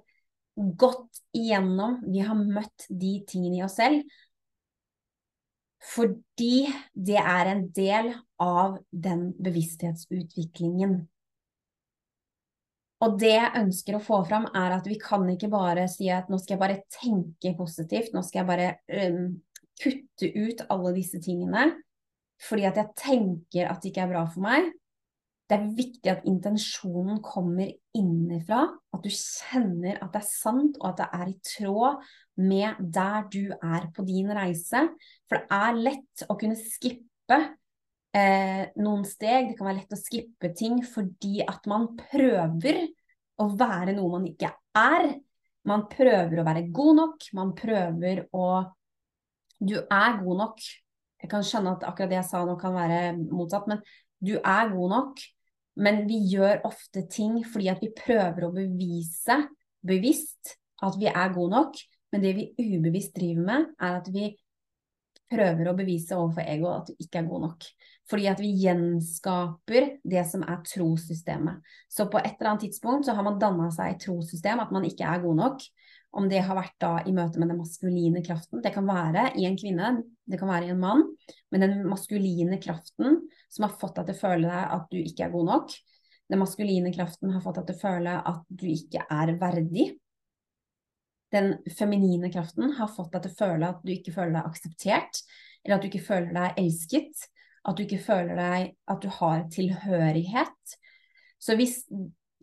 gått 0.55 1.23
igjennom, 1.37 2.01
vi 2.11 2.21
har 2.25 2.37
møtt 2.37 2.89
de 2.89 3.15
tingene 3.29 3.61
i 3.61 3.65
oss 3.65 3.79
selv. 3.81 4.03
Fordi 5.81 6.69
det 6.93 7.17
er 7.17 7.55
en 7.55 7.63
del 7.73 8.11
av 8.43 8.77
den 8.93 9.31
bevissthetsutviklingen. 9.41 10.99
Og 13.01 13.15
det 13.17 13.33
jeg 13.33 13.63
ønsker 13.63 13.97
å 13.97 14.03
få 14.05 14.19
fram, 14.29 14.45
er 14.53 14.75
at 14.77 14.89
vi 14.89 14.99
kan 15.01 15.25
ikke 15.33 15.49
bare 15.53 15.87
si 15.89 16.11
at 16.13 16.29
nå 16.29 16.37
skal 16.41 16.59
jeg 16.59 16.63
bare 16.67 16.83
tenke 16.93 17.55
positivt, 17.57 18.13
nå 18.13 18.21
skal 18.27 18.43
jeg 18.43 18.51
bare 18.51 19.07
um, 19.09 19.31
kutte 19.81 20.29
ut 20.37 20.67
alle 20.69 20.93
disse 20.99 21.23
tingene 21.25 21.71
fordi 22.41 22.65
at 22.65 22.79
jeg 22.81 22.97
tenker 22.97 23.69
at 23.69 23.83
det 23.83 23.91
ikke 23.91 24.07
er 24.07 24.13
bra 24.15 24.23
for 24.25 24.41
meg. 24.41 24.71
Det 25.51 25.57
er 25.59 25.71
viktig 25.75 26.11
at 26.13 26.27
intensjonen 26.31 27.17
kommer 27.27 27.73
innenfra, 27.99 28.69
at 28.95 29.01
du 29.03 29.11
kjenner 29.11 29.97
at 29.99 30.13
det 30.15 30.21
er 30.21 30.29
sant, 30.29 30.77
og 30.79 30.93
at 30.93 31.01
det 31.01 31.09
er 31.17 31.31
i 31.33 31.39
tråd 31.43 32.05
med 32.39 32.79
der 32.95 33.25
du 33.33 33.41
er 33.57 33.89
på 33.97 34.05
din 34.07 34.31
reise. 34.31 34.85
For 35.27 35.41
det 35.41 35.57
er 35.57 35.81
lett 35.89 36.23
å 36.31 36.37
kunne 36.39 36.55
skippe 36.55 37.39
eh, 38.15 38.63
noen 38.79 39.03
steg. 39.09 39.51
Det 39.51 39.57
kan 39.59 39.73
være 39.73 39.81
lett 39.81 39.97
å 39.97 39.99
skippe 39.99 40.53
ting 40.55 40.79
fordi 40.87 41.43
at 41.43 41.67
man 41.71 41.89
prøver 41.99 42.85
å 43.43 43.49
være 43.51 43.97
noe 43.99 44.13
man 44.15 44.31
ikke 44.31 44.53
er. 44.79 45.11
Man 45.67 45.89
prøver 45.91 46.39
å 46.39 46.47
være 46.47 46.69
god 46.71 47.01
nok. 47.01 47.27
Man 47.41 47.57
prøver 47.59 48.23
å 48.31 48.47
Du 49.61 49.75
er 49.77 50.15
god 50.23 50.39
nok. 50.45 50.63
Jeg 51.21 51.29
kan 51.29 51.43
skjønne 51.45 51.75
at 51.75 51.83
akkurat 51.85 52.09
det 52.09 52.21
jeg 52.21 52.29
sa 52.31 52.47
nå 52.49 52.55
kan 52.57 52.73
være 52.73 53.03
motsatt, 53.19 53.67
men 53.69 53.83
du 54.25 54.39
er 54.39 54.71
god 54.73 54.95
nok. 54.95 55.21
Men 55.81 56.05
vi 56.09 56.19
gjør 56.29 56.65
ofte 56.69 57.07
ting 57.11 57.41
fordi 57.49 57.71
at 57.73 57.81
vi 57.83 57.93
prøver 57.97 58.47
å 58.47 58.53
bevise 58.55 59.39
bevisst 59.87 60.57
at 60.85 60.97
vi 61.01 61.09
er 61.11 61.35
gode 61.35 61.57
nok. 61.57 61.81
Men 62.11 62.25
det 62.25 62.35
vi 62.37 62.51
ubevisst 62.59 63.15
driver 63.17 63.47
med, 63.47 63.67
er 63.81 64.01
at 64.01 64.09
vi 64.13 64.33
prøver 65.31 65.71
å 65.71 65.77
bevise 65.79 66.17
overfor 66.19 66.43
egoet 66.43 66.81
at 66.81 66.89
du 66.91 67.05
ikke 67.05 67.21
er 67.21 67.29
god 67.31 67.45
nok. 67.47 67.67
Fordi 68.11 68.27
at 68.27 68.41
vi 68.43 68.51
gjenskaper 68.65 69.87
det 70.03 70.25
som 70.27 70.43
er 70.43 70.63
trossystemet. 70.67 71.61
Så 71.87 72.09
på 72.11 72.19
et 72.19 72.33
eller 72.35 72.53
annet 72.53 72.67
tidspunkt 72.67 73.07
så 73.07 73.15
har 73.15 73.27
man 73.27 73.39
danna 73.43 73.69
seg 73.75 73.95
et 73.95 74.03
trossystem 74.03 74.63
at 74.63 74.75
man 74.75 74.87
ikke 74.89 75.07
er 75.07 75.23
god 75.23 75.39
nok. 75.45 75.69
Om 76.11 76.27
det 76.31 76.41
har 76.43 76.59
vært 76.59 76.75
da 76.83 76.91
i 77.07 77.13
møte 77.15 77.39
med 77.39 77.53
den 77.53 77.61
maskuline 77.61 78.23
kraften. 78.27 78.63
Det 78.65 78.73
kan 78.75 78.89
være 78.89 79.29
i 79.39 79.45
en 79.47 79.59
kvinne, 79.59 79.93
det 80.27 80.41
kan 80.41 80.51
være 80.51 80.67
i 80.67 80.73
en 80.75 80.83
mann. 80.83 81.05
Men 81.55 81.65
den 81.65 81.77
maskuline 81.87 82.59
kraften 82.63 83.21
som 83.47 83.67
har 83.69 83.77
fått 83.79 84.01
deg 84.01 84.11
til 84.11 84.19
å 84.19 84.23
føle 84.25 84.51
deg 84.51 84.77
at 84.77 84.91
du 84.91 84.99
ikke 84.99 85.29
er 85.29 85.35
god 85.35 85.51
nok. 85.53 85.75
Den 86.31 86.43
maskuline 86.43 86.93
kraften 86.95 87.35
har 87.35 87.45
fått 87.45 87.61
deg 87.61 87.71
til 87.71 87.79
å 87.79 87.83
føle 87.85 88.17
at 88.33 88.47
du 88.49 88.67
ikke 88.71 89.07
er 89.07 89.35
verdig. 89.39 89.91
Den 91.31 91.53
feminine 91.79 92.31
kraften 92.35 92.75
har 92.75 92.91
fått 92.91 93.13
deg 93.15 93.29
til 93.29 93.37
å 93.37 93.41
føle 93.45 93.71
at 93.71 93.85
du 93.87 93.93
ikke 93.95 94.15
føler 94.17 94.35
deg 94.35 94.49
akseptert, 94.51 95.23
eller 95.63 95.77
at 95.77 95.85
du 95.85 95.91
ikke 95.93 96.09
føler 96.09 96.35
deg 96.35 96.59
elsket 96.65 97.29
at 97.69 97.77
du 97.77 97.85
ikke 97.85 98.01
føler 98.03 98.39
deg 98.39 98.71
at 98.91 99.03
du 99.03 99.11
har 99.21 99.45
tilhørighet. 99.53 100.77
Så 101.41 101.57
hvis 101.59 101.83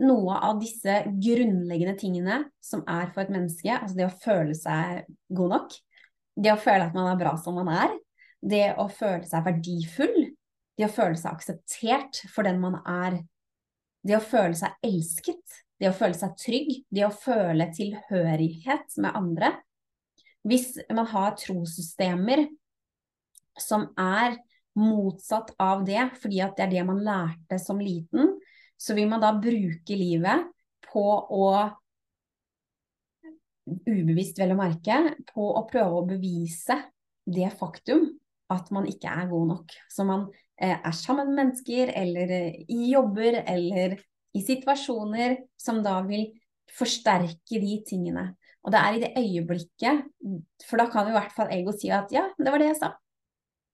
noe 0.03 0.37
av 0.45 0.59
disse 0.61 0.99
grunnleggende 1.09 1.97
tingene 1.97 2.41
som 2.63 2.83
er 2.89 3.09
for 3.13 3.23
et 3.23 3.33
menneske, 3.33 3.71
altså 3.73 3.97
det 3.97 4.07
å 4.07 4.17
føle 4.23 4.57
seg 4.57 5.07
god 5.33 5.53
nok, 5.55 5.77
det 6.37 6.53
å 6.53 6.59
føle 6.61 6.85
at 6.85 6.97
man 6.97 7.09
er 7.11 7.21
bra 7.21 7.33
som 7.41 7.57
man 7.57 7.71
er, 7.73 7.95
det 8.41 8.75
å 8.77 8.85
føle 8.93 9.25
seg 9.25 9.45
verdifull, 9.47 10.19
det 10.77 10.85
å 10.85 10.93
føle 10.93 11.17
seg 11.17 11.31
akseptert 11.33 12.21
for 12.29 12.45
den 12.45 12.59
man 12.61 12.77
er, 12.83 13.21
det 14.05 14.19
å 14.19 14.23
føle 14.23 14.57
seg 14.57 14.75
elsket, 14.85 15.57
det 15.81 15.89
å 15.89 15.95
føle 15.97 16.17
seg 16.17 16.35
trygg, 16.39 16.75
det 16.93 17.05
å 17.07 17.13
føle 17.13 17.69
tilhørighet 17.73 18.99
med 19.01 19.17
andre. 19.17 19.51
Hvis 20.47 20.75
man 20.93 21.09
har 21.09 21.35
trossystemer 21.37 22.45
som 23.59 23.89
er 23.99 24.37
motsatt 24.77 25.55
av 25.61 25.83
det, 25.85 26.03
fordi 26.21 26.41
at 26.45 26.57
det 26.57 26.67
er 26.67 26.73
det 26.75 26.85
man 26.85 27.01
lærte 27.03 27.57
som 27.61 27.81
liten, 27.81 28.35
så 28.77 28.95
vil 28.97 29.09
man 29.09 29.23
da 29.23 29.33
bruke 29.35 29.97
livet 29.97 30.47
på 30.87 31.03
å 31.03 31.49
ubevisst 33.67 34.39
vel 34.39 34.53
å 34.53 34.59
merke, 34.59 34.99
på 35.27 35.49
å 35.59 35.65
prøve 35.67 35.99
å 35.99 36.07
bevise 36.07 36.77
det 37.27 37.49
faktum 37.59 38.07
at 38.53 38.69
man 38.71 38.87
ikke 38.87 39.11
er 39.11 39.27
god 39.31 39.49
nok. 39.51 39.73
Så 39.91 40.05
man 40.07 40.27
eh, 40.55 40.77
er 40.77 40.95
sammen 40.95 41.31
med 41.31 41.41
mennesker, 41.41 41.91
eller 41.91 42.31
eh, 42.31 42.59
i 42.71 42.91
jobber, 42.93 43.41
eller 43.43 43.97
i 44.37 44.43
situasjoner 44.45 45.35
som 45.59 45.81
da 45.83 45.99
vil 46.07 46.29
forsterke 46.77 47.59
de 47.63 47.81
tingene. 47.87 48.29
Og 48.63 48.73
det 48.73 48.79
er 48.79 48.95
i 48.95 49.01
det 49.03 49.11
øyeblikket, 49.19 50.07
for 50.67 50.79
da 50.79 50.87
kan 50.91 51.09
i 51.09 51.15
hvert 51.15 51.35
fall 51.35 51.51
ego 51.55 51.73
si 51.75 51.91
at 51.93 52.11
ja, 52.15 52.27
det 52.39 52.51
var 52.51 52.63
det 52.63 52.71
jeg 52.73 52.79
sa. 52.81 52.93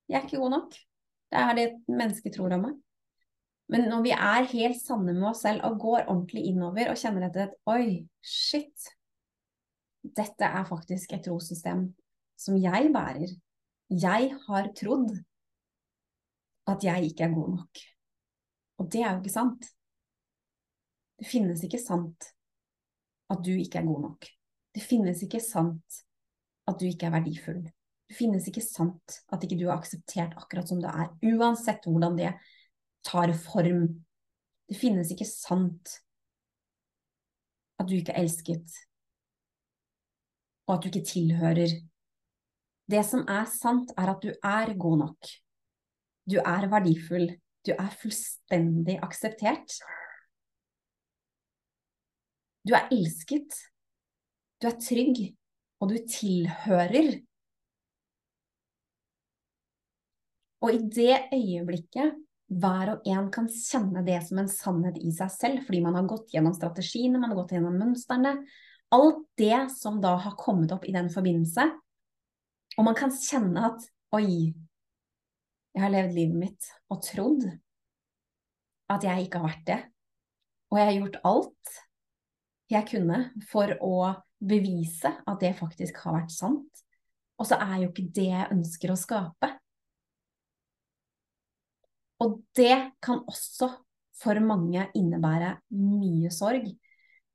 Jeg 0.10 0.20
er 0.20 0.28
ikke 0.28 0.42
god 0.42 0.58
nok. 0.58 0.76
Det 1.34 1.42
er 1.42 1.58
det 1.58 1.68
mennesket 1.90 2.36
tror 2.36 2.54
om 2.54 2.68
meg. 2.68 2.76
Men 3.74 3.88
når 3.90 4.04
vi 4.06 4.12
er 4.14 4.50
helt 4.52 4.78
sanne 4.78 5.16
med 5.16 5.26
oss 5.32 5.42
selv 5.48 5.64
og 5.66 5.80
går 5.82 6.04
ordentlig 6.04 6.46
innover 6.52 6.92
og 6.92 7.00
kjenner 7.00 7.26
etter 7.26 7.48
et 7.48 7.56
Oi, 7.74 8.04
shit. 8.22 8.92
Dette 10.04 10.46
er 10.46 10.68
faktisk 10.68 11.16
et 11.16 11.24
trossystem 11.26 11.88
som 12.38 12.60
jeg 12.60 12.92
bærer. 12.94 13.32
Jeg 13.90 14.30
har 14.46 14.70
trodd 14.78 15.16
at 16.70 16.86
jeg 16.86 17.10
ikke 17.10 17.26
er 17.26 17.34
god 17.34 17.50
nok. 17.58 17.84
Og 18.82 18.92
det 18.94 19.02
er 19.02 19.12
jo 19.12 19.24
ikke 19.24 19.34
sant. 19.34 19.68
Det 21.18 21.30
finnes 21.30 21.66
ikke 21.66 21.82
sant 21.82 22.30
at 23.34 23.42
du 23.46 23.54
ikke 23.56 23.82
er 23.82 23.88
god 23.88 24.02
nok. 24.10 24.28
Det 24.74 24.84
finnes 24.86 25.22
ikke 25.26 25.42
sant 25.42 26.04
at 26.70 26.78
du 26.80 26.86
ikke 26.88 27.08
er 27.10 27.16
verdifull. 27.16 27.64
Det 28.10 28.18
finnes 28.18 28.46
ikke 28.50 28.64
sant 28.64 29.22
at 29.34 29.46
ikke 29.46 29.58
du 29.58 29.68
er 29.70 29.78
akseptert 29.78 30.36
akkurat 30.38 30.70
som 30.70 30.82
du 30.82 30.90
er, 30.90 31.10
uansett 31.34 31.88
hvordan 31.88 32.18
det 32.20 32.34
tar 33.06 33.34
form. 33.38 33.88
Det 34.70 34.80
finnes 34.80 35.12
ikke 35.14 35.28
sant 35.28 35.98
at 37.80 37.90
du 37.90 37.98
ikke 37.98 38.14
er 38.14 38.24
elsket, 38.24 38.76
og 40.68 40.76
at 40.76 40.84
du 40.84 40.92
ikke 40.92 41.08
tilhører. 41.10 41.74
Det 42.92 43.02
som 43.08 43.26
er 43.32 43.48
sant, 43.50 43.92
er 43.98 44.12
at 44.14 44.24
du 44.24 44.32
er 44.32 44.74
god 44.80 44.98
nok. 45.02 45.32
Du 46.30 46.38
er 46.40 46.68
verdifull. 46.72 47.30
Du 47.64 47.72
er 47.72 47.92
fullstendig 48.02 48.98
akseptert. 49.04 49.78
Du 52.68 52.76
er 52.76 52.88
elsket. 52.92 53.56
Du 54.62 54.68
er 54.68 54.80
trygg, 54.80 55.22
og 55.80 55.92
du 55.92 55.98
tilhører. 56.08 57.18
Og 60.64 60.76
i 60.76 60.80
det 60.96 61.18
øyeblikket 61.36 62.16
hver 62.60 62.94
og 62.94 63.08
en 63.10 63.30
kan 63.34 63.48
kjenne 63.52 64.04
det 64.06 64.20
som 64.28 64.42
en 64.42 64.52
sannhet 64.52 65.00
i 65.02 65.12
seg 65.16 65.32
selv, 65.34 65.64
fordi 65.66 65.82
man 65.86 65.98
har 65.98 66.08
gått 66.10 66.34
gjennom 66.34 66.56
strategiene, 66.56 67.20
man 67.20 67.32
har 67.32 67.40
gått 67.42 67.56
gjennom 67.56 67.78
mønstrene, 67.80 68.36
alt 68.94 69.24
det 69.40 69.58
som 69.74 70.02
da 70.04 70.16
har 70.22 70.36
kommet 70.38 70.74
opp 70.76 70.86
i 70.86 70.94
den 70.96 71.10
forbindelse, 71.14 71.66
og 72.78 72.88
man 72.88 72.98
kan 72.98 73.14
kjenne 73.14 73.70
at 73.70 73.88
oi, 74.14 74.54
jeg 75.74 75.82
har 75.82 75.94
levd 75.94 76.14
livet 76.14 76.38
mitt 76.38 76.70
og 76.94 77.02
trodd 77.06 77.48
at 78.94 79.06
jeg 79.06 79.26
ikke 79.26 79.42
har 79.42 79.50
vært 79.50 79.66
det, 79.70 79.80
og 80.70 80.80
jeg 80.80 80.90
har 80.90 81.00
gjort 81.00 81.20
alt 81.30 81.80
jeg 82.74 82.90
kunne 82.90 83.20
for 83.50 83.74
å 83.86 83.98
bevise 84.44 85.10
at 85.10 85.42
det 85.42 85.54
faktisk 85.58 86.00
har 86.04 86.18
vært 86.18 86.34
sant, 86.34 86.84
og 87.40 87.48
så 87.50 87.58
er 87.62 87.84
jo 87.84 87.92
ikke 87.92 88.10
det 88.14 88.30
jeg 88.30 88.52
ønsker 88.54 88.94
å 88.94 89.00
skape. 89.00 89.50
Og 92.24 92.40
det 92.56 92.76
kan 93.04 93.24
også 93.28 93.70
for 94.24 94.40
mange 94.44 94.86
innebære 94.96 95.58
mye 95.76 96.32
sorg. 96.32 96.70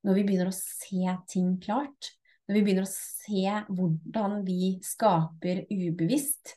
Når 0.06 0.16
vi 0.16 0.24
begynner 0.24 0.52
å 0.52 0.56
se 0.56 1.16
ting 1.28 1.56
klart, 1.60 2.14
når 2.48 2.56
vi 2.56 2.62
begynner 2.64 2.86
å 2.86 2.92
se 2.92 3.56
hvordan 3.68 4.38
vi 4.46 4.78
skaper 4.84 5.66
ubevisst, 5.68 6.54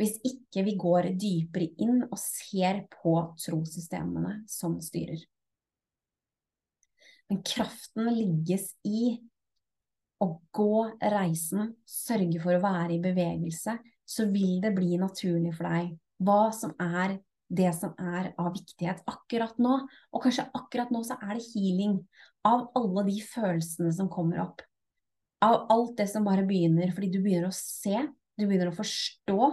hvis 0.00 0.16
ikke 0.26 0.64
vi 0.66 0.74
går 0.80 1.12
dypere 1.20 1.68
inn 1.84 2.00
og 2.08 2.16
ser 2.18 2.82
på 2.90 3.14
trossystemene 3.38 4.40
som 4.50 4.80
styrer. 4.82 5.20
Men 7.30 7.42
kraften 7.46 8.08
ligges 8.16 8.72
i 8.88 9.12
å 10.22 10.28
gå 10.54 10.78
reisen, 11.12 11.76
sørge 11.86 12.40
for 12.42 12.56
å 12.56 12.62
være 12.64 12.96
i 12.96 13.02
bevegelse, 13.02 13.76
så 14.02 14.26
vil 14.32 14.58
det 14.62 14.72
bli 14.74 14.98
naturlig 15.00 15.54
for 15.54 15.70
deg 15.70 15.94
hva 16.22 16.50
som 16.54 16.74
er 16.82 17.16
det 17.52 17.70
som 17.76 17.92
er 18.00 18.30
av 18.40 18.52
viktighet 18.54 19.02
akkurat 19.08 19.58
nå. 19.62 19.76
Og 20.12 20.24
kanskje 20.24 20.48
akkurat 20.56 20.92
nå 20.94 21.02
så 21.06 21.18
er 21.20 21.36
det 21.36 21.48
healing 21.52 21.98
av 22.48 22.70
alle 22.78 23.04
de 23.10 23.18
følelsene 23.24 23.92
som 23.94 24.10
kommer 24.12 24.42
opp. 24.46 24.62
Av 25.42 25.66
alt 25.74 25.96
det 25.98 26.08
som 26.10 26.24
bare 26.26 26.46
begynner, 26.46 26.92
fordi 26.94 27.10
du 27.12 27.20
begynner 27.20 27.50
å 27.50 27.56
se, 27.56 28.06
du 28.38 28.46
begynner 28.46 28.70
å 28.70 28.76
forstå. 28.76 29.50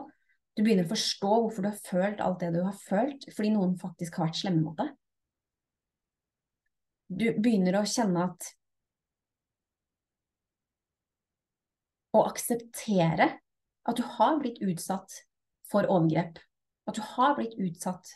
Du 0.56 0.64
begynner 0.64 0.88
å 0.88 0.94
forstå 0.94 1.34
hvorfor 1.34 1.66
du 1.66 1.70
har 1.72 1.84
følt 1.86 2.24
alt 2.24 2.42
det 2.44 2.54
du 2.56 2.62
har 2.64 2.78
følt, 2.78 3.28
fordi 3.36 3.52
noen 3.56 3.76
faktisk 3.80 4.20
har 4.20 4.30
vært 4.30 4.42
slemme 4.42 4.64
mot 4.64 4.80
deg. 4.80 4.96
Du 7.10 7.28
begynner 7.42 7.80
å 7.80 7.88
kjenne 7.90 8.30
at 8.30 8.56
Å 12.10 12.24
akseptere 12.26 13.26
at 13.86 14.00
du 14.00 14.02
har 14.18 14.40
blitt 14.42 14.58
utsatt 14.66 15.14
for 15.70 15.86
overgrep 15.86 16.40
at 16.90 16.98
du 16.98 17.04
har 17.16 17.36
blitt 17.38 17.58
utsatt 17.62 18.12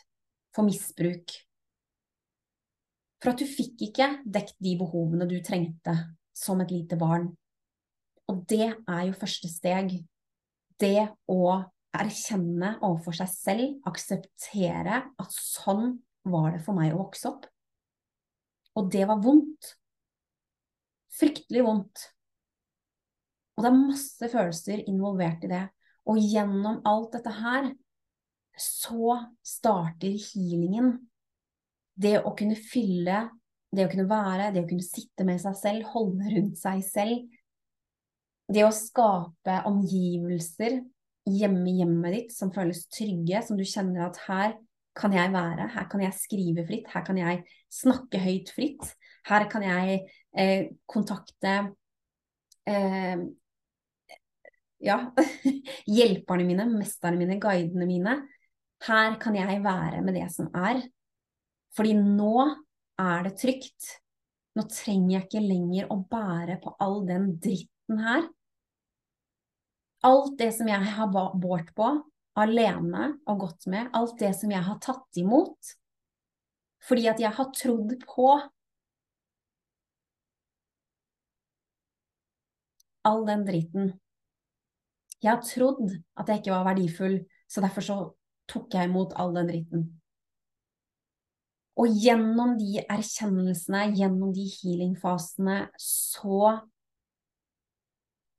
for 0.54 0.66
misbruk. 0.66 1.34
For 3.22 3.32
at 3.32 3.40
du 3.40 3.48
fikk 3.48 3.86
ikke 3.86 4.08
dekt 4.28 4.56
de 4.62 4.74
behovene 4.80 5.28
du 5.30 5.38
trengte 5.44 5.94
som 6.36 6.60
et 6.60 6.74
lite 6.74 6.98
barn. 7.00 7.30
Og 8.28 8.42
det 8.50 8.66
er 8.72 9.02
jo 9.08 9.16
første 9.16 9.48
steg. 9.48 9.94
Det 10.80 11.06
å 11.30 11.40
erkjenne 11.94 12.74
overfor 12.82 13.16
seg 13.20 13.30
selv, 13.30 13.76
akseptere 13.86 15.00
at 15.06 15.36
sånn 15.36 15.94
var 16.28 16.54
det 16.56 16.62
for 16.64 16.76
meg 16.76 16.94
å 16.94 17.04
vokse 17.04 17.30
opp. 17.30 17.46
Og 18.74 18.90
det 18.90 19.04
var 19.06 19.22
vondt. 19.22 19.74
Fryktelig 21.14 21.62
vondt. 21.62 22.08
Og 23.54 23.62
det 23.62 23.70
er 23.70 23.78
masse 23.78 24.30
følelser 24.32 24.82
involvert 24.90 25.44
i 25.46 25.52
det. 25.52 25.64
Og 26.10 26.18
gjennom 26.18 26.80
alt 26.88 27.14
dette 27.14 27.32
her 27.38 27.70
så 28.58 29.16
starter 29.44 30.14
healingen. 30.30 30.96
Det 31.94 32.18
å 32.22 32.34
kunne 32.38 32.56
fylle, 32.58 33.22
det 33.74 33.86
å 33.86 33.90
kunne 33.90 34.08
være, 34.10 34.50
det 34.54 34.64
å 34.64 34.68
kunne 34.68 34.86
sitte 34.86 35.26
med 35.26 35.40
seg 35.42 35.56
selv, 35.58 35.88
holde 35.94 36.30
rundt 36.34 36.58
seg 36.58 36.82
selv. 36.86 37.24
Det 38.50 38.64
å 38.66 38.74
skape 38.74 39.60
omgivelser 39.70 40.82
hjemme 41.24 41.70
i 41.70 41.78
hjemmet 41.80 42.14
ditt 42.14 42.34
som 42.34 42.52
føles 42.54 42.84
trygge, 42.92 43.40
som 43.46 43.56
du 43.58 43.64
kjenner 43.66 44.08
at 44.08 44.20
her 44.26 44.58
kan 44.94 45.14
jeg 45.14 45.32
være, 45.34 45.70
her 45.74 45.86
kan 45.90 46.02
jeg 46.04 46.14
skrive 46.18 46.66
fritt, 46.68 46.90
her 46.92 47.02
kan 47.06 47.18
jeg 47.18 47.40
snakke 47.72 48.20
høyt 48.22 48.52
fritt. 48.54 48.92
Her 49.26 49.48
kan 49.50 49.64
jeg 49.64 50.02
eh, 50.36 50.68
kontakte 50.86 51.54
eh, 52.68 53.24
ja, 54.84 54.98
hjelperne 55.96 56.46
mine, 56.46 56.68
mesterne 56.76 57.18
mine, 57.18 57.40
guidene 57.42 57.88
mine. 57.88 58.16
Her 58.84 59.18
kan 59.20 59.36
jeg 59.38 59.62
være 59.64 60.02
med 60.04 60.16
det 60.18 60.28
som 60.34 60.50
er. 60.52 60.82
Fordi 61.74 61.94
nå 61.96 62.46
er 63.00 63.26
det 63.26 63.36
trygt. 63.40 63.92
Nå 64.54 64.66
trenger 64.70 65.16
jeg 65.16 65.26
ikke 65.26 65.44
lenger 65.44 65.90
å 65.90 65.98
bære 66.10 66.58
på 66.62 66.74
all 66.84 67.00
den 67.08 67.32
dritten 67.42 68.02
her. 68.04 68.26
Alt 70.04 70.36
det 70.38 70.50
som 70.54 70.68
jeg 70.68 70.92
har 70.96 71.08
båret 71.10 71.72
på 71.74 71.88
alene 72.38 73.14
og 73.30 73.40
gått 73.46 73.66
med, 73.70 73.88
alt 73.94 74.18
det 74.20 74.32
som 74.36 74.50
jeg 74.52 74.62
har 74.66 74.78
tatt 74.82 75.20
imot, 75.20 75.74
fordi 76.84 77.06
at 77.08 77.22
jeg 77.22 77.32
har 77.34 77.52
trodd 77.56 77.94
på 78.04 78.28
all 83.08 83.24
den 83.28 83.44
dritten. 83.46 83.94
Jeg 85.22 85.30
har 85.30 85.46
trodd 85.46 85.94
at 86.20 86.28
jeg 86.28 86.42
ikke 86.42 86.52
var 86.52 86.68
verdifull, 86.68 87.16
så 87.48 87.64
derfor 87.64 87.86
så 87.86 87.98
tok 88.50 88.74
jeg 88.76 88.90
imot 88.90 89.14
all 89.20 89.34
den 89.36 89.50
dritten. 89.50 89.84
Og 91.80 91.90
gjennom 91.98 92.54
de 92.58 92.84
erkjennelsene, 92.84 93.88
gjennom 93.98 94.30
de 94.34 94.44
healingfasene, 94.46 95.64
så 95.80 96.60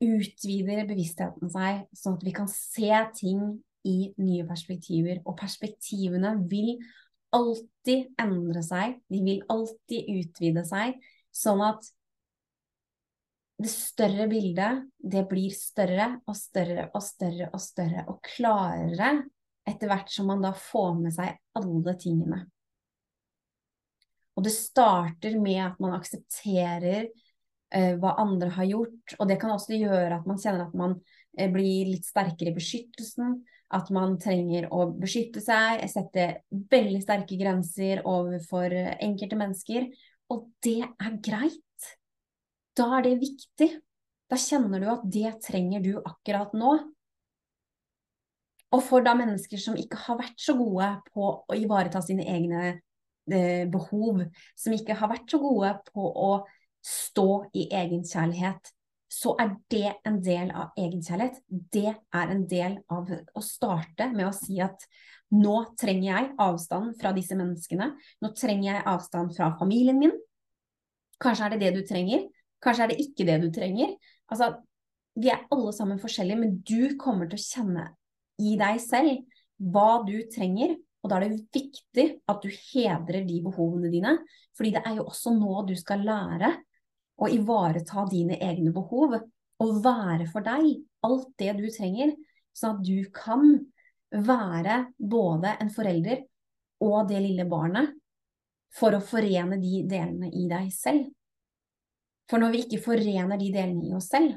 utvider 0.06 0.86
bevisstheten 0.88 1.52
seg, 1.52 1.84
sånn 1.96 2.16
at 2.16 2.24
vi 2.24 2.36
kan 2.36 2.48
se 2.52 2.92
ting 3.18 3.42
i 3.86 3.98
nye 4.22 4.46
perspektiver. 4.48 5.20
Og 5.28 5.36
perspektivene 5.40 6.36
vil 6.52 6.78
alltid 7.36 8.16
endre 8.22 8.64
seg, 8.64 8.98
de 9.12 9.22
vil 9.26 9.44
alltid 9.52 10.10
utvide 10.16 10.64
seg, 10.68 10.96
sånn 11.36 11.64
at 11.66 11.92
det 13.60 13.72
større 13.72 14.28
bildet, 14.28 14.84
det 15.00 15.24
blir 15.30 15.52
større 15.56 16.10
og 16.28 16.36
større 16.36 16.90
og 16.92 17.04
større 17.04 17.52
og 17.52 17.62
større 17.64 18.04
og 18.12 18.20
klarere 18.24 19.14
etter 19.66 19.90
hvert 19.90 20.12
som 20.12 20.30
man 20.30 20.44
da 20.46 20.54
får 20.56 20.94
med 21.00 21.16
seg 21.16 21.38
alle 21.58 21.96
tingene. 22.02 22.44
Og 24.36 24.44
det 24.46 24.54
starter 24.54 25.38
med 25.40 25.62
at 25.64 25.82
man 25.82 25.96
aksepterer 25.96 27.08
eh, 27.08 27.94
hva 28.00 28.16
andre 28.22 28.52
har 28.58 28.68
gjort, 28.68 29.16
og 29.18 29.30
det 29.30 29.40
kan 29.42 29.54
også 29.56 29.78
gjøre 29.80 30.20
at 30.20 30.28
man 30.28 30.40
kjenner 30.42 30.66
at 30.68 30.76
man 30.78 30.98
eh, 31.38 31.52
blir 31.52 31.94
litt 31.94 32.08
sterkere 32.08 32.52
i 32.52 32.58
beskyttelsen, 32.58 33.40
at 33.76 33.90
man 33.96 34.18
trenger 34.22 34.68
å 34.76 34.90
beskytte 34.94 35.42
seg, 35.42 35.82
sette 35.90 36.28
veldig 36.52 37.02
sterke 37.02 37.38
grenser 37.40 38.04
overfor 38.06 38.76
enkelte 38.76 39.40
mennesker, 39.40 39.88
og 40.32 40.50
det 40.66 40.82
er 40.84 41.18
greit. 41.24 41.90
Da 42.76 42.90
er 42.98 43.08
det 43.08 43.16
viktig. 43.24 43.70
Da 44.30 44.38
kjenner 44.42 44.82
du 44.82 44.90
at 44.92 45.04
det 45.12 45.32
trenger 45.46 45.84
du 45.86 45.94
akkurat 46.02 46.54
nå. 46.58 46.76
Og 48.76 48.84
for 48.84 49.06
da 49.06 49.14
mennesker 49.16 49.62
som 49.62 49.78
ikke 49.80 50.00
har 50.08 50.20
vært 50.20 50.42
så 50.42 50.56
gode 50.60 50.90
på 51.14 51.32
å 51.48 51.56
ivareta 51.56 52.02
sine 52.04 52.26
egne 52.28 52.64
eh, 53.32 53.64
behov, 53.72 54.26
som 54.58 54.76
ikke 54.76 54.98
har 55.00 55.12
vært 55.14 55.32
så 55.32 55.40
gode 55.40 55.72
på 55.94 56.10
å 56.12 56.32
stå 56.86 57.30
i 57.56 57.70
egenkjærlighet, 57.74 58.74
så 59.16 59.36
er 59.40 59.54
det 59.72 59.94
en 60.06 60.18
del 60.24 60.52
av 60.52 60.76
egenkjærlighet. 60.78 61.40
Det 61.48 61.88
er 61.94 62.32
en 62.34 62.44
del 62.52 62.80
av 62.92 63.08
å 63.08 63.44
starte 63.44 64.10
med 64.12 64.28
å 64.28 64.36
si 64.36 64.60
at 64.64 64.84
nå 65.36 65.56
trenger 65.80 66.10
jeg 66.10 66.32
avstand 66.42 66.96
fra 67.00 67.14
disse 67.16 67.38
menneskene. 67.38 67.94
Nå 68.22 68.32
trenger 68.38 68.74
jeg 68.74 68.88
avstand 68.92 69.34
fra 69.38 69.54
familien 69.60 70.02
min. 70.02 70.16
Kanskje 71.22 71.48
er 71.48 71.56
det 71.56 71.62
det 71.64 71.74
du 71.78 71.86
trenger. 71.88 72.26
Kanskje 72.64 72.86
er 72.86 72.92
det 72.92 73.04
ikke 73.06 73.28
det 73.30 73.40
du 73.46 73.48
trenger. 73.56 73.96
Altså, 74.32 74.52
vi 75.16 75.32
er 75.32 75.46
alle 75.54 75.72
sammen 75.76 76.02
forskjellige, 76.02 76.42
men 76.42 76.58
du 76.68 76.98
kommer 77.00 77.30
til 77.32 77.40
å 77.40 77.46
kjenne 77.46 77.86
i 78.42 78.56
deg 78.60 78.82
selv 78.84 79.22
hva 79.72 80.02
du 80.08 80.18
trenger. 80.34 80.76
Og 81.06 81.12
da 81.12 81.20
er 81.20 81.28
det 81.28 81.46
viktig 81.54 82.06
at 82.32 82.42
du 82.42 82.50
hedrer 82.50 83.28
de 83.28 83.42
behovene 83.46 83.92
dine, 83.94 84.16
fordi 84.58 84.74
det 84.74 84.82
er 84.88 84.98
jo 84.98 85.06
også 85.06 85.36
nå 85.36 85.62
du 85.68 85.76
skal 85.78 86.02
lære 86.06 86.50
å 87.22 87.30
ivareta 87.32 88.08
dine 88.10 88.40
egne 88.42 88.74
behov 88.76 89.14
og 89.16 89.76
være 89.86 90.26
for 90.32 90.44
deg 90.44 90.82
alt 91.06 91.30
det 91.40 91.54
du 91.60 91.68
trenger, 91.70 92.16
sånn 92.56 92.80
at 92.80 92.88
du 92.88 93.06
kan 93.14 93.54
være 94.16 94.80
både 94.98 95.54
en 95.62 95.72
forelder 95.74 96.26
og 96.84 97.06
det 97.10 97.22
lille 97.24 97.46
barnet 97.48 97.94
for 98.76 98.96
å 98.96 99.04
forene 99.04 99.60
de 99.62 99.84
delene 99.88 100.32
i 100.34 100.48
deg 100.52 100.72
selv. 100.74 101.08
For 102.30 102.42
når 102.42 102.56
vi 102.56 102.64
ikke 102.66 102.84
forener 102.84 103.40
de 103.40 103.52
delene 103.54 103.86
i 103.88 103.94
oss 103.96 104.10
selv, 104.12 104.36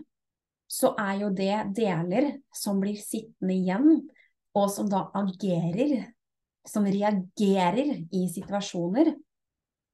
så 0.68 0.92
er 1.00 1.22
jo 1.22 1.30
det 1.32 1.56
deler 1.76 2.30
som 2.54 2.80
blir 2.82 2.98
sittende 3.00 3.56
igjen, 3.56 4.02
og 4.56 4.68
som 4.72 4.88
da 4.90 5.06
agerer, 5.16 6.02
som 6.68 6.84
reagerer 6.84 7.94
i 8.12 8.26
situasjoner. 8.32 9.14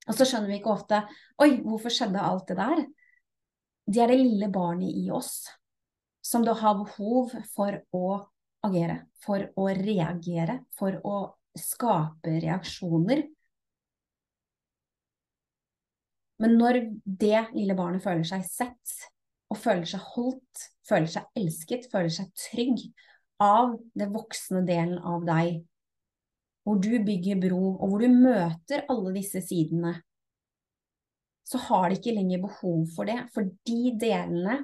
Og 0.04 0.16
så 0.16 0.26
skjønner 0.26 0.50
vi 0.50 0.58
ikke 0.58 0.74
ofte 0.74 1.00
Oi, 1.40 1.60
hvorfor 1.64 1.92
skjedde 1.94 2.22
alt 2.22 2.50
det 2.50 2.58
der? 2.58 2.82
Det 3.86 4.02
er 4.02 4.10
det 4.10 4.20
lille 4.20 4.48
barnet 4.52 4.90
i 4.90 5.08
oss 5.12 5.44
som 6.24 6.44
da 6.44 6.54
har 6.56 6.78
behov 6.78 7.34
for 7.52 7.76
å 7.92 8.06
agere, 8.64 9.02
for 9.20 9.44
å 9.60 9.68
reagere, 9.76 10.62
for 10.72 10.96
å 11.04 11.16
skape 11.58 12.38
reaksjoner. 12.40 13.26
Men 16.40 16.56
når 16.58 16.80
det 17.04 17.44
lille 17.52 17.76
barnet 17.76 18.02
føler 18.02 18.24
seg 18.26 18.46
sett, 18.48 18.94
og 19.54 19.60
føler 19.62 19.86
seg 19.86 20.00
holdt, 20.14 20.64
føler 20.88 21.06
seg 21.10 21.24
elsket, 21.38 21.90
føler 21.92 22.10
seg 22.12 22.30
trygg 22.50 22.78
av 23.42 23.74
den 23.94 24.12
voksne 24.14 24.62
delen 24.66 24.98
av 24.98 25.24
deg, 25.26 25.66
hvor 26.64 26.76
du 26.80 27.04
bygger 27.04 27.36
bro, 27.42 27.74
og 27.76 27.88
hvor 27.90 28.00
du 28.02 28.08
møter 28.10 28.84
alle 28.90 29.12
disse 29.14 29.40
sidene, 29.44 30.02
så 31.44 31.58
har 31.66 31.88
de 31.90 31.94
ikke 31.98 32.16
lenger 32.16 32.42
behov 32.46 32.80
for 32.94 33.04
det. 33.08 33.18
For 33.34 33.42
de 33.68 33.82
delene, 34.00 34.54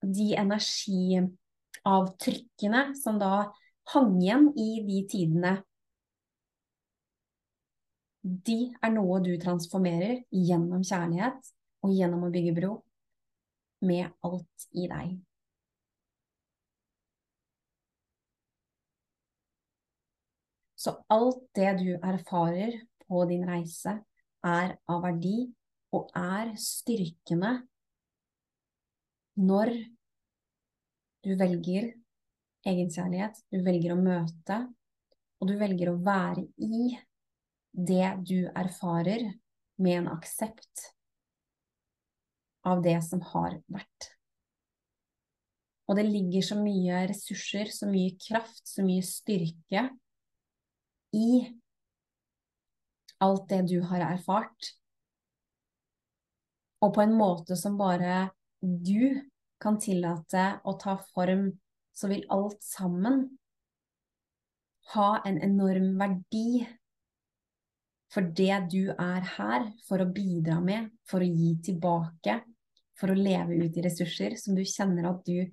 de 0.00 0.34
energiavtrykkene 0.40 2.82
som 2.96 3.18
da 3.20 3.52
hang 3.92 4.22
igjen 4.22 4.46
i 4.56 4.82
de 4.86 4.98
tidene, 5.10 5.62
de 8.24 8.72
er 8.80 8.90
noe 8.94 9.20
du 9.20 9.36
transformerer 9.36 10.24
gjennom 10.32 10.80
kjærlighet 10.80 11.36
og 11.84 11.92
gjennom 11.92 12.24
å 12.24 12.32
bygge 12.32 12.56
bro 12.56 12.80
med 13.86 14.08
alt 14.26 14.66
i 14.72 14.88
deg. 14.90 15.14
Så 20.84 20.92
alt 21.08 21.46
det 21.56 21.70
du 21.80 21.94
erfarer 21.96 22.76
på 23.06 23.24
din 23.30 23.46
reise, 23.48 24.02
er 24.44 24.74
av 24.92 25.00
verdi 25.06 25.46
og 25.96 26.10
er 26.18 26.50
styrkende 26.60 27.54
når 29.40 29.72
du 31.24 31.32
velger 31.40 31.88
egenkjærlighet, 32.68 33.40
du 33.48 33.62
velger 33.64 33.94
å 33.94 34.00
møte, 34.00 34.58
og 35.40 35.48
du 35.48 35.56
velger 35.60 35.90
å 35.90 36.00
være 36.04 36.44
i 36.60 36.92
det 37.72 38.10
du 38.28 38.44
erfarer, 38.52 39.32
med 39.74 40.04
en 40.04 40.12
aksept 40.12 40.93
av 42.64 42.82
det 42.84 42.96
som 43.06 43.22
har 43.32 43.58
vært. 43.72 44.10
Og 45.88 45.98
det 45.98 46.06
ligger 46.08 46.44
så 46.44 46.56
mye 46.56 47.02
ressurser, 47.10 47.68
så 47.72 47.88
mye 47.90 48.14
kraft, 48.16 48.62
så 48.68 48.84
mye 48.86 49.04
styrke 49.04 49.88
i 51.14 51.28
alt 53.24 53.44
det 53.52 53.60
du 53.70 53.78
har 53.86 54.02
erfart, 54.06 54.72
og 56.84 56.92
på 56.96 57.04
en 57.04 57.14
måte 57.16 57.56
som 57.56 57.78
bare 57.80 58.28
du 58.60 59.22
kan 59.62 59.78
tillate 59.80 60.44
å 60.68 60.74
ta 60.80 60.98
form, 61.14 61.48
så 61.94 62.10
vil 62.10 62.24
alt 62.34 62.60
sammen 62.64 63.26
ha 64.92 65.10
en 65.24 65.38
enorm 65.46 65.94
verdi 66.00 66.64
for 68.12 68.26
det 68.36 68.58
du 68.70 68.90
er 68.92 69.24
her 69.36 69.70
for 69.88 70.02
å 70.02 70.10
bidra 70.12 70.60
med, 70.62 70.90
for 71.08 71.24
å 71.24 71.28
gi 71.28 71.54
tilbake, 71.66 72.36
for 72.98 73.10
å 73.10 73.18
leve 73.18 73.58
ut 73.64 73.76
i 73.76 73.84
ressurser 73.84 74.36
som 74.40 74.56
du 74.56 74.64
kjenner 74.68 75.10
at 75.10 75.22
du 75.26 75.44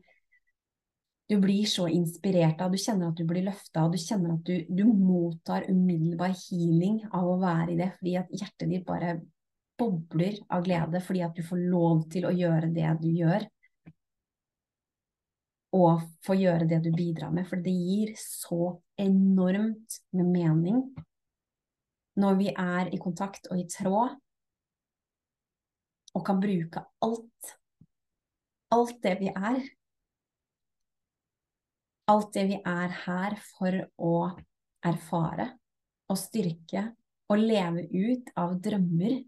du 1.31 1.37
blir 1.39 1.63
så 1.65 1.85
inspirert 1.87 2.59
av, 2.59 2.73
du 2.73 2.77
kjenner 2.81 3.07
at 3.07 3.15
du 3.15 3.23
blir 3.23 3.45
løfta, 3.45 3.85
du 3.87 3.95
kjenner 3.95 4.33
at 4.33 4.41
du, 4.43 4.65
du, 4.67 4.81
mottar 4.83 5.63
umiddelbar 5.69 6.33
healing 6.35 6.97
av 7.07 7.29
å 7.29 7.37
være 7.39 7.71
i 7.71 7.77
det, 7.79 7.87
fordi 7.99 8.15
at 8.19 8.33
hjertet 8.35 8.67
ditt 8.67 8.83
bare 8.83 9.13
bobler 9.79 10.41
av 10.51 10.65
glede 10.65 10.99
fordi 11.05 11.23
at 11.23 11.37
du 11.37 11.45
får 11.47 11.61
lov 11.71 12.03
til 12.11 12.27
å 12.27 12.33
gjøre 12.35 12.73
det 12.75 12.89
du 12.99 13.07
gjør. 13.15 13.47
Og 15.79 16.03
få 16.27 16.35
gjøre 16.35 16.67
det 16.67 16.81
du 16.83 16.91
bidrar 16.91 17.31
med, 17.31 17.47
for 17.47 17.63
det 17.63 17.77
gir 17.79 18.11
så 18.19 18.75
enormt 18.99 20.01
med 20.11 20.33
mening 20.35 20.83
når 22.19 22.39
vi 22.41 22.51
er 22.51 22.91
i 22.91 22.99
kontakt 22.99 23.47
og 23.47 23.61
i 23.61 23.69
tråd 23.71 24.19
og 26.17 26.25
kan 26.27 26.41
bruke 26.43 26.83
alt, 27.05 27.51
alt 28.75 28.97
det 29.03 29.15
vi 29.21 29.29
er, 29.31 29.61
alt 32.11 32.33
det 32.35 32.45
vi 32.49 32.57
er 32.59 32.95
her 33.05 33.37
for 33.53 33.77
å 34.01 34.15
erfare 34.83 35.47
og 36.11 36.19
styrke 36.19 36.89
og 37.31 37.39
leve 37.39 37.85
ut 37.87 38.31
av 38.39 38.57
drømmer. 38.59 39.21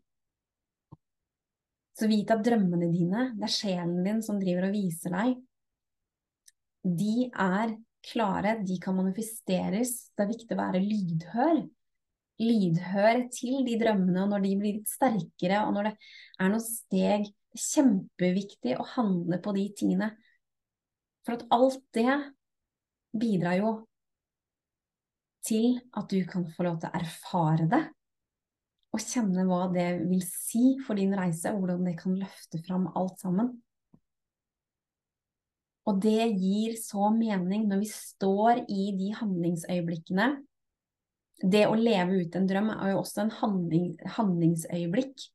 Så 1.94 2.10
vit 2.10 2.32
at 2.34 2.42
drømmene 2.44 2.90
dine, 2.92 3.30
det 3.38 3.48
er 3.48 3.54
sjelen 3.54 4.02
din 4.04 4.22
som 4.26 4.40
driver 4.42 4.68
og 4.68 4.76
viser 4.76 5.14
deg, 5.14 5.38
de 6.84 7.30
er 7.30 7.78
klare, 8.04 8.58
de 8.66 8.76
kan 8.84 8.98
manifesteres. 8.98 9.94
Det 10.12 10.26
er 10.26 10.32
viktig 10.34 10.56
å 10.56 10.60
være 10.60 10.82
lydhør. 10.84 11.62
Lydhør 12.42 13.28
til 13.34 13.62
de 13.68 13.78
drømmene, 13.82 14.24
og 14.24 14.34
når 14.34 14.46
de 14.46 14.54
blir 14.60 14.78
litt 14.80 14.92
sterkere, 14.92 15.64
og 15.68 15.76
når 15.76 15.90
det 15.90 15.96
er 16.40 16.54
noen 16.54 16.66
steg 16.66 17.28
kjempeviktig 17.54 18.78
å 18.80 18.88
handle 18.96 19.40
på 19.44 19.54
de 19.56 19.68
tingene. 19.78 20.12
For 21.24 21.38
at 21.38 21.46
alt 21.54 21.84
det 21.96 22.16
bidrar 23.14 23.60
jo 23.60 23.74
til 25.46 25.78
at 25.94 26.10
du 26.10 26.24
kan 26.28 26.48
få 26.56 26.66
lov 26.68 26.80
til 26.82 26.90
å 26.90 27.02
erfare 27.04 27.68
det, 27.70 27.84
og 28.94 29.02
kjenne 29.02 29.46
hva 29.50 29.68
det 29.74 29.88
vil 30.06 30.22
si 30.26 30.76
for 30.86 31.00
din 31.00 31.16
reise, 31.18 31.52
og 31.54 31.64
hvordan 31.64 31.86
det 31.88 31.96
kan 32.00 32.18
løfte 32.18 32.62
fram 32.66 32.90
alt 32.94 33.22
sammen. 33.22 33.56
Og 35.90 36.00
det 36.00 36.30
gir 36.40 36.78
så 36.80 37.10
mening 37.12 37.66
når 37.68 37.82
vi 37.82 37.90
står 37.92 38.62
i 38.72 38.92
de 38.96 39.10
handlingsøyeblikkene. 39.18 40.30
Det 41.44 41.66
å 41.68 41.76
leve 41.76 42.22
ut 42.24 42.36
en 42.40 42.48
drøm 42.48 42.70
er 42.74 42.94
jo 42.94 43.02
også 43.02 43.26
en 43.26 43.34
handling, 43.42 43.88
handlingsøyeblikk. 44.16 45.26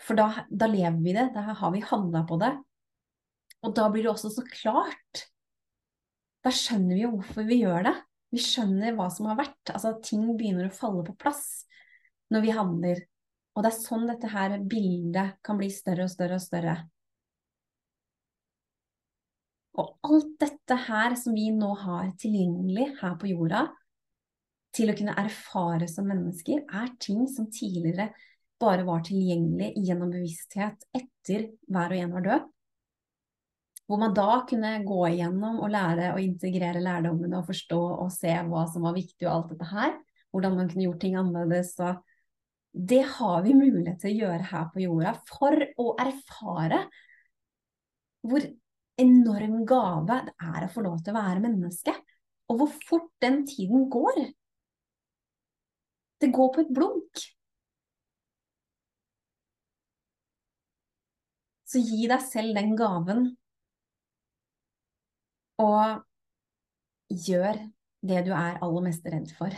For 0.00 0.16
da, 0.16 0.44
da, 0.48 0.68
lever 0.70 1.00
vi 1.02 1.14
det, 1.16 1.26
da 1.34 1.42
har 1.58 1.72
vi 1.74 1.82
handla 1.84 2.22
på 2.28 2.38
det. 2.40 2.54
Og 3.66 3.74
da 3.76 3.88
blir 3.92 4.06
det 4.06 4.12
også 4.14 4.30
så 4.32 4.44
klart 4.46 5.26
da 6.40 6.52
skjønner 6.54 6.96
vi 6.96 7.02
jo 7.02 7.10
hvorfor 7.18 7.44
vi 7.48 7.60
gjør 7.60 7.84
det. 7.84 7.96
Vi 8.32 8.40
skjønner 8.40 8.94
hva 8.96 9.10
som 9.12 9.28
har 9.28 9.36
vært. 9.40 9.72
Altså 9.74 9.96
ting 10.04 10.22
begynner 10.38 10.70
å 10.70 10.74
falle 10.74 11.02
på 11.04 11.16
plass 11.20 11.66
når 12.32 12.46
vi 12.46 12.54
handler. 12.56 13.02
Og 13.52 13.66
det 13.66 13.72
er 13.72 13.82
sånn 13.82 14.06
dette 14.08 14.30
her 14.30 14.56
bildet 14.70 15.36
kan 15.44 15.58
bli 15.60 15.68
større 15.74 16.06
og 16.06 16.12
større 16.12 16.38
og 16.38 16.44
større. 16.44 16.76
Og 19.80 19.92
alt 20.06 20.32
dette 20.40 20.78
her 20.86 21.16
som 21.18 21.36
vi 21.36 21.50
nå 21.54 21.70
har 21.82 22.14
tilgjengelig 22.20 22.88
her 23.02 23.18
på 23.20 23.30
jorda, 23.34 23.66
til 24.76 24.90
å 24.90 24.96
kunne 24.96 25.16
erfare 25.18 25.88
som 25.90 26.06
mennesker, 26.08 26.62
er 26.66 26.92
ting 27.02 27.24
som 27.30 27.48
tidligere 27.50 28.10
bare 28.60 28.84
var 28.84 29.02
tilgjengelig 29.06 29.72
gjennom 29.80 30.12
bevissthet 30.12 30.84
etter 30.96 31.48
hver 31.70 31.94
og 31.94 32.02
en 32.04 32.14
var 32.16 32.26
død. 32.26 32.48
Hvor 33.90 33.98
man 33.98 34.14
da 34.14 34.42
kunne 34.46 34.76
gå 34.86 35.00
igjennom 35.08 35.58
og 35.64 35.72
lære 35.72 36.12
å 36.14 36.20
integrere 36.22 36.82
lærdommene 36.84 37.40
og 37.40 37.48
forstå 37.48 37.80
og 38.04 38.12
se 38.14 38.36
hva 38.46 38.66
som 38.70 38.86
var 38.86 38.94
viktig 38.94 39.26
og 39.26 39.32
alt 39.32 39.54
dette 39.54 39.70
her. 39.72 39.96
Hvordan 40.30 40.58
man 40.60 40.70
kunne 40.70 40.86
gjort 40.86 41.00
ting 41.02 41.16
annerledes. 41.18 41.72
Og 41.82 41.98
det 42.70 43.00
har 43.16 43.40
vi 43.42 43.56
mulighet 43.58 43.98
til 44.04 44.12
å 44.12 44.28
gjøre 44.28 44.50
her 44.52 44.68
på 44.70 44.84
jorda 44.84 45.16
for 45.26 45.64
å 45.82 45.88
erfare 45.98 46.84
hvor 48.22 48.44
enorm 49.00 49.62
gave 49.66 50.20
det 50.28 50.36
er 50.52 50.66
å 50.66 50.70
få 50.70 50.84
lov 50.84 51.00
til 51.02 51.16
å 51.16 51.18
være 51.18 51.42
menneske. 51.42 51.96
Og 52.50 52.60
hvor 52.60 52.70
fort 52.84 53.10
den 53.24 53.42
tiden 53.48 53.88
går. 53.90 54.20
Det 56.20 56.32
går 56.32 56.48
på 56.54 56.64
et 56.64 56.72
blunk. 56.76 57.22
Så 61.70 61.80
gi 61.86 62.06
deg 62.10 62.22
selv 62.26 62.56
den 62.58 62.74
gaven 62.78 63.28
og 65.62 66.00
gjør 67.10 67.60
det 68.10 68.24
du 68.26 68.32
er 68.34 68.58
aller 68.58 68.86
mest 68.88 69.06
redd 69.06 69.30
for. 69.38 69.54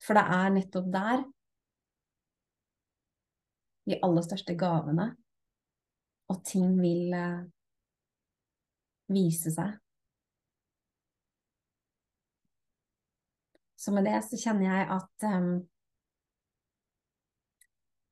For 0.00 0.16
det 0.16 0.24
er 0.36 0.54
nettopp 0.54 0.88
der 0.94 1.24
de 3.90 3.98
aller 4.06 4.24
største 4.24 4.54
gavene 4.58 5.10
og 6.30 6.44
ting 6.46 6.76
vil 6.78 7.10
uh, 7.16 7.42
vise 9.10 9.50
seg. 9.54 9.78
Så 13.80 13.94
med 13.96 14.04
det 14.04 14.18
så 14.26 14.36
kjenner 14.36 14.66
jeg 14.66 14.88
at 14.92 15.26
um, 15.32 15.52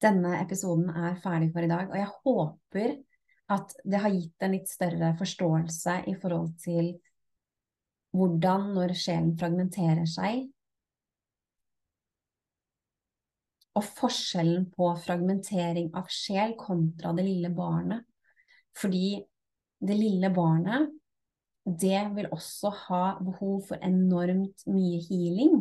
denne 0.01 0.39
episoden 0.41 0.89
er 0.95 1.19
ferdig 1.21 1.51
for 1.53 1.67
i 1.67 1.71
dag, 1.71 1.91
og 1.91 1.99
jeg 1.99 2.13
håper 2.25 2.95
at 3.53 3.75
det 3.85 4.01
har 4.03 4.15
gitt 4.15 4.45
en 4.45 4.55
litt 4.55 4.71
større 4.71 5.13
forståelse 5.19 6.03
i 6.09 6.15
forhold 6.21 6.55
til 6.63 6.93
hvordan 8.17 8.71
når 8.77 8.95
sjelen 8.97 9.35
fragmenterer 9.41 10.09
seg, 10.09 10.47
og 13.79 13.85
forskjellen 13.85 14.65
på 14.75 14.89
fragmentering 15.05 15.93
av 15.97 16.09
sjel 16.11 16.57
kontra 16.59 17.13
det 17.15 17.25
lille 17.29 17.51
barnet. 17.55 18.07
Fordi 18.79 19.21
det 19.79 19.95
lille 19.95 20.33
barnet, 20.35 20.89
det 21.77 22.01
vil 22.17 22.31
også 22.33 22.71
ha 22.87 23.03
behov 23.21 23.61
for 23.69 23.85
enormt 23.85 24.65
mye 24.71 25.01
healing. 25.05 25.61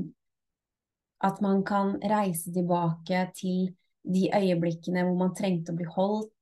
At 1.23 1.41
man 1.41 1.63
kan 1.65 1.97
reise 2.03 2.53
tilbake 2.53 3.25
til 3.35 3.71
de 4.07 4.29
øyeblikkene 4.31 5.03
hvor 5.03 5.17
man 5.19 5.35
trengte 5.35 5.73
å 5.73 5.77
bli 5.77 5.87
holdt, 5.89 6.33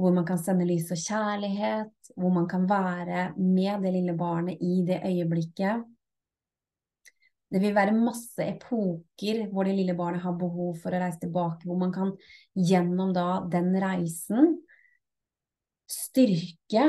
hvor 0.00 0.14
man 0.16 0.26
kan 0.26 0.40
sende 0.40 0.66
lys 0.66 0.90
og 0.94 0.98
kjærlighet, 0.98 2.12
hvor 2.16 2.32
man 2.34 2.48
kan 2.50 2.64
være 2.70 3.32
med 3.36 3.84
det 3.84 3.92
lille 3.94 4.16
barnet 4.18 4.62
i 4.64 4.80
det 4.88 5.02
øyeblikket. 5.06 5.84
Det 7.52 7.60
vil 7.60 7.76
være 7.76 7.92
masse 7.92 8.40
epoker 8.48 9.44
hvor 9.52 9.68
det 9.68 9.76
lille 9.76 9.94
barnet 9.94 10.24
har 10.24 10.34
behov 10.40 10.78
for 10.80 10.94
å 10.94 11.02
reise 11.02 11.20
tilbake, 11.20 11.68
hvor 11.68 11.78
man 11.78 11.92
kan 11.92 12.14
gjennom 12.56 13.12
da 13.12 13.42
den 13.52 13.74
reisen 13.76 14.56
styrke 15.92 16.88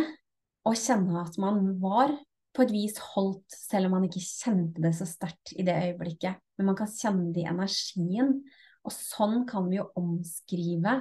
og 0.64 0.78
kjenne 0.80 1.24
at 1.24 1.38
man 1.42 1.66
var 1.82 2.14
på 2.54 2.64
et 2.64 2.74
vis 2.74 3.00
holdt, 3.14 3.50
selv 3.50 3.90
om 3.90 3.98
man 3.98 4.06
ikke 4.08 4.22
kjente 4.22 4.84
det 4.84 4.94
så 4.96 5.08
sterkt 5.10 5.56
i 5.58 5.66
det 5.66 5.76
øyeblikket. 5.90 6.40
Men 6.58 6.70
man 6.70 6.78
kan 6.78 6.92
kjenne 6.92 7.32
det 7.34 7.44
i 7.44 7.50
energien. 7.50 8.36
Og 8.84 8.94
sånn 8.94 9.44
kan 9.50 9.70
vi 9.72 9.80
jo 9.80 9.90
omskrive 10.00 11.00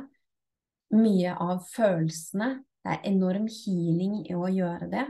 mye 0.97 1.35
av 1.37 1.65
følelsene. 1.73 2.55
Det 2.83 2.95
er 2.95 3.11
enorm 3.13 3.49
healing 3.53 4.23
i 4.25 4.37
å 4.39 4.49
gjøre 4.51 4.89
det. 4.93 5.05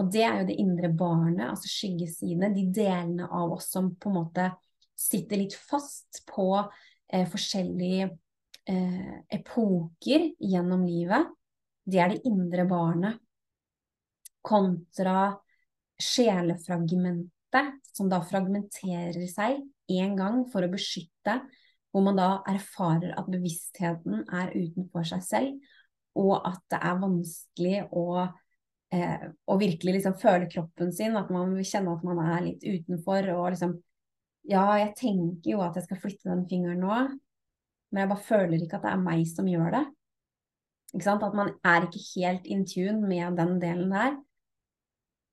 Og 0.00 0.10
det 0.12 0.24
er 0.26 0.40
jo 0.40 0.48
det 0.48 0.58
indre 0.60 0.90
barnet, 0.92 1.46
altså 1.48 1.70
skyggesidene, 1.72 2.52
de 2.52 2.66
delene 2.74 3.28
av 3.32 3.54
oss 3.56 3.70
som 3.72 3.94
på 3.96 4.10
en 4.10 4.18
måte 4.18 4.50
sitter 4.96 5.40
litt 5.40 5.56
fast 5.56 6.22
på 6.28 6.50
eh, 6.56 7.24
forskjellige 7.28 8.10
eh, 8.68 9.14
epoker 9.38 10.30
gjennom 10.36 10.84
livet. 10.88 11.32
Det 11.86 12.02
er 12.02 12.12
det 12.12 12.28
indre 12.28 12.66
barnet. 12.68 13.20
Kontra 14.46 15.34
sjelefragmentet, 16.02 17.78
som 17.96 18.10
da 18.12 18.20
fragmenterer 18.24 19.24
seg 19.30 19.62
én 19.90 20.16
gang 20.18 20.44
for 20.52 20.66
å 20.66 20.70
beskytte 20.72 21.40
hvor 21.90 22.04
man 22.04 22.18
da 22.18 22.42
erfarer 22.50 23.14
at 23.16 23.28
bevisstheten 23.32 24.26
er 24.28 24.50
utenfor 24.52 25.06
seg 25.08 25.22
selv, 25.24 25.70
og 26.16 26.34
at 26.44 26.60
det 26.72 26.80
er 26.84 26.98
vanskelig 27.00 27.78
å, 27.88 28.04
eh, 28.92 29.28
virkelig 29.48 29.94
liksom 29.96 30.18
føle 30.20 30.50
kroppen 30.52 30.92
sin, 30.92 31.16
at 31.16 31.30
man 31.32 31.54
vil 31.54 31.64
kjenne 31.64 31.96
at 31.96 32.04
man 32.04 32.20
er 32.20 32.42
litt 32.50 32.62
utenfor, 32.64 33.30
og 33.36 33.50
liksom 33.52 33.82
Ja, 34.46 34.76
jeg 34.78 34.94
tenker 34.94 35.50
jo 35.50 35.60
at 35.60 35.74
jeg 35.74 35.88
skal 35.88 35.98
flytte 35.98 36.30
den 36.30 36.44
fingeren 36.46 36.78
nå, 36.78 37.18
men 37.90 37.98
jeg 37.98 38.08
bare 38.12 38.26
føler 38.28 38.62
ikke 38.62 38.76
at 38.76 38.84
det 38.84 38.92
er 38.92 39.00
meg 39.02 39.24
som 39.26 39.48
gjør 39.50 39.72
det. 39.74 39.80
At 40.94 41.34
man 41.34 41.50
er 41.64 41.88
ikke 41.88 42.04
helt 42.14 42.46
in 42.46 42.62
tune 42.64 43.08
med 43.08 43.36
den 43.40 43.58
delen 43.58 43.90
der. 43.90 44.14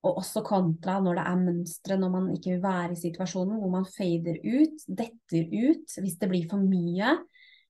Og 0.04 0.20
også 0.20 0.42
kontra 0.44 0.98
når 1.00 1.18
det 1.18 1.26
er 1.30 1.42
mønstre, 1.42 1.96
når 2.00 2.12
man 2.12 2.30
ikke 2.34 2.54
vil 2.54 2.62
være 2.64 2.92
i 2.92 3.00
situasjonen, 3.00 3.58
hvor 3.60 3.72
man 3.72 3.86
fader 3.88 4.40
ut, 4.44 4.86
detter 5.00 5.52
ut 5.54 5.98
hvis 6.00 6.18
det 6.20 6.30
blir 6.30 6.48
for 6.50 6.60
mye. 6.60 7.14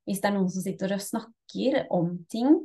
Hvis 0.04 0.20
det 0.20 0.30
er 0.30 0.36
noen 0.36 0.50
som 0.52 0.64
sitter 0.64 0.96
og 0.96 1.04
snakker 1.04 1.84
om 1.94 2.16
ting, 2.30 2.58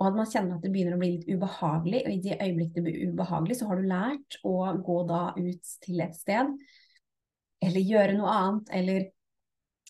og 0.00 0.08
at 0.08 0.16
man 0.18 0.26
kjenner 0.26 0.56
at 0.56 0.64
det 0.64 0.72
begynner 0.74 0.96
å 0.96 1.00
bli 1.02 1.12
litt 1.12 1.28
ubehagelig, 1.28 2.00
og 2.02 2.14
i 2.14 2.22
de 2.24 2.34
øyeblikkene 2.34 2.78
det 2.80 2.86
blir 2.88 3.12
ubehagelig, 3.12 3.58
så 3.60 3.68
har 3.68 3.78
du 3.78 3.90
lært 3.90 4.38
å 4.48 4.54
gå 4.82 4.96
da 5.06 5.20
ut 5.36 5.74
til 5.84 6.02
et 6.02 6.16
sted, 6.18 6.54
eller 7.62 7.90
gjøre 7.92 8.16
noe 8.18 8.32
annet, 8.34 8.72
eller 8.80 9.04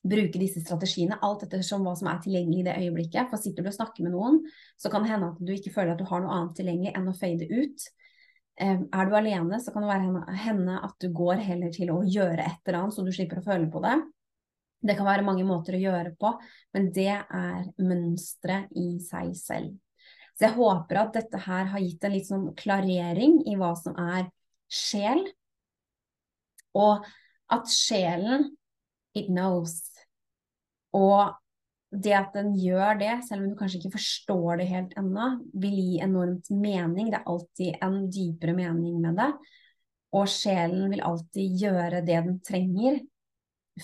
bruke 0.02 0.40
disse 0.42 0.60
strategiene, 0.60 1.16
alt 1.22 1.46
ettersom 1.46 1.86
hva 1.86 1.94
som 1.96 2.10
er 2.10 2.20
tilgjengelig 2.24 2.60
i 2.60 2.66
det 2.66 2.76
øyeblikket. 2.82 3.30
For 3.30 3.40
sitter 3.40 3.64
du 3.64 3.70
og 3.70 3.76
snakker 3.78 4.04
med 4.04 4.16
noen, 4.16 4.40
så 4.76 4.90
kan 4.92 5.06
det 5.06 5.12
hende 5.14 5.30
at 5.30 5.40
du 5.40 5.52
ikke 5.54 5.72
føler 5.72 5.94
at 5.94 6.02
du 6.02 6.08
har 6.10 6.24
noe 6.24 6.34
annet 6.36 6.58
tilgjengelig 6.58 6.94
enn 6.98 7.08
å 7.08 7.16
fade 7.16 7.48
ut. 7.48 7.88
Er 8.60 9.06
du 9.08 9.14
alene, 9.16 9.58
så 9.60 9.72
kan 9.72 9.84
det 9.84 9.92
være 9.92 10.36
henne 10.44 10.74
at 10.84 10.96
du 11.00 11.08
går 11.14 11.40
heller 11.40 11.72
til 11.72 11.90
å 11.94 12.02
gjøre 12.04 12.44
et 12.44 12.68
eller 12.68 12.82
annet, 12.82 12.94
så 12.94 13.04
du 13.04 13.12
slipper 13.14 13.40
å 13.40 13.46
føle 13.46 13.70
på 13.72 13.80
det. 13.84 13.96
Det 14.82 14.96
kan 14.98 15.06
være 15.06 15.24
mange 15.24 15.46
måter 15.46 15.78
å 15.78 15.80
gjøre 15.80 16.12
på, 16.18 16.34
men 16.74 16.90
det 16.94 17.14
er 17.14 17.64
mønsteret 17.80 18.72
i 18.76 18.98
seg 19.02 19.32
selv. 19.38 19.72
Så 20.36 20.48
jeg 20.48 20.56
håper 20.56 21.00
at 21.00 21.16
dette 21.16 21.40
her 21.44 21.68
har 21.72 21.82
gitt 21.84 22.04
en 22.04 22.14
litt 22.14 22.28
sånn 22.28 22.48
klarering 22.58 23.40
i 23.48 23.56
hva 23.60 23.72
som 23.78 23.96
er 24.00 24.26
sjel, 24.72 25.22
og 26.76 27.04
at 27.52 27.68
sjelen 27.68 28.48
it 29.14 29.28
knows. 29.28 29.78
Og 30.96 31.32
det 31.92 32.14
at 32.16 32.32
den 32.32 32.54
gjør 32.56 32.96
det, 33.00 33.12
selv 33.26 33.44
om 33.44 33.50
du 33.50 33.56
kanskje 33.58 33.82
ikke 33.82 33.98
forstår 33.98 34.62
det 34.62 34.68
helt 34.70 34.94
ennå, 34.96 35.26
vil 35.60 35.76
gi 35.76 35.98
enormt 36.00 36.48
mening. 36.54 37.10
Det 37.12 37.18
er 37.20 37.28
alltid 37.28 37.84
en 37.84 37.98
dypere 38.12 38.54
mening 38.56 38.96
med 39.02 39.18
det. 39.20 39.28
Og 40.16 40.28
sjelen 40.28 40.88
vil 40.92 41.04
alltid 41.04 41.60
gjøre 41.60 42.00
det 42.04 42.18
den 42.24 42.38
trenger 42.44 42.98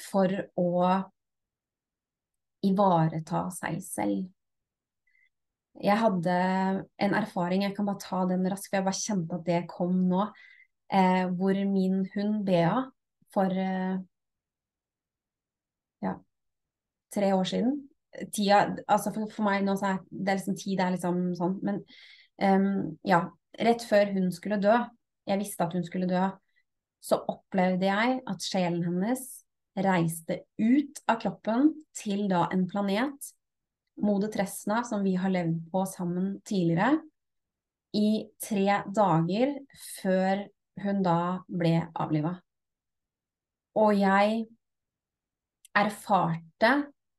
for 0.08 0.32
å 0.60 0.72
ivareta 2.64 3.46
seg 3.54 3.78
selv. 3.84 4.26
Jeg 5.78 6.00
hadde 6.00 6.36
en 6.98 7.14
erfaring, 7.14 7.62
jeg 7.62 7.76
kan 7.76 7.86
bare 7.86 8.02
ta 8.02 8.24
den 8.28 8.48
raskt, 8.50 8.70
for 8.70 8.80
jeg 8.80 8.86
bare 8.88 8.98
kjente 8.98 9.36
at 9.36 9.44
det 9.46 9.60
kom 9.70 10.00
nå. 10.10 10.24
Eh, 10.88 11.28
hvor 11.36 11.60
min 11.68 12.00
hund 12.14 12.40
Bea 12.46 12.80
for 13.34 13.52
eh, 13.52 14.00
ja, 16.00 16.14
tre 17.12 17.34
år 17.36 17.44
siden 17.52 17.76
tida 18.34 18.60
altså 18.86 19.12
for, 19.14 19.30
for, 19.32 19.46
meg 19.46 19.64
nå 19.66 19.74
så 19.78 19.94
er 19.94 19.98
det 20.10 20.38
liksom 20.40 20.58
tid 20.58 20.82
er 20.82 20.94
liksom 20.94 21.22
sånn, 21.38 21.58
men 21.66 21.82
um, 22.42 22.94
ja. 23.06 23.26
Rett 23.58 23.82
før 23.82 24.12
hun 24.14 24.28
skulle 24.30 24.60
dø, 24.62 24.74
jeg 25.26 25.40
visste 25.40 25.64
at 25.64 25.72
hun 25.74 25.82
skulle 25.82 26.06
dø, 26.06 26.20
så 27.02 27.16
opplevde 27.32 27.88
jeg 27.88 28.18
at 28.30 28.44
sjelen 28.44 28.84
hennes 28.84 29.24
reiste 29.78 30.36
ut 30.60 31.00
av 31.10 31.18
kroppen 31.24 31.72
til 31.96 32.26
da 32.30 32.44
en 32.54 32.66
planet, 32.70 33.32
Mode 33.98 34.28
Tresna, 34.30 34.84
som 34.86 35.02
vi 35.02 35.16
har 35.18 35.32
levd 35.34 35.64
på 35.72 35.82
sammen 35.90 36.36
tidligere, 36.46 37.00
i 37.98 38.28
tre 38.38 38.82
dager 38.94 39.56
før 39.96 40.44
hun 40.84 41.02
da 41.02 41.18
ble 41.50 41.80
avliva. 41.98 42.36
Og 43.78 43.94
jeg 43.98 44.44
erfarte 45.78 46.72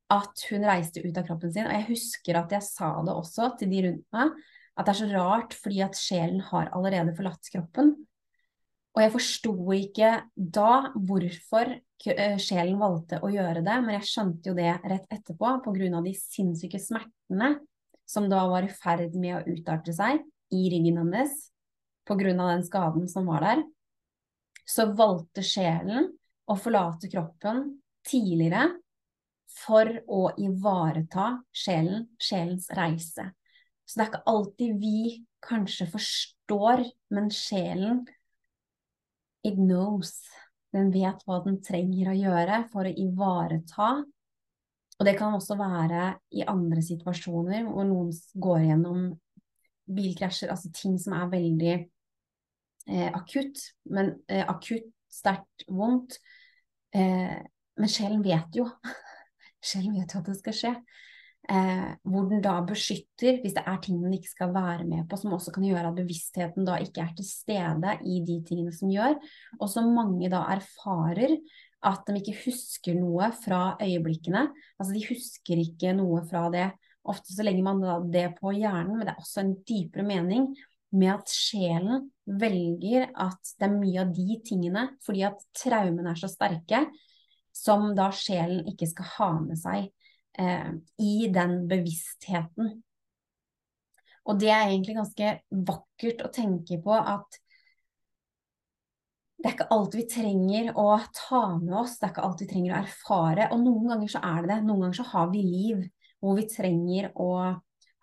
at 0.09 0.45
hun 0.49 0.65
reiste 0.65 1.03
ut 1.03 1.17
av 1.19 1.25
kroppen 1.27 1.51
sin. 1.53 1.67
Og 1.67 1.75
jeg 1.75 1.87
husker 1.91 2.39
at 2.39 2.53
jeg 2.55 2.65
sa 2.65 2.91
det 3.05 3.13
også 3.13 3.51
til 3.59 3.71
de 3.71 3.83
rundt 3.85 4.05
meg, 4.15 4.37
at 4.79 4.87
det 4.87 4.93
er 4.93 4.99
så 5.01 5.09
rart 5.11 5.55
fordi 5.57 5.81
at 5.85 5.97
sjelen 5.99 6.39
har 6.49 6.71
allerede 6.75 7.13
forlatt 7.17 7.51
kroppen. 7.53 7.93
Og 8.95 9.03
jeg 9.03 9.13
forsto 9.13 9.53
ikke 9.75 10.11
da 10.33 10.71
hvorfor 10.95 11.75
eh, 11.75 12.37
sjelen 12.41 12.79
valgte 12.81 13.19
å 13.23 13.29
gjøre 13.31 13.61
det, 13.65 13.77
men 13.85 13.95
jeg 13.99 14.09
skjønte 14.09 14.51
jo 14.51 14.57
det 14.57 14.71
rett 14.81 15.13
etterpå 15.13 15.53
pga. 15.65 16.01
de 16.03 16.15
sinnssyke 16.17 16.81
smertene 16.81 17.53
som 18.09 18.25
da 18.31 18.41
var 18.49 18.65
i 18.65 18.73
ferd 18.73 19.13
med 19.13 19.37
å 19.37 19.43
utarte 19.53 19.93
seg 19.93 20.23
i 20.55 20.63
ryggen 20.73 20.97
hennes 21.03 21.35
pga. 22.09 22.33
den 22.33 22.65
skaden 22.65 23.07
som 23.07 23.29
var 23.29 23.45
der, 23.45 23.63
så 24.65 24.89
valgte 24.97 25.45
sjelen 25.45 26.09
å 26.49 26.57
forlate 26.57 27.09
kroppen 27.11 27.77
tidligere 28.05 28.71
for 29.49 29.89
å 30.07 30.21
ivareta 30.39 31.31
sjelen, 31.55 32.07
sjelens 32.21 32.69
reise. 32.77 33.31
Så 33.85 33.97
det 33.97 34.05
er 34.05 34.11
ikke 34.11 34.29
alltid 34.29 34.79
vi 34.81 35.01
kanskje 35.43 35.89
forstår, 35.89 36.85
men 37.15 37.29
sjelen 37.33 38.05
It 39.43 39.55
knows. 39.55 40.17
Den 40.75 40.89
vet 40.91 41.21
hva 41.25 41.39
den 41.45 41.61
trenger 41.63 42.11
å 42.11 42.17
gjøre 42.17 42.57
for 42.73 42.85
å 42.85 42.91
ivareta. 42.91 43.89
Og 44.99 45.07
det 45.07 45.15
kan 45.17 45.33
også 45.37 45.55
være 45.57 46.09
i 46.35 46.43
andre 46.43 46.83
situasjoner 46.83 47.63
hvor 47.69 47.87
noen 47.87 48.11
går 48.35 48.65
gjennom 48.67 49.05
bilkrasjer, 49.89 50.51
altså 50.51 50.69
ting 50.75 50.97
som 51.01 51.15
er 51.17 51.31
veldig 51.31 51.75
eh, 51.77 53.07
akutt, 53.07 53.63
men 53.89 54.17
eh, 54.29 54.43
akutt, 54.43 54.91
sterkt 55.09 55.63
vondt. 55.65 56.19
Eh, 56.93 57.39
men 57.79 57.89
sjelen 57.89 58.21
vet 58.21 58.59
jo. 58.59 58.67
Sjelen 59.63 59.95
vet 59.97 60.15
at 60.17 60.27
det 60.27 60.37
skal 60.39 60.55
skje. 60.55 60.73
Eh, 61.49 61.85
hvor 62.05 62.27
den 62.29 62.43
da 62.45 62.59
beskytter, 62.67 63.39
hvis 63.41 63.55
det 63.55 63.63
er 63.65 63.79
ting 63.81 63.97
den 64.03 64.13
ikke 64.13 64.29
skal 64.29 64.51
være 64.53 64.83
med 64.85 65.07
på, 65.09 65.17
som 65.17 65.33
også 65.33 65.53
kan 65.55 65.65
gjøre 65.65 65.87
at 65.89 65.97
bevisstheten 65.97 66.67
da 66.67 66.75
ikke 66.83 67.01
er 67.01 67.15
til 67.17 67.25
stede 67.25 67.95
i 68.05 68.19
de 68.27 68.37
tingene 68.45 68.73
som 68.75 68.91
gjør, 68.93 69.15
og 69.57 69.71
så 69.71 69.81
mange 69.85 70.29
da 70.29 70.43
erfarer 70.53 71.39
at 71.89 72.03
de 72.05 72.19
ikke 72.19 72.37
husker 72.43 72.97
noe 72.99 73.31
fra 73.39 73.77
øyeblikkene. 73.81 74.49
Altså 74.77 74.93
de 74.93 75.05
husker 75.07 75.63
ikke 75.63 75.95
noe 75.97 76.21
fra 76.29 76.49
det. 76.53 76.67
Ofte 77.09 77.33
så 77.33 77.45
legger 77.47 77.65
man 77.65 78.11
det 78.11 78.27
på 78.37 78.51
hjernen, 78.53 78.97
men 78.97 79.07
det 79.07 79.15
er 79.15 79.23
også 79.23 79.45
en 79.45 79.55
dypere 79.63 80.05
mening 80.05 80.51
med 80.91 81.13
at 81.13 81.31
sjelen 81.31 82.09
velger 82.39 83.07
at 83.13 83.53
det 83.57 83.67
er 83.67 83.77
mye 83.77 84.03
av 84.03 84.11
de 84.13 84.39
tingene, 84.45 84.85
fordi 85.05 85.23
at 85.27 85.41
traumene 85.57 86.13
er 86.13 86.19
så 86.19 86.29
sterke, 86.29 86.83
som 87.59 87.89
da 87.97 88.09
sjelen 88.15 88.67
ikke 88.71 88.87
skal 88.89 89.09
ha 89.17 89.29
med 89.41 89.59
seg 89.59 89.89
eh, 90.39 90.71
i 91.03 91.27
den 91.33 91.61
bevisstheten. 91.69 92.79
Og 94.29 94.39
det 94.39 94.51
er 94.53 94.67
egentlig 94.69 94.97
ganske 94.99 95.35
vakkert 95.67 96.25
å 96.25 96.33
tenke 96.33 96.79
på 96.83 96.95
at 96.95 97.39
det 99.39 99.47
er 99.47 99.55
ikke 99.55 99.71
alt 99.71 99.95
vi 99.95 100.03
trenger 100.11 100.73
å 100.75 100.89
ta 101.15 101.45
med 101.61 101.71
oss, 101.79 101.95
det 101.95 102.09
er 102.09 102.11
ikke 102.11 102.25
alt 102.27 102.41
vi 102.43 102.47
trenger 102.49 102.73
å 102.73 102.79
erfare. 102.81 103.45
Og 103.55 103.61
noen 103.63 103.93
ganger 103.93 104.11
så 104.11 104.21
er 104.27 104.41
det 104.43 104.49
det. 104.51 104.57
Noen 104.67 104.83
ganger 104.83 104.97
så 104.99 105.05
har 105.13 105.29
vi 105.31 105.43
liv 105.45 105.85
hvor 106.19 106.35
vi 106.35 106.43
trenger 106.51 107.07
å 107.15 107.29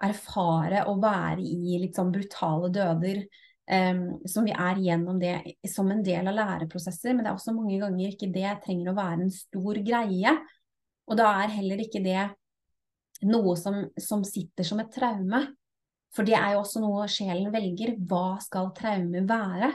erfare 0.06 0.86
å 0.88 0.94
være 1.00 1.44
i 1.44 1.76
litt 1.82 1.98
sånn 1.98 2.14
brutale 2.14 2.70
døder. 2.72 3.20
Um, 3.66 4.20
som 4.30 4.44
vi 4.46 4.52
er 4.54 4.78
gjennom 4.78 5.16
det 5.18 5.56
som 5.66 5.88
en 5.90 6.04
del 6.06 6.28
av 6.30 6.36
læreprosesser, 6.36 7.16
men 7.16 7.24
det 7.24 7.32
er 7.32 7.38
også 7.38 7.54
mange 7.56 7.80
ganger 7.82 8.12
ikke 8.12 8.28
det 8.30 8.52
trenger 8.62 8.92
å 8.92 8.98
være 8.98 9.24
en 9.24 9.32
stor 9.34 9.80
greie. 9.82 10.34
Og 11.06 11.18
da 11.18 11.32
er 11.42 11.54
heller 11.56 11.82
ikke 11.82 12.02
det 12.04 12.28
noe 13.26 13.56
som, 13.58 13.80
som 13.98 14.22
sitter 14.26 14.66
som 14.66 14.82
et 14.82 14.92
traume. 14.94 15.42
For 16.14 16.26
det 16.26 16.36
er 16.38 16.54
jo 16.54 16.62
også 16.62 16.82
noe 16.84 17.08
sjelen 17.10 17.50
velger. 17.52 17.96
Hva 18.08 18.38
skal 18.44 18.70
traume 18.76 19.24
være? 19.28 19.72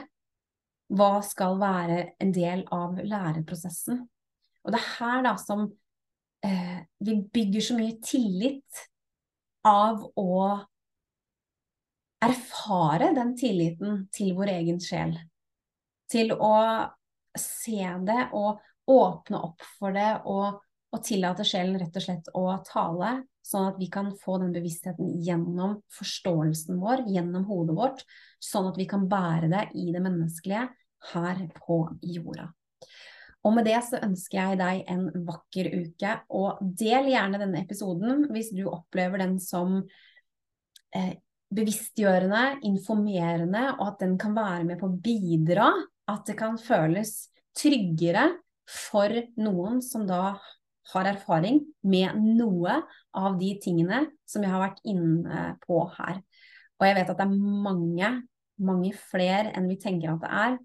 Hva 0.92 1.12
skal 1.24 1.60
være 1.60 2.00
en 2.20 2.32
del 2.34 2.64
av 2.72 2.96
læreprosessen? 2.96 4.02
Og 4.62 4.72
det 4.74 4.80
er 4.80 4.90
her 4.96 5.22
da 5.26 5.36
som 5.40 5.66
eh, 6.46 6.80
vi 7.02 7.20
bygger 7.34 7.64
så 7.64 7.78
mye 7.78 7.96
tillit 8.04 8.82
av 9.68 10.02
å 10.18 10.32
erfare 12.22 13.12
den 13.16 13.36
tilliten 13.38 14.06
til 14.14 14.34
vår 14.38 14.54
egen 14.56 14.80
sjel. 14.82 15.16
Til 16.12 16.34
å 16.36 16.56
se 17.38 17.88
det 18.06 18.28
og 18.36 18.60
åpne 18.92 19.40
opp 19.48 19.64
for 19.78 19.96
det 19.96 20.10
og 20.28 20.60
og 20.92 21.00
tillate 21.06 21.44
sjelen 21.48 21.78
rett 21.80 21.94
og 21.96 22.04
slett 22.04 22.26
å 22.36 22.44
tale, 22.68 23.12
sånn 23.42 23.70
at 23.70 23.78
vi 23.80 23.88
kan 23.92 24.10
få 24.20 24.36
den 24.42 24.52
bevisstheten 24.54 25.14
gjennom 25.24 25.78
forståelsen 25.96 26.80
vår, 26.82 27.06
gjennom 27.08 27.46
hodet 27.48 27.76
vårt, 27.78 28.02
sånn 28.42 28.68
at 28.70 28.78
vi 28.80 28.86
kan 28.90 29.08
bære 29.10 29.48
det 29.52 29.64
i 29.80 29.88
det 29.94 30.02
menneskelige 30.04 30.66
her 31.12 31.40
på 31.56 31.78
jorda. 32.04 32.50
Og 33.42 33.56
med 33.56 33.66
det 33.66 33.80
så 33.82 33.98
ønsker 34.04 34.38
jeg 34.38 34.60
deg 34.60 34.84
en 34.92 35.08
vakker 35.26 35.70
uke, 35.72 36.14
og 36.30 36.60
del 36.60 37.08
gjerne 37.10 37.40
denne 37.40 37.64
episoden 37.64 38.28
hvis 38.30 38.52
du 38.54 38.66
opplever 38.68 39.24
den 39.24 39.38
som 39.42 39.80
eh, 40.94 41.16
bevisstgjørende, 41.52 42.62
informerende, 42.68 43.66
og 43.78 43.92
at 43.92 44.00
den 44.04 44.16
kan 44.20 44.34
være 44.36 44.64
med 44.68 44.80
på 44.80 44.88
å 44.88 44.96
bidra, 45.04 45.68
at 46.10 46.24
det 46.28 46.36
kan 46.38 46.58
føles 46.60 47.14
tryggere 47.56 48.30
for 48.68 49.12
noen 49.40 49.82
som 49.84 50.06
da 50.08 50.38
har 50.92 51.08
erfaring 51.12 51.60
med 51.86 52.18
noe 52.38 52.80
av 53.16 53.36
de 53.40 53.52
tingene 53.62 54.06
som 54.28 54.42
jeg 54.42 54.52
har 54.52 54.64
vært 54.64 54.82
inne 54.88 55.44
på 55.62 55.84
her. 55.98 56.22
Og 56.80 56.88
jeg 56.88 56.96
vet 56.98 57.12
at 57.12 57.20
det 57.20 57.26
er 57.28 57.62
mange, 57.68 58.10
mange 58.58 58.92
flere 59.10 59.52
enn 59.54 59.68
vi 59.70 59.78
tenker 59.80 60.14
at 60.14 60.24
det 60.24 60.32
er, 60.46 60.56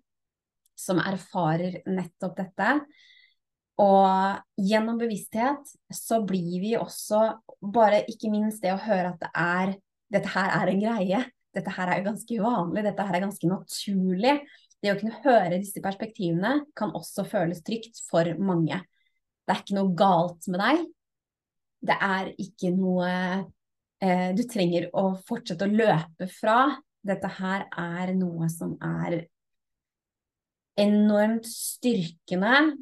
som 0.77 1.01
erfarer 1.01 1.81
nettopp 1.89 2.38
dette. 2.39 2.71
Og 3.81 4.63
gjennom 4.65 4.97
bevissthet 4.97 5.75
så 5.93 6.23
blir 6.25 6.61
vi 6.63 6.73
også 6.79 7.21
bare 7.61 8.01
ikke 8.09 8.31
minst 8.33 8.63
det 8.65 8.73
å 8.73 8.81
høre 8.81 9.13
at 9.13 9.21
det 9.21 9.29
er 9.38 9.75
Dette 10.13 10.31
her 10.33 10.53
er 10.61 10.71
en 10.71 10.81
greie. 10.81 11.23
Dette 11.55 11.73
her 11.73 11.91
er 11.91 12.05
ganske 12.05 12.39
uvanlig. 12.39 12.83
Dette 12.85 13.07
her 13.07 13.17
er 13.17 13.25
ganske 13.25 13.49
naturlig. 13.49 14.35
Det 14.83 14.93
å 14.93 14.97
kunne 14.99 15.21
høre 15.23 15.57
disse 15.57 15.81
perspektivene 15.83 16.59
kan 16.77 16.93
også 16.95 17.25
føles 17.27 17.63
trygt 17.65 18.03
for 18.09 18.29
mange. 18.37 18.79
Det 19.47 19.53
er 19.53 19.63
ikke 19.63 19.77
noe 19.77 19.95
galt 19.97 20.49
med 20.51 20.61
deg. 20.61 20.83
Det 21.87 21.97
er 22.07 22.33
ikke 22.41 22.73
noe 22.75 23.09
eh, 24.03 24.29
du 24.37 24.43
trenger 24.49 24.89
å 24.97 25.09
fortsette 25.27 25.65
å 25.65 25.73
løpe 25.73 26.29
fra. 26.31 26.59
Dette 27.07 27.31
her 27.39 27.65
er 27.71 28.13
noe 28.17 28.49
som 28.51 28.75
er 28.83 29.21
enormt 30.77 31.47
styrkende 31.49 32.77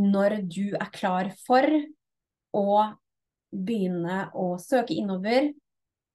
når 0.00 0.38
du 0.48 0.74
er 0.78 0.90
klar 0.94 1.28
for 1.44 1.68
å 2.54 2.68
begynne 3.54 4.24
å 4.34 4.54
søke 4.62 4.96
innover 4.96 5.52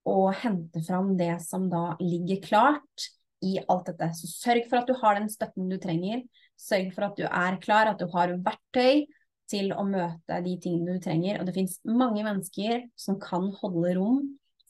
og 0.07 0.33
hente 0.41 0.81
fram 0.85 1.15
det 1.19 1.35
som 1.43 1.67
da 1.71 1.93
ligger 1.99 2.41
klart 2.45 3.09
i 3.45 3.57
alt 3.67 3.87
dette. 3.91 4.09
Så 4.15 4.29
sørg 4.31 4.65
for 4.69 4.81
at 4.81 4.89
du 4.89 4.95
har 4.99 5.19
den 5.19 5.29
støtten 5.31 5.69
du 5.71 5.77
trenger. 5.81 6.23
Sørg 6.59 6.91
for 6.95 7.09
at 7.09 7.19
du 7.19 7.25
er 7.27 7.59
klar, 7.63 7.91
at 7.91 8.01
du 8.01 8.07
har 8.13 8.35
verktøy 8.45 9.05
til 9.49 9.71
å 9.73 9.85
møte 9.87 10.41
de 10.45 10.57
tingene 10.61 10.97
du 10.97 11.03
trenger. 11.03 11.39
Og 11.39 11.47
det 11.47 11.55
fins 11.57 11.79
mange 11.87 12.23
mennesker 12.25 12.85
som 12.99 13.19
kan 13.21 13.49
holde 13.61 13.95
rom 13.97 14.21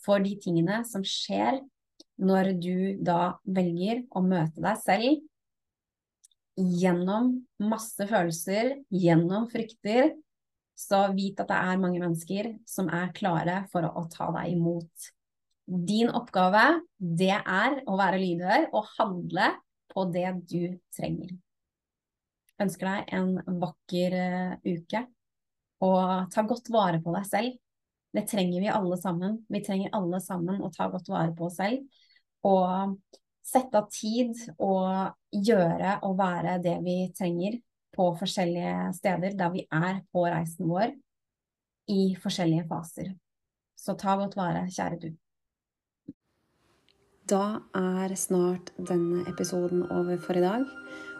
for 0.03 0.23
de 0.23 0.36
tingene 0.39 0.84
som 0.88 1.03
skjer 1.05 1.59
når 2.19 2.53
du 2.59 2.77
da 3.05 3.36
velger 3.47 4.03
å 4.15 4.23
møte 4.23 4.61
deg 4.63 4.80
selv 4.84 5.25
gjennom 6.59 7.38
masse 7.63 8.03
følelser, 8.07 8.82
gjennom 8.91 9.47
frykter. 9.51 10.17
Så 10.80 10.99
vit 11.11 11.39
at 11.39 11.49
det 11.51 11.59
er 11.59 11.80
mange 11.80 11.99
mennesker 11.99 12.53
som 12.67 12.88
er 12.95 13.11
klare 13.15 13.61
for 13.71 13.88
å 13.88 14.05
ta 14.11 14.30
deg 14.36 14.53
imot. 14.55 15.09
Din 15.70 16.09
oppgave, 16.09 16.65
det 16.97 17.36
er 17.38 17.82
å 17.86 17.97
være 17.99 18.22
lydhør 18.22 18.72
og 18.74 18.89
handle 18.95 19.51
på 19.89 20.07
det 20.13 20.32
du 20.49 20.63
trenger 20.95 21.38
ønsker 22.63 22.89
deg 22.89 23.13
en 23.17 23.59
vakker 23.61 24.15
uh, 24.20 24.53
uke. 24.67 25.05
Og 25.86 26.28
ta 26.34 26.43
godt 26.47 26.70
vare 26.74 26.99
på 27.03 27.13
deg 27.15 27.28
selv. 27.28 27.55
Det 28.15 28.26
trenger 28.28 28.63
vi 28.65 28.72
alle 28.74 28.97
sammen. 28.99 29.39
Vi 29.47 29.63
trenger 29.63 29.93
alle 29.95 30.20
sammen 30.24 30.63
å 30.65 30.72
ta 30.74 30.89
godt 30.91 31.09
vare 31.11 31.34
på 31.38 31.47
oss 31.47 31.59
selv. 31.59 31.86
Og 32.47 32.97
sette 33.45 33.80
av 33.80 33.88
tid 33.93 34.36
og 34.61 35.15
gjøre 35.34 35.99
og 36.05 36.17
være 36.20 36.57
det 36.63 36.76
vi 36.84 36.97
trenger 37.15 37.59
på 37.95 38.11
forskjellige 38.20 38.91
steder 38.97 39.38
der 39.39 39.53
vi 39.53 39.63
er 39.65 40.03
på 40.13 40.26
reisen 40.28 40.70
vår 40.70 40.93
i 41.89 42.13
forskjellige 42.22 42.67
faser. 42.70 43.13
Så 43.80 43.95
ta 43.97 44.17
godt 44.20 44.38
vare, 44.38 44.67
kjære 44.70 44.99
du. 45.01 45.09
Da 47.30 47.61
er 47.77 48.09
snart 48.17 48.71
denne 48.89 49.21
episoden 49.30 49.84
over 49.91 50.17
for 50.17 50.34
i 50.34 50.41
dag. 50.41 50.65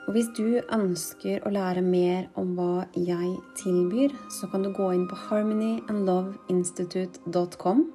Og 0.08 0.14
hvis 0.16 0.30
du 0.34 0.60
ønsker 0.74 1.44
å 1.46 1.50
lære 1.54 1.82
mer 1.86 2.26
om 2.40 2.56
hva 2.58 2.86
jeg 2.98 3.38
tilbyr, 3.60 4.10
så 4.34 4.48
kan 4.50 4.64
du 4.66 4.74
gå 4.74 4.90
inn 4.96 5.06
på 5.10 5.16
harmonyandloveinstitute.com, 5.28 7.94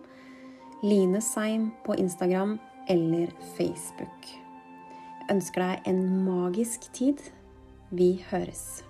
Line 0.84 1.20
Seim 1.24 1.72
på 1.82 1.94
Instagram 1.98 2.58
eller 2.92 3.28
Facebook. 3.56 4.28
Jeg 4.30 5.30
ønsker 5.34 5.60
deg 5.64 5.76
en 5.90 6.22
magisk 6.22 6.80
tid. 6.94 7.18
Vi 7.90 8.22
høres. 8.30 8.84